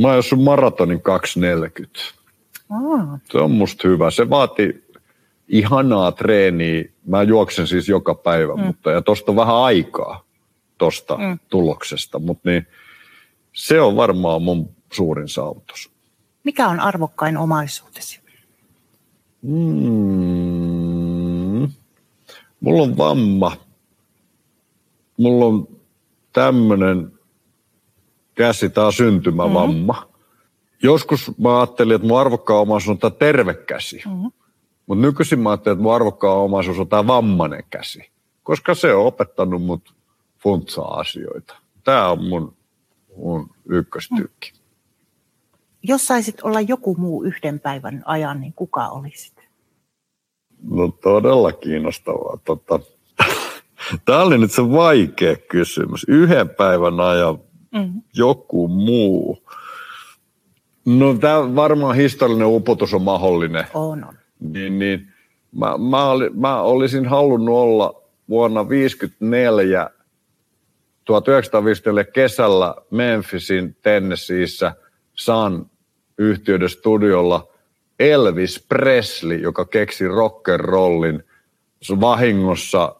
Mä 0.00 0.12
oon 0.12 0.22
sun 0.22 0.42
maratonin 0.42 1.02
240. 1.02 2.00
Oh. 2.70 3.18
Se 3.32 3.38
on 3.38 3.50
musta 3.50 3.88
hyvä. 3.88 4.10
Se 4.10 4.30
vaati 4.30 4.84
ihanaa 5.48 6.12
treeniä. 6.12 6.84
Mä 7.06 7.22
juoksen 7.22 7.66
siis 7.66 7.88
joka 7.88 8.14
päivä, 8.14 8.54
mm. 8.54 8.62
mutta 8.62 8.90
ja 8.90 9.02
tosta 9.02 9.36
vähän 9.36 9.56
aikaa 9.56 10.24
tuosta 10.78 11.16
mm. 11.16 11.38
tuloksesta, 11.48 12.18
mutta 12.18 12.50
niin, 12.50 12.66
se 13.52 13.80
on 13.80 13.96
varmaan 13.96 14.42
mun 14.42 14.70
suurin 14.92 15.28
saavutus. 15.28 15.91
Mikä 16.44 16.68
on 16.68 16.80
arvokkain 16.80 17.36
omaisuutesi? 17.36 18.20
Mm, 19.42 20.12
mulla 22.60 22.82
on 22.82 22.96
vamma. 22.96 23.56
Mulla 25.16 25.44
on 25.44 25.68
tämmöinen 26.32 27.12
käsi, 28.34 28.70
tämä 28.70 28.86
on 28.86 28.92
syntymävamma. 28.92 29.92
Mm-hmm. 29.92 30.12
Joskus 30.82 31.38
mä 31.38 31.58
ajattelin, 31.58 31.94
että 31.94 32.08
mun 32.08 32.20
arvokkaan 32.20 32.60
omaisuus 32.60 32.88
on 32.88 32.98
tämä 32.98 33.10
terve 33.10 33.54
käsi. 33.54 34.02
Mm-hmm. 34.06 34.32
Mutta 34.86 35.02
nykyisin 35.02 35.38
mä 35.38 35.50
ajattelin, 35.50 35.76
että 35.76 35.82
mun 35.82 35.94
arvokkaan 35.94 36.38
omaisuus 36.38 36.78
on 36.78 36.88
tämä 36.88 37.06
vammainen 37.06 37.64
käsi. 37.70 38.10
Koska 38.42 38.74
se 38.74 38.94
on 38.94 39.06
opettanut 39.06 39.62
mut 39.62 39.94
funtsaa 40.38 41.00
asioita. 41.00 41.56
Tämä 41.84 42.08
on 42.08 42.24
mun, 42.24 42.56
mun 43.16 43.50
ykköstykki. 43.68 44.61
Jos 45.82 46.06
saisit 46.06 46.42
olla 46.42 46.60
joku 46.60 46.94
muu 46.98 47.22
yhden 47.22 47.60
päivän 47.60 48.02
ajan, 48.04 48.40
niin 48.40 48.52
kuka 48.52 48.88
olisit? 48.88 49.32
No 50.62 50.88
todella 50.88 51.52
kiinnostavaa. 51.52 52.38
Tota, 52.44 52.80
Tämä 54.04 54.22
oli 54.22 54.38
nyt 54.38 54.52
se 54.52 54.62
vaikea 54.62 55.36
kysymys. 55.36 56.04
Yhden 56.08 56.48
päivän 56.48 57.00
ajan 57.00 57.38
mm-hmm. 57.70 58.02
joku 58.14 58.68
muu. 58.68 59.42
No 60.84 61.14
tämä 61.14 61.54
varmaan 61.54 61.96
historiallinen 61.96 62.48
upotus 62.48 62.94
on 62.94 63.02
mahdollinen. 63.02 63.64
On, 63.74 64.04
on. 64.04 64.14
Niin, 64.40 64.78
niin 64.78 65.12
mä, 65.52 65.78
mä, 65.78 66.10
oli, 66.10 66.30
mä 66.30 66.60
olisin 66.62 67.06
halunnut 67.06 67.54
olla 67.54 68.02
vuonna 68.28 68.60
1954 68.60 69.90
1954 71.04 72.04
kesällä 72.04 72.74
Memphisin 72.90 73.76
Tennesseeissä 73.82 74.74
Sun 75.14 75.70
yhtiöiden 76.22 76.68
studiolla 76.68 77.48
Elvis 77.98 78.66
Presley, 78.68 79.38
joka 79.38 79.64
keksi 79.64 80.04
rock'n'rollin 80.08 81.22
vahingossa 82.00 82.96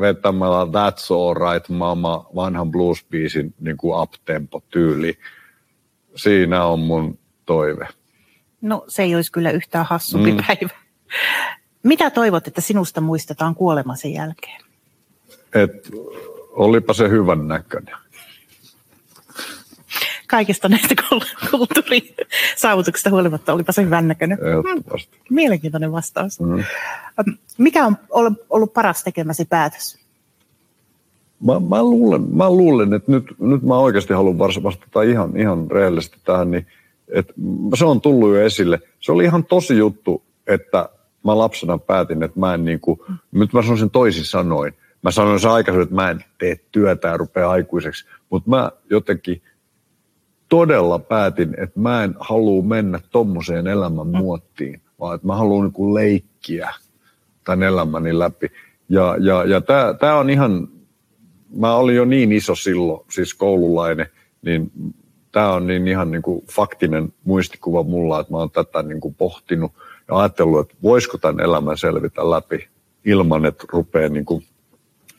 vetämällä 0.00 0.64
That's 0.64 1.14
All 1.14 1.34
Right 1.34 1.68
Mama 1.68 2.26
vanhan 2.34 2.70
blues-biisin 2.70 3.54
niin 3.60 3.76
kuin 3.76 4.02
up-tempo-tyyli. 4.02 5.18
Siinä 6.16 6.64
on 6.64 6.80
mun 6.80 7.18
toive. 7.46 7.88
No 8.60 8.84
se 8.88 9.02
ei 9.02 9.14
olisi 9.14 9.32
kyllä 9.32 9.50
yhtään 9.50 9.86
hassumpi 9.86 10.32
mm. 10.32 10.38
päivä. 10.46 10.74
Mitä 11.82 12.10
toivot, 12.10 12.46
että 12.46 12.60
sinusta 12.60 13.00
muistetaan 13.00 13.54
kuolemasi 13.54 14.12
jälkeen? 14.12 14.60
Et 15.54 15.90
olipa 16.50 16.94
se 16.94 17.08
hyvän 17.08 17.48
näköinen. 17.48 17.94
Kaikista 20.32 20.68
näistä 20.68 20.94
kulttuurisaavutuksista 21.50 23.10
huolimatta 23.10 23.52
olipa 23.52 23.72
se 23.72 23.82
hyvän 23.82 24.08
näköinen. 24.08 24.38
Ehdottomasti. 24.42 25.18
Mielenkiintoinen 25.30 25.92
vastaus. 25.92 26.40
Mm. 26.40 26.64
Mikä 27.58 27.86
on 28.10 28.36
ollut 28.50 28.72
paras 28.72 29.04
tekemäsi 29.04 29.44
päätös? 29.44 29.98
Mä, 31.46 31.60
mä, 31.60 31.82
luulen, 31.82 32.22
mä 32.36 32.50
luulen, 32.50 32.94
että 32.94 33.12
nyt, 33.12 33.24
nyt 33.38 33.62
mä 33.62 33.78
oikeasti 33.78 34.14
haluan 34.14 34.38
vastata 34.38 35.02
ihan, 35.02 35.36
ihan 35.36 35.70
reellisesti 35.70 36.16
tähän, 36.24 36.50
niin 36.50 36.66
että 37.08 37.32
se 37.74 37.84
on 37.84 38.00
tullut 38.00 38.34
jo 38.34 38.40
esille. 38.40 38.80
Se 39.00 39.12
oli 39.12 39.24
ihan 39.24 39.44
tosi 39.44 39.78
juttu, 39.78 40.22
että 40.46 40.88
mä 41.24 41.38
lapsena 41.38 41.78
päätin, 41.78 42.22
että 42.22 42.40
mä 42.40 42.54
en 42.54 42.64
niin 42.64 42.80
kuin, 42.80 43.00
nyt 43.32 43.52
mä 43.52 43.62
sanoisin 43.62 43.90
toisin 43.90 44.24
sanoin, 44.24 44.74
mä 45.02 45.10
sanoin 45.10 45.40
se 45.40 45.48
aikaisemmin, 45.48 45.82
että 45.82 45.94
mä 45.94 46.10
en 46.10 46.24
tee 46.38 46.60
työtä 46.72 47.08
ja 47.08 47.16
rupea 47.16 47.50
aikuiseksi, 47.50 48.06
mutta 48.30 48.50
mä 48.50 48.70
jotenkin 48.90 49.42
todella 50.52 50.98
päätin, 50.98 51.54
että 51.58 51.80
mä 51.80 52.04
en 52.04 52.14
halua 52.20 52.62
mennä 52.62 53.00
tommoseen 53.10 53.66
elämän 53.66 54.06
mm. 54.06 54.16
muottiin, 54.16 54.80
vaan 55.00 55.14
että 55.14 55.26
mä 55.26 55.36
haluan 55.36 55.72
niin 55.78 55.94
leikkiä 55.94 56.70
tämän 57.44 57.62
elämäni 57.62 58.18
läpi. 58.18 58.46
Ja, 58.88 59.16
ja, 59.20 59.44
ja 59.44 59.60
tämä 60.00 60.18
on 60.18 60.30
ihan, 60.30 60.68
mä 61.56 61.74
olin 61.74 61.96
jo 61.96 62.04
niin 62.04 62.32
iso 62.32 62.54
silloin, 62.54 63.06
siis 63.10 63.34
koululainen, 63.34 64.06
niin 64.42 64.72
tämä 65.32 65.52
on 65.52 65.66
niin 65.66 65.88
ihan 65.88 66.10
niin 66.10 66.22
kuin 66.22 66.44
faktinen 66.50 67.12
muistikuva 67.24 67.82
mulla, 67.82 68.20
että 68.20 68.32
mä 68.32 68.38
oon 68.38 68.50
tätä 68.50 68.82
niin 68.82 69.00
kuin 69.00 69.14
pohtinut 69.14 69.72
ja 70.08 70.18
ajatellut, 70.18 70.60
että 70.60 70.82
voisiko 70.82 71.18
tämän 71.18 71.40
elämän 71.40 71.78
selvitä 71.78 72.30
läpi 72.30 72.68
ilman, 73.04 73.46
että 73.46 73.64
rupeaa 73.72 74.08
niin 74.08 74.24
kuin 74.24 74.44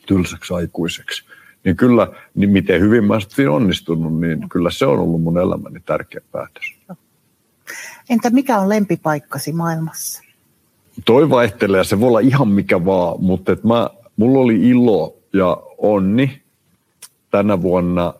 tylsäksi 0.06 0.54
aikuiseksi. 0.54 1.24
Niin 1.64 1.76
kyllä, 1.76 2.08
niin 2.34 2.50
miten 2.50 2.80
hyvin 2.80 3.04
mä 3.04 3.20
sitten 3.20 3.50
onnistunut, 3.50 4.20
niin 4.20 4.48
kyllä 4.48 4.70
se 4.70 4.86
on 4.86 4.98
ollut 4.98 5.22
mun 5.22 5.38
elämäni 5.38 5.80
tärkeä 5.80 6.20
päätös. 6.32 6.74
Entä 8.10 8.30
mikä 8.30 8.58
on 8.58 8.68
lempipaikkasi 8.68 9.52
maailmassa? 9.52 10.22
Toi 11.04 11.30
vaihtelee, 11.30 11.84
se 11.84 12.00
voi 12.00 12.08
olla 12.08 12.20
ihan 12.20 12.48
mikä 12.48 12.84
vaan, 12.84 13.16
mutta 13.18 13.52
et 13.52 13.64
mä, 13.64 13.90
mulla 14.16 14.40
oli 14.40 14.68
ilo 14.68 15.16
ja 15.32 15.56
onni 15.78 16.42
tänä 17.30 17.62
vuonna 17.62 18.14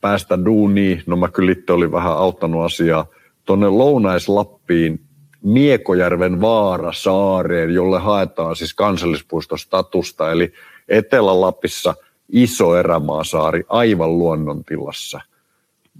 päästä 0.00 0.44
duuniin. 0.44 1.02
No 1.06 1.16
mä 1.16 1.28
kyllä 1.28 1.52
itse 1.52 1.72
olin 1.72 1.92
vähän 1.92 2.12
auttanut 2.12 2.64
asiaa 2.64 3.06
tuonne 3.44 3.68
Lounais-Lappiin 3.68 5.00
Miekojärven 5.42 6.40
vaara 6.40 6.92
saareen, 6.92 7.74
jolle 7.74 7.98
haetaan 7.98 8.56
siis 8.56 8.74
kansallispuistostatusta. 8.74 10.32
Eli 10.32 10.52
Etelä-Lapissa 10.88 11.94
iso 12.28 12.76
erämaasaari 12.76 13.64
aivan 13.68 14.18
luonnontilassa. 14.18 15.20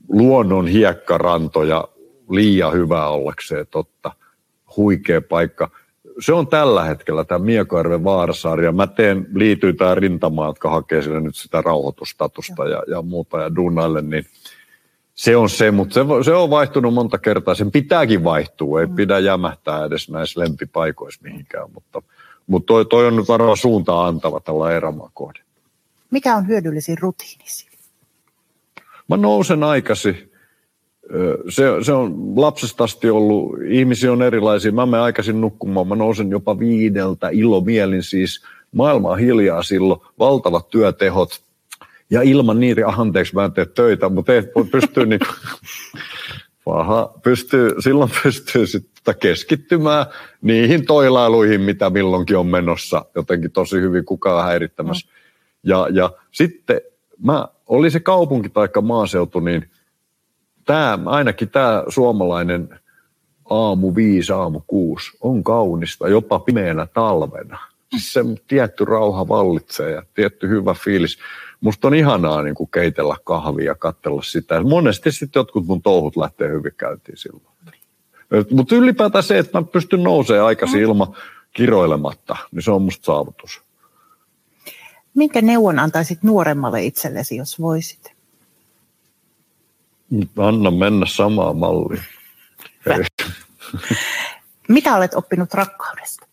Luonnon 0.09 0.67
hiekkarantoja 0.67 1.89
liian 2.31 2.73
hyvä 2.73 3.09
ollakseen 3.09 3.67
totta. 3.71 4.13
Huikea 4.77 5.23
paikka. 5.23 5.71
Se 6.21 6.33
on 6.33 6.47
tällä 6.47 6.85
hetkellä 6.85 7.25
tämä 7.25 7.45
Miekojärven 7.45 8.05
vaarasaari 8.05 8.65
ja 8.65 8.73
mä 8.73 8.87
teen, 8.87 9.27
liityin 9.35 9.77
tämä 9.77 9.95
rintamaa, 9.95 10.47
jotka 10.47 10.71
hakee 10.71 11.03
sille 11.03 11.21
nyt 11.21 11.37
sitä 11.37 11.63
rauhoitustatusta 11.63 12.69
ja, 12.69 12.83
ja 12.89 13.03
muuta 13.03 13.43
ja 13.43 13.57
duunaille, 13.57 14.03
niin 14.03 14.27
se 15.15 15.37
on 15.37 15.51
se, 15.51 15.71
mutta 15.71 15.95
se, 15.95 16.01
se 16.25 16.35
on 16.35 16.51
vaihtunut 16.51 16.95
monta 16.95 17.19
kertaa. 17.19 17.55
Sen 17.55 17.71
pitääkin 17.71 18.25
vaihtua, 18.25 18.81
ei 18.81 18.87
mm. 18.87 18.95
pidä 18.95 19.19
jämähtää 19.19 19.85
edes 19.85 20.11
näissä 20.11 20.41
lempipaikoissa 20.41 21.21
mihinkään, 21.23 21.71
mutta– 21.73 22.03
mutta 22.47 22.67
toi, 22.67 22.85
toi 22.85 23.07
on 23.07 23.17
nyt 23.17 23.29
varmaan 23.29 23.57
suuntaa 23.57 24.07
antava 24.07 24.41
tällä 24.41 24.73
erämaa 24.73 25.11
kohde. 25.15 25.41
Mikä 26.11 26.37
on 26.37 26.49
hyödyllisin 26.49 26.99
rutiinisi? 27.01 27.67
Mä 29.09 29.17
nousen 29.17 29.63
aikasi. 29.63 30.33
se, 31.49 31.65
se 31.83 31.93
on 31.93 32.41
lapsesta 32.41 32.85
asti 32.85 33.11
ollut, 33.11 33.53
ihmisiä 33.69 34.13
on 34.13 34.23
erilaisia. 34.23 34.73
Mä 34.73 34.87
menen 34.87 35.01
aikaisin 35.01 35.41
nukkumaan, 35.41 35.89
mä 35.89 35.97
nousen 35.97 36.31
jopa 36.31 36.59
viideltä 36.59 37.29
ilomielin 37.33 38.03
siis. 38.03 38.45
Maailma 38.73 39.11
on 39.11 39.19
hiljaa 39.19 39.63
silloin, 39.63 40.01
valtavat 40.19 40.71
työtehot. 40.71 41.41
Ja 42.11 42.23
ilman 42.23 42.61
niitä, 42.61 42.89
anteeksi 42.89 43.35
mä 43.35 43.45
en 43.45 43.53
tee 43.53 43.67
töitä, 43.67 44.09
mutta 44.09 44.33
ei 44.33 44.43
pystyy 44.71 45.07
niin, 45.07 45.21
paha, 46.65 47.15
pystyy, 47.23 47.71
silloin 47.79 48.11
pystyy 48.23 48.67
sitten 48.67 49.15
keskittymään 49.21 50.07
niihin 50.43 50.87
toilailuihin, 50.87 51.61
mitä 51.61 51.91
milloinkin 51.91 52.37
on 52.37 52.47
menossa 52.47 53.05
jotenkin 53.15 53.51
tosi 53.51 53.81
hyvin 53.81 54.05
kukaan 54.05 54.45
häirittämässä. 54.45 55.09
Mm. 55.67 55.71
Ja, 55.71 55.89
ja 55.93 56.11
sitten 56.31 56.81
mä, 57.23 57.49
oli 57.67 57.91
se 57.91 58.01
kaupunki 58.01 58.49
tai 58.49 58.69
maaseutu, 58.83 59.41
niin 59.41 59.71
tämä, 60.65 60.99
ainakin 61.07 61.51
tämä 61.51 61.85
suomalainen 61.89 62.81
aamu 63.51 63.95
viisi, 63.95 64.33
aamu 64.33 64.61
kuusi 64.67 65.11
on 65.21 65.45
kaunista 65.45 66.09
jopa 66.09 66.39
pimeänä 66.39 66.87
talvena. 66.87 67.59
Siis 67.91 68.13
se 68.13 68.21
tietty 68.49 68.85
rauha 68.85 69.29
vallitsee 69.29 69.91
ja 69.91 70.03
tietty 70.15 70.49
hyvä 70.49 70.75
fiilis. 70.75 71.19
Musta 71.61 71.89
on 71.89 71.95
ihanaa 71.95 72.43
niin 72.43 72.55
kuin 72.55 72.71
keitellä 72.71 73.17
kahvia 73.25 73.67
ja 73.67 73.75
katsella 73.75 74.23
sitä. 74.23 74.63
Monesti 74.63 75.13
sitten 75.13 75.41
jotkut 75.41 75.67
mun 75.67 75.83
touhut 75.83 76.17
lähtee 76.17 76.49
hyvin 76.49 76.73
käyntiin 76.77 77.17
silloin. 77.17 77.47
Mutta 78.51 78.75
ylipäätään 78.75 79.25
se, 79.25 79.39
että 79.39 79.61
mä 79.61 79.67
pystyn 79.73 80.03
nousemaan 80.03 80.47
aikaisin 80.47 80.81
ilman 80.81 81.17
kiroilematta, 81.53 82.37
niin 82.53 82.63
se 82.63 82.71
on 82.71 82.83
musta 82.83 83.05
saavutus. 83.05 83.66
Minkä 85.17 85.43
neuvon 85.43 85.79
antaisit 85.79 86.23
nuoremmalle 86.23 86.85
itsellesi, 86.85 87.37
jos 87.37 87.61
voisit? 87.61 88.13
Anna 90.37 90.71
mennä 90.71 91.07
samaan 91.07 91.57
malliin. 91.57 92.03
Mitä 94.69 94.97
olet 94.97 95.15
oppinut 95.15 95.55
rakkaudesta? 95.55 96.27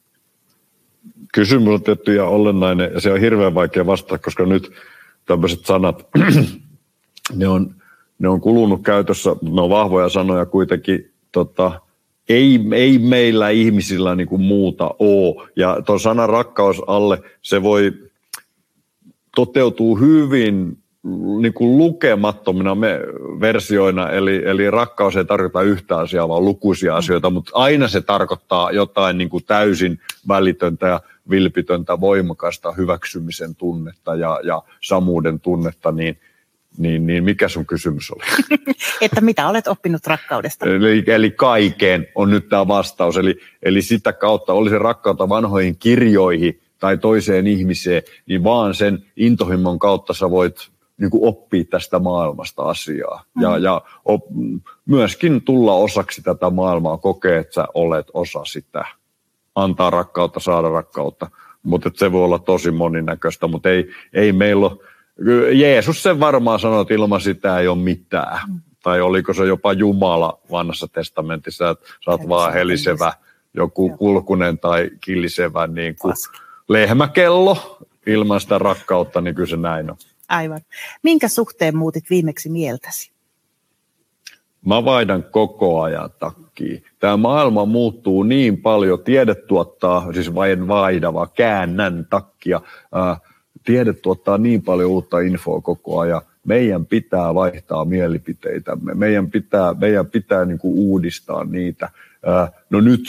Kysymys 1.34 1.74
on 1.74 1.84
tietty 1.84 2.16
ja 2.16 2.26
olennainen 2.26 2.92
ja 2.94 3.02
se 3.02 3.12
on 3.12 3.20
hirveän 3.20 3.56
vaikea 3.56 3.86
vastata, 3.86 4.18
koska 4.18 4.46
nyt 4.46 4.72
tämmöiset 5.26 5.66
sanat, 5.66 6.08
ne 7.36 7.48
on, 7.48 7.76
ne 8.20 8.30
on 8.30 8.42
kulunut 8.42 8.84
käytössä, 8.84 9.30
ne 9.42 9.62
on 9.62 9.70
vahvoja 9.70 10.10
sanoja 10.10 10.46
kuitenkin, 10.46 11.12
tota, 11.32 11.82
ei, 12.30 12.60
ei 12.76 12.98
meillä 12.98 13.50
ihmisillä 13.50 14.16
niin 14.16 14.28
kuin 14.28 14.42
muuta 14.42 14.96
ole. 15.00 15.50
Ja 15.56 15.82
tuon 15.86 16.00
sanan 16.00 16.30
rakkaus 16.30 16.82
alle, 16.88 17.22
se 17.42 17.64
voi 17.64 17.94
toteutuu 19.36 19.96
hyvin 19.96 20.78
niin 21.42 21.54
kuin 21.54 21.78
lukemattomina 21.78 22.76
me 22.76 23.00
versioina, 23.40 24.10
eli, 24.10 24.42
eli 24.46 24.72
rakkaus 24.72 25.16
ei 25.16 25.26
tarkoita 25.26 25.62
yhtä 25.62 25.98
asiaa, 25.98 26.30
vaan 26.30 26.46
lukuisia 26.46 26.96
asioita, 26.96 27.30
mutta 27.30 27.52
aina 27.54 27.88
se 27.88 28.02
tarkoittaa 28.02 28.72
jotain 28.72 29.18
niin 29.18 29.30
kuin 29.30 29.44
täysin 29.44 30.00
välitöntä 30.28 30.88
ja 30.88 31.02
vilpitöntä, 31.30 32.00
voimakasta 32.00 32.72
hyväksymisen 32.72 33.56
tunnetta 33.56 34.16
ja, 34.16 34.40
ja 34.44 34.62
samuuden 34.84 35.40
tunnetta, 35.40 35.92
niin, 35.92 36.20
niin, 36.78 37.08
niin 37.08 37.24
mikä 37.24 37.48
sun 37.48 37.66
kysymys 37.66 38.12
oli? 38.12 38.24
että 39.02 39.22
mitä 39.22 39.48
olet 39.48 39.68
oppinut 39.68 40.08
rakkaudesta? 40.08 40.66
Eli, 40.66 41.04
eli 41.08 41.32
kaiken 41.32 42.08
on 42.16 42.30
nyt 42.30 42.50
tämä 42.50 42.68
vastaus. 42.68 43.18
Eli, 43.18 43.40
eli 43.64 43.82
sitä 43.82 44.14
kautta 44.14 44.54
oli 44.54 44.70
se 44.70 44.78
rakkautta 44.78 45.30
vanhoihin 45.30 45.78
kirjoihin 45.78 46.63
tai 46.84 46.98
toiseen 46.98 47.48
ihmiseen, 47.48 48.04
niin 48.26 48.44
vaan 48.44 48.74
sen 48.74 49.06
intohimon 49.16 49.80
kautta 49.80 50.14
sä 50.14 50.30
voit 50.30 50.56
niin 50.98 51.12
kuin 51.12 51.28
oppia 51.28 51.64
tästä 51.70 52.00
maailmasta 52.00 52.64
asiaa. 52.64 53.24
Mm. 53.36 53.42
Ja, 53.42 53.58
ja 53.58 53.82
op, 54.06 54.22
myöskin 54.86 55.42
tulla 55.42 55.74
osaksi 55.74 56.22
tätä 56.22 56.50
maailmaa, 56.50 56.98
kokea, 56.98 57.40
että 57.40 57.54
sä 57.54 57.66
olet 57.74 58.08
osa 58.14 58.46
sitä. 58.46 58.86
Antaa 59.56 59.90
rakkautta, 59.90 60.40
saada 60.40 60.70
rakkautta. 60.70 61.30
Mutta 61.64 61.92
se 61.94 62.12
voi 62.12 62.24
olla 62.24 62.40
tosi 62.40 62.72
moninäköistä, 62.72 63.48
mutta 63.48 63.70
ei, 63.70 63.90
ei 64.14 64.32
meillä 64.32 64.66
ole... 64.66 64.78
Jeesus 65.54 66.04
sen 66.04 66.20
varmaan 66.20 66.60
sanoi, 66.60 66.82
että 66.82 66.94
ilman 66.94 67.22
sitä 67.22 67.60
ei 67.60 67.68
ole 67.68 67.78
mitään. 67.78 68.40
Mm. 68.48 68.62
Tai 68.84 69.02
oliko 69.02 69.34
se 69.34 69.46
jopa 69.46 69.74
Jumala 69.74 70.40
vanhassa 70.52 70.88
testamentissa, 70.88 71.70
että 71.70 71.86
sä 72.06 72.12
oot 72.12 72.30
vaan 72.30 72.54
helisevä, 72.54 73.14
joku 73.54 73.98
kulkunen 73.98 74.60
tai 74.60 74.90
killisevä 75.02 75.68
niin 75.68 75.96
kuin 76.02 76.14
lehmäkello 76.70 77.78
ilman 78.08 78.42
sitä 78.42 78.58
rakkautta, 78.58 79.22
niin 79.22 79.36
kyllä 79.36 79.50
se 79.50 79.58
näin 79.58 79.92
on. 79.92 79.98
Aivan. 80.30 80.62
Minkä 81.04 81.28
suhteen 81.28 81.78
muutit 81.78 82.10
viimeksi 82.10 82.50
mieltäsi? 82.50 83.14
Mä 84.66 84.86
vaihdan 84.86 85.24
koko 85.24 85.82
ajan 85.82 86.10
takkiin. 86.20 86.84
Tämä 87.00 87.18
maailma 87.18 87.66
muuttuu 87.66 88.24
niin 88.24 88.58
paljon. 88.58 89.04
Tiede 89.04 89.36
tuottaa, 89.36 90.14
siis 90.14 90.36
vain 90.36 90.68
vaihda, 90.68 91.14
vaan 91.14 91.28
käännän 91.36 92.08
takkia. 92.10 92.62
Ää, 92.92 93.18
tiede 93.64 93.94
tuottaa 93.94 94.38
niin 94.38 94.62
paljon 94.62 94.90
uutta 94.90 95.20
infoa 95.20 95.62
koko 95.62 96.00
ajan. 96.00 96.22
Meidän 96.46 96.86
pitää 96.86 97.36
vaihtaa 97.36 97.86
mielipiteitämme. 97.86 98.94
Meidän 98.94 99.32
pitää, 99.32 99.74
meidän 99.74 100.06
pitää 100.06 100.46
niin 100.46 100.60
kuin 100.60 100.74
uudistaa 100.78 101.44
niitä. 101.44 101.90
Ää, 102.26 102.52
no 102.70 102.82
nyt 102.82 103.02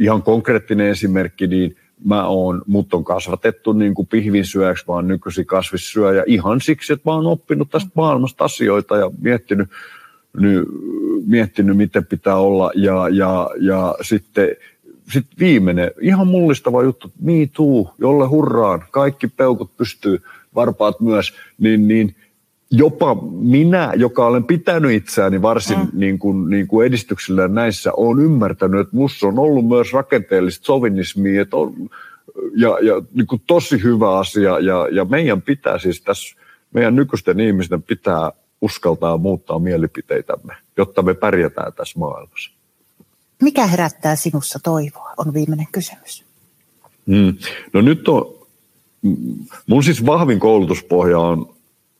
ihan 0.00 0.22
konkreettinen 0.22 0.86
esimerkki, 0.86 1.46
niin 1.46 1.76
mä 2.04 2.26
oon, 2.26 2.62
mut 2.66 2.94
on 2.94 3.04
kasvatettu 3.04 3.72
niin 3.72 3.94
kuin 3.94 4.08
pihvinsyöjäksi, 4.08 4.86
vaan 4.86 5.08
nykyisin 5.08 5.46
kasvissyöjä 5.46 6.24
ihan 6.26 6.60
siksi, 6.60 6.92
että 6.92 7.10
mä 7.10 7.14
oon 7.14 7.26
oppinut 7.26 7.70
tästä 7.70 7.90
maailmasta 7.94 8.44
asioita 8.44 8.96
ja 8.96 9.10
miettinyt, 9.20 9.68
ny, 10.40 10.64
miettinyt 11.26 11.76
miten 11.76 12.06
pitää 12.06 12.36
olla. 12.36 12.70
Ja, 12.74 13.08
ja, 13.08 13.50
ja 13.60 13.94
sitten 14.02 14.48
sit 15.12 15.26
viimeinen, 15.38 15.90
ihan 16.00 16.26
mullistava 16.26 16.82
juttu, 16.82 17.12
me 17.20 17.32
too, 17.56 17.94
jolle 17.98 18.26
hurraan, 18.26 18.84
kaikki 18.90 19.28
peukut 19.28 19.76
pystyy, 19.76 20.22
varpaat 20.54 21.00
myös, 21.00 21.34
niin, 21.58 21.88
niin– 21.88 22.14
jopa 22.70 23.14
minä, 23.30 23.92
joka 23.96 24.26
olen 24.26 24.44
pitänyt 24.44 24.92
itseäni 24.92 25.42
varsin 25.42 25.78
mm. 25.78 25.88
niin 25.92 26.18
kuin, 26.18 26.50
niin 26.50 26.66
kuin 26.66 26.86
edistyksellä 26.86 27.48
näissä, 27.48 27.92
olen 27.92 28.24
ymmärtänyt, 28.24 28.80
että 28.80 28.96
minussa 28.96 29.26
on 29.26 29.38
ollut 29.38 29.68
myös 29.68 29.92
rakenteellista 29.92 30.64
sovinismia, 30.64 31.42
että 31.42 31.56
on, 31.56 31.74
ja, 32.56 32.78
ja 32.82 33.02
niin 33.14 33.26
kuin 33.26 33.42
tosi 33.46 33.82
hyvä 33.82 34.18
asia, 34.18 34.58
ja, 34.58 34.88
ja 34.92 35.04
meidän 35.04 35.42
pitää 35.42 35.78
siis 35.78 36.02
tässä, 36.02 36.36
meidän 36.72 36.96
nykyisten 36.96 37.40
ihmisten 37.40 37.82
pitää 37.82 38.32
uskaltaa 38.60 39.16
muuttaa 39.16 39.58
mielipiteitämme, 39.58 40.54
jotta 40.76 41.02
me 41.02 41.14
pärjätään 41.14 41.72
tässä 41.72 41.98
maailmassa. 41.98 42.50
Mikä 43.42 43.66
herättää 43.66 44.16
sinussa 44.16 44.58
toivoa, 44.62 45.12
on 45.16 45.34
viimeinen 45.34 45.66
kysymys. 45.72 46.24
Hmm. 47.06 47.34
No 47.72 47.80
nyt 47.80 48.08
on, 48.08 48.36
mun 49.66 49.84
siis 49.84 50.06
vahvin 50.06 50.40
koulutuspohja 50.40 51.18
on 51.18 51.55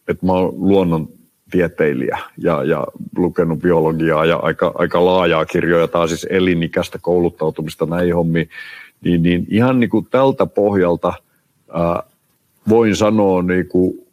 että 0.09 0.27
mä 0.27 0.33
oon 0.33 0.55
luonnontieteilijä 0.57 2.19
ja, 2.39 2.65
ja 2.65 2.87
lukenut 3.17 3.59
biologiaa 3.59 4.25
ja 4.25 4.37
aika, 4.37 4.73
aika 4.75 5.05
laajaa 5.05 5.47
kirjoja, 5.47 5.89
taas 5.89 6.11
siis 6.11 6.27
elinikäistä 6.31 6.99
kouluttautumista 7.03 7.87
näihin 7.87 8.15
hommiin, 8.15 8.49
niin, 9.05 9.23
niin 9.23 9.47
ihan 9.51 9.81
niin 9.81 9.91
kuin 9.91 10.07
tältä 10.11 10.47
pohjalta 10.47 11.13
ää, 11.73 12.03
voin 12.69 12.97
sanoa 12.97 13.43
niin 13.43 13.69
kuin, 13.69 14.07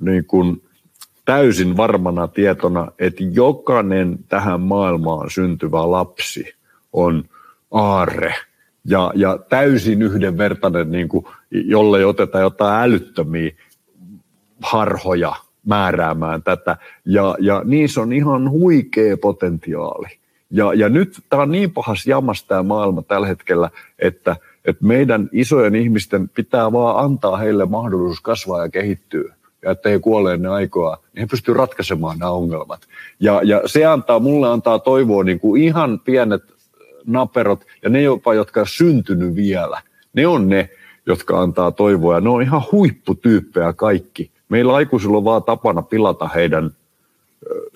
niin 0.00 0.24
kuin 0.24 0.62
täysin 1.24 1.76
varmana 1.76 2.28
tietona, 2.28 2.88
että 2.98 3.24
jokainen 3.32 4.18
tähän 4.28 4.60
maailmaan 4.60 5.30
syntyvä 5.30 5.90
lapsi 5.90 6.54
on 6.92 7.24
aarre 7.70 8.34
ja, 8.84 9.12
ja 9.14 9.38
täysin 9.48 10.02
yhdenvertainen, 10.02 10.90
niin 10.90 11.08
kuin, 11.08 11.26
jolle 11.50 12.06
otetaan 12.06 12.42
jotain 12.42 12.82
älyttömiä 12.82 13.52
harhoja 14.64 15.34
määräämään 15.66 16.42
tätä. 16.42 16.76
Ja, 17.04 17.36
ja 17.40 17.62
niissä 17.64 18.00
on 18.00 18.12
ihan 18.12 18.50
huikea 18.50 19.16
potentiaali. 19.16 20.08
Ja, 20.50 20.74
ja 20.74 20.88
nyt 20.88 21.24
tämä 21.28 21.42
on 21.42 21.50
niin 21.50 21.70
pahas 21.70 22.06
jamas 22.06 22.44
tämä 22.44 22.62
maailma 22.62 23.02
tällä 23.02 23.26
hetkellä, 23.26 23.70
että, 23.98 24.36
että 24.64 24.84
meidän 24.84 25.28
isojen 25.32 25.74
ihmisten 25.74 26.28
pitää 26.28 26.72
vaan 26.72 27.04
antaa 27.04 27.36
heille 27.36 27.66
mahdollisuus 27.66 28.20
kasvaa 28.20 28.62
ja 28.62 28.68
kehittyä. 28.68 29.34
Ja 29.62 29.70
että 29.70 29.88
he 29.88 29.98
kuolee 29.98 30.36
ne 30.36 30.48
aikoa, 30.48 30.98
niin 31.14 31.20
he 31.20 31.26
pystyvät 31.26 31.58
ratkaisemaan 31.58 32.18
nämä 32.18 32.30
ongelmat. 32.30 32.80
Ja, 33.20 33.40
ja 33.44 33.62
se 33.66 33.84
antaa, 33.84 34.18
mulle 34.18 34.48
antaa 34.48 34.78
toivoa 34.78 35.24
niin 35.24 35.40
kuin 35.40 35.62
ihan 35.62 36.00
pienet 36.00 36.42
naperot 37.06 37.64
ja 37.82 37.90
ne 37.90 38.02
jopa, 38.02 38.34
jotka 38.34 38.60
on 38.60 38.66
syntynyt 38.68 39.34
vielä. 39.34 39.80
Ne 40.12 40.26
on 40.26 40.48
ne, 40.48 40.70
jotka 41.06 41.40
antaa 41.40 41.72
toivoa. 41.72 42.14
Ja 42.14 42.20
ne 42.20 42.28
on 42.28 42.42
ihan 42.42 42.62
huipputyyppejä 42.72 43.72
kaikki. 43.72 44.30
Meillä 44.54 44.74
aikuisilla 44.74 45.16
on 45.16 45.24
vaan 45.24 45.42
tapana 45.42 45.82
pilata 45.82 46.28
heidän 46.28 46.70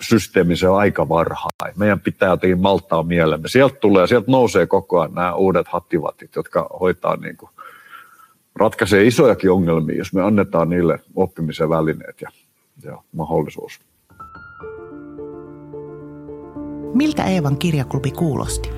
systeeminsä 0.01 0.75
aika 0.75 1.09
varhain. 1.09 1.73
Meidän 1.75 1.99
pitää 1.99 2.29
jotenkin 2.29 2.61
malttaa 2.61 3.03
mielemme. 3.03 3.47
Sieltä 3.47 3.75
tulee, 3.75 4.07
sieltä 4.07 4.31
nousee 4.31 4.67
koko 4.67 4.99
ajan 4.99 5.13
nämä 5.13 5.35
uudet 5.35 5.67
hattivatit, 5.67 6.35
jotka 6.35 6.67
hoitaa 6.79 7.15
niin 7.15 7.37
kuin, 7.37 7.49
ratkaisee 8.55 9.03
isojakin 9.03 9.51
ongelmia, 9.51 9.97
jos 9.97 10.13
me 10.13 10.21
annetaan 10.21 10.69
niille 10.69 10.99
oppimisen 11.15 11.69
välineet 11.69 12.21
ja, 12.21 12.29
ja 12.83 12.97
mahdollisuus. 13.11 13.79
Miltä 16.93 17.23
Eevan 17.23 17.57
kirjaklubi 17.57 18.11
kuulosti? 18.11 18.69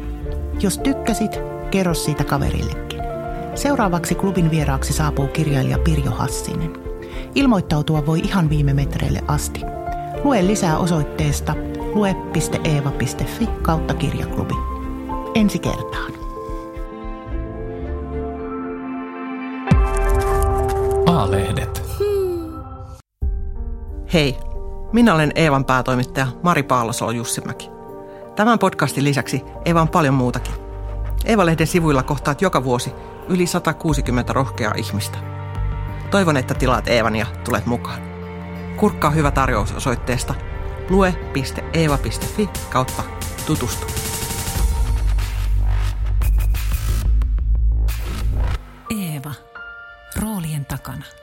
Jos 0.61 0.77
tykkäsit, 0.77 1.39
kerro 1.71 1.93
siitä 1.93 2.23
kaverillekin. 2.23 3.01
Seuraavaksi 3.55 4.15
klubin 4.15 4.51
vieraaksi 4.51 4.93
saapuu 4.93 5.27
kirjailija 5.27 5.79
Pirjo 5.79 6.11
Hassinen. 6.11 6.90
Ilmoittautua 7.35 8.05
voi 8.05 8.19
ihan 8.19 8.49
viime 8.49 8.73
metreille 8.73 9.21
asti. 9.27 9.61
Lue 10.23 10.47
lisää 10.47 10.77
osoitteesta 10.77 11.53
lue.eeva.fi 11.93 13.49
kautta 13.61 13.93
kirjaklubi. 13.93 14.53
Ensi 15.35 15.59
kertaan. 15.59 16.11
A-lehdet. 21.05 21.83
Hei, 24.13 24.37
minä 24.93 25.13
olen 25.13 25.31
Eevan 25.35 25.65
päätoimittaja 25.65 26.27
Mari 26.43 26.63
Paalosolo 26.63 27.11
Jussimäki. 27.11 27.69
Tämän 28.35 28.59
podcastin 28.59 29.03
lisäksi 29.03 29.41
Eeva 29.65 29.81
on 29.81 29.89
paljon 29.89 30.13
muutakin. 30.13 30.53
Eeva-lehden 31.25 31.67
sivuilla 31.67 32.03
kohtaat 32.03 32.41
joka 32.41 32.63
vuosi 32.63 32.91
yli 33.29 33.47
160 33.47 34.33
rohkeaa 34.33 34.73
ihmistä. 34.77 35.40
Toivon, 36.11 36.37
että 36.37 36.53
tilaat 36.53 36.87
Eevan 36.87 37.15
ja 37.15 37.25
tulet 37.43 37.65
mukaan. 37.65 38.01
Kurkkaa 38.77 39.11
hyvä 39.11 39.31
tarjous 39.31 39.71
osoitteesta 39.71 40.33
lue.eeva.fi 40.89 42.49
kautta 42.69 43.03
tutustu. 43.45 43.85
Eeva. 48.89 49.33
Roolien 50.21 50.65
takana. 50.65 51.20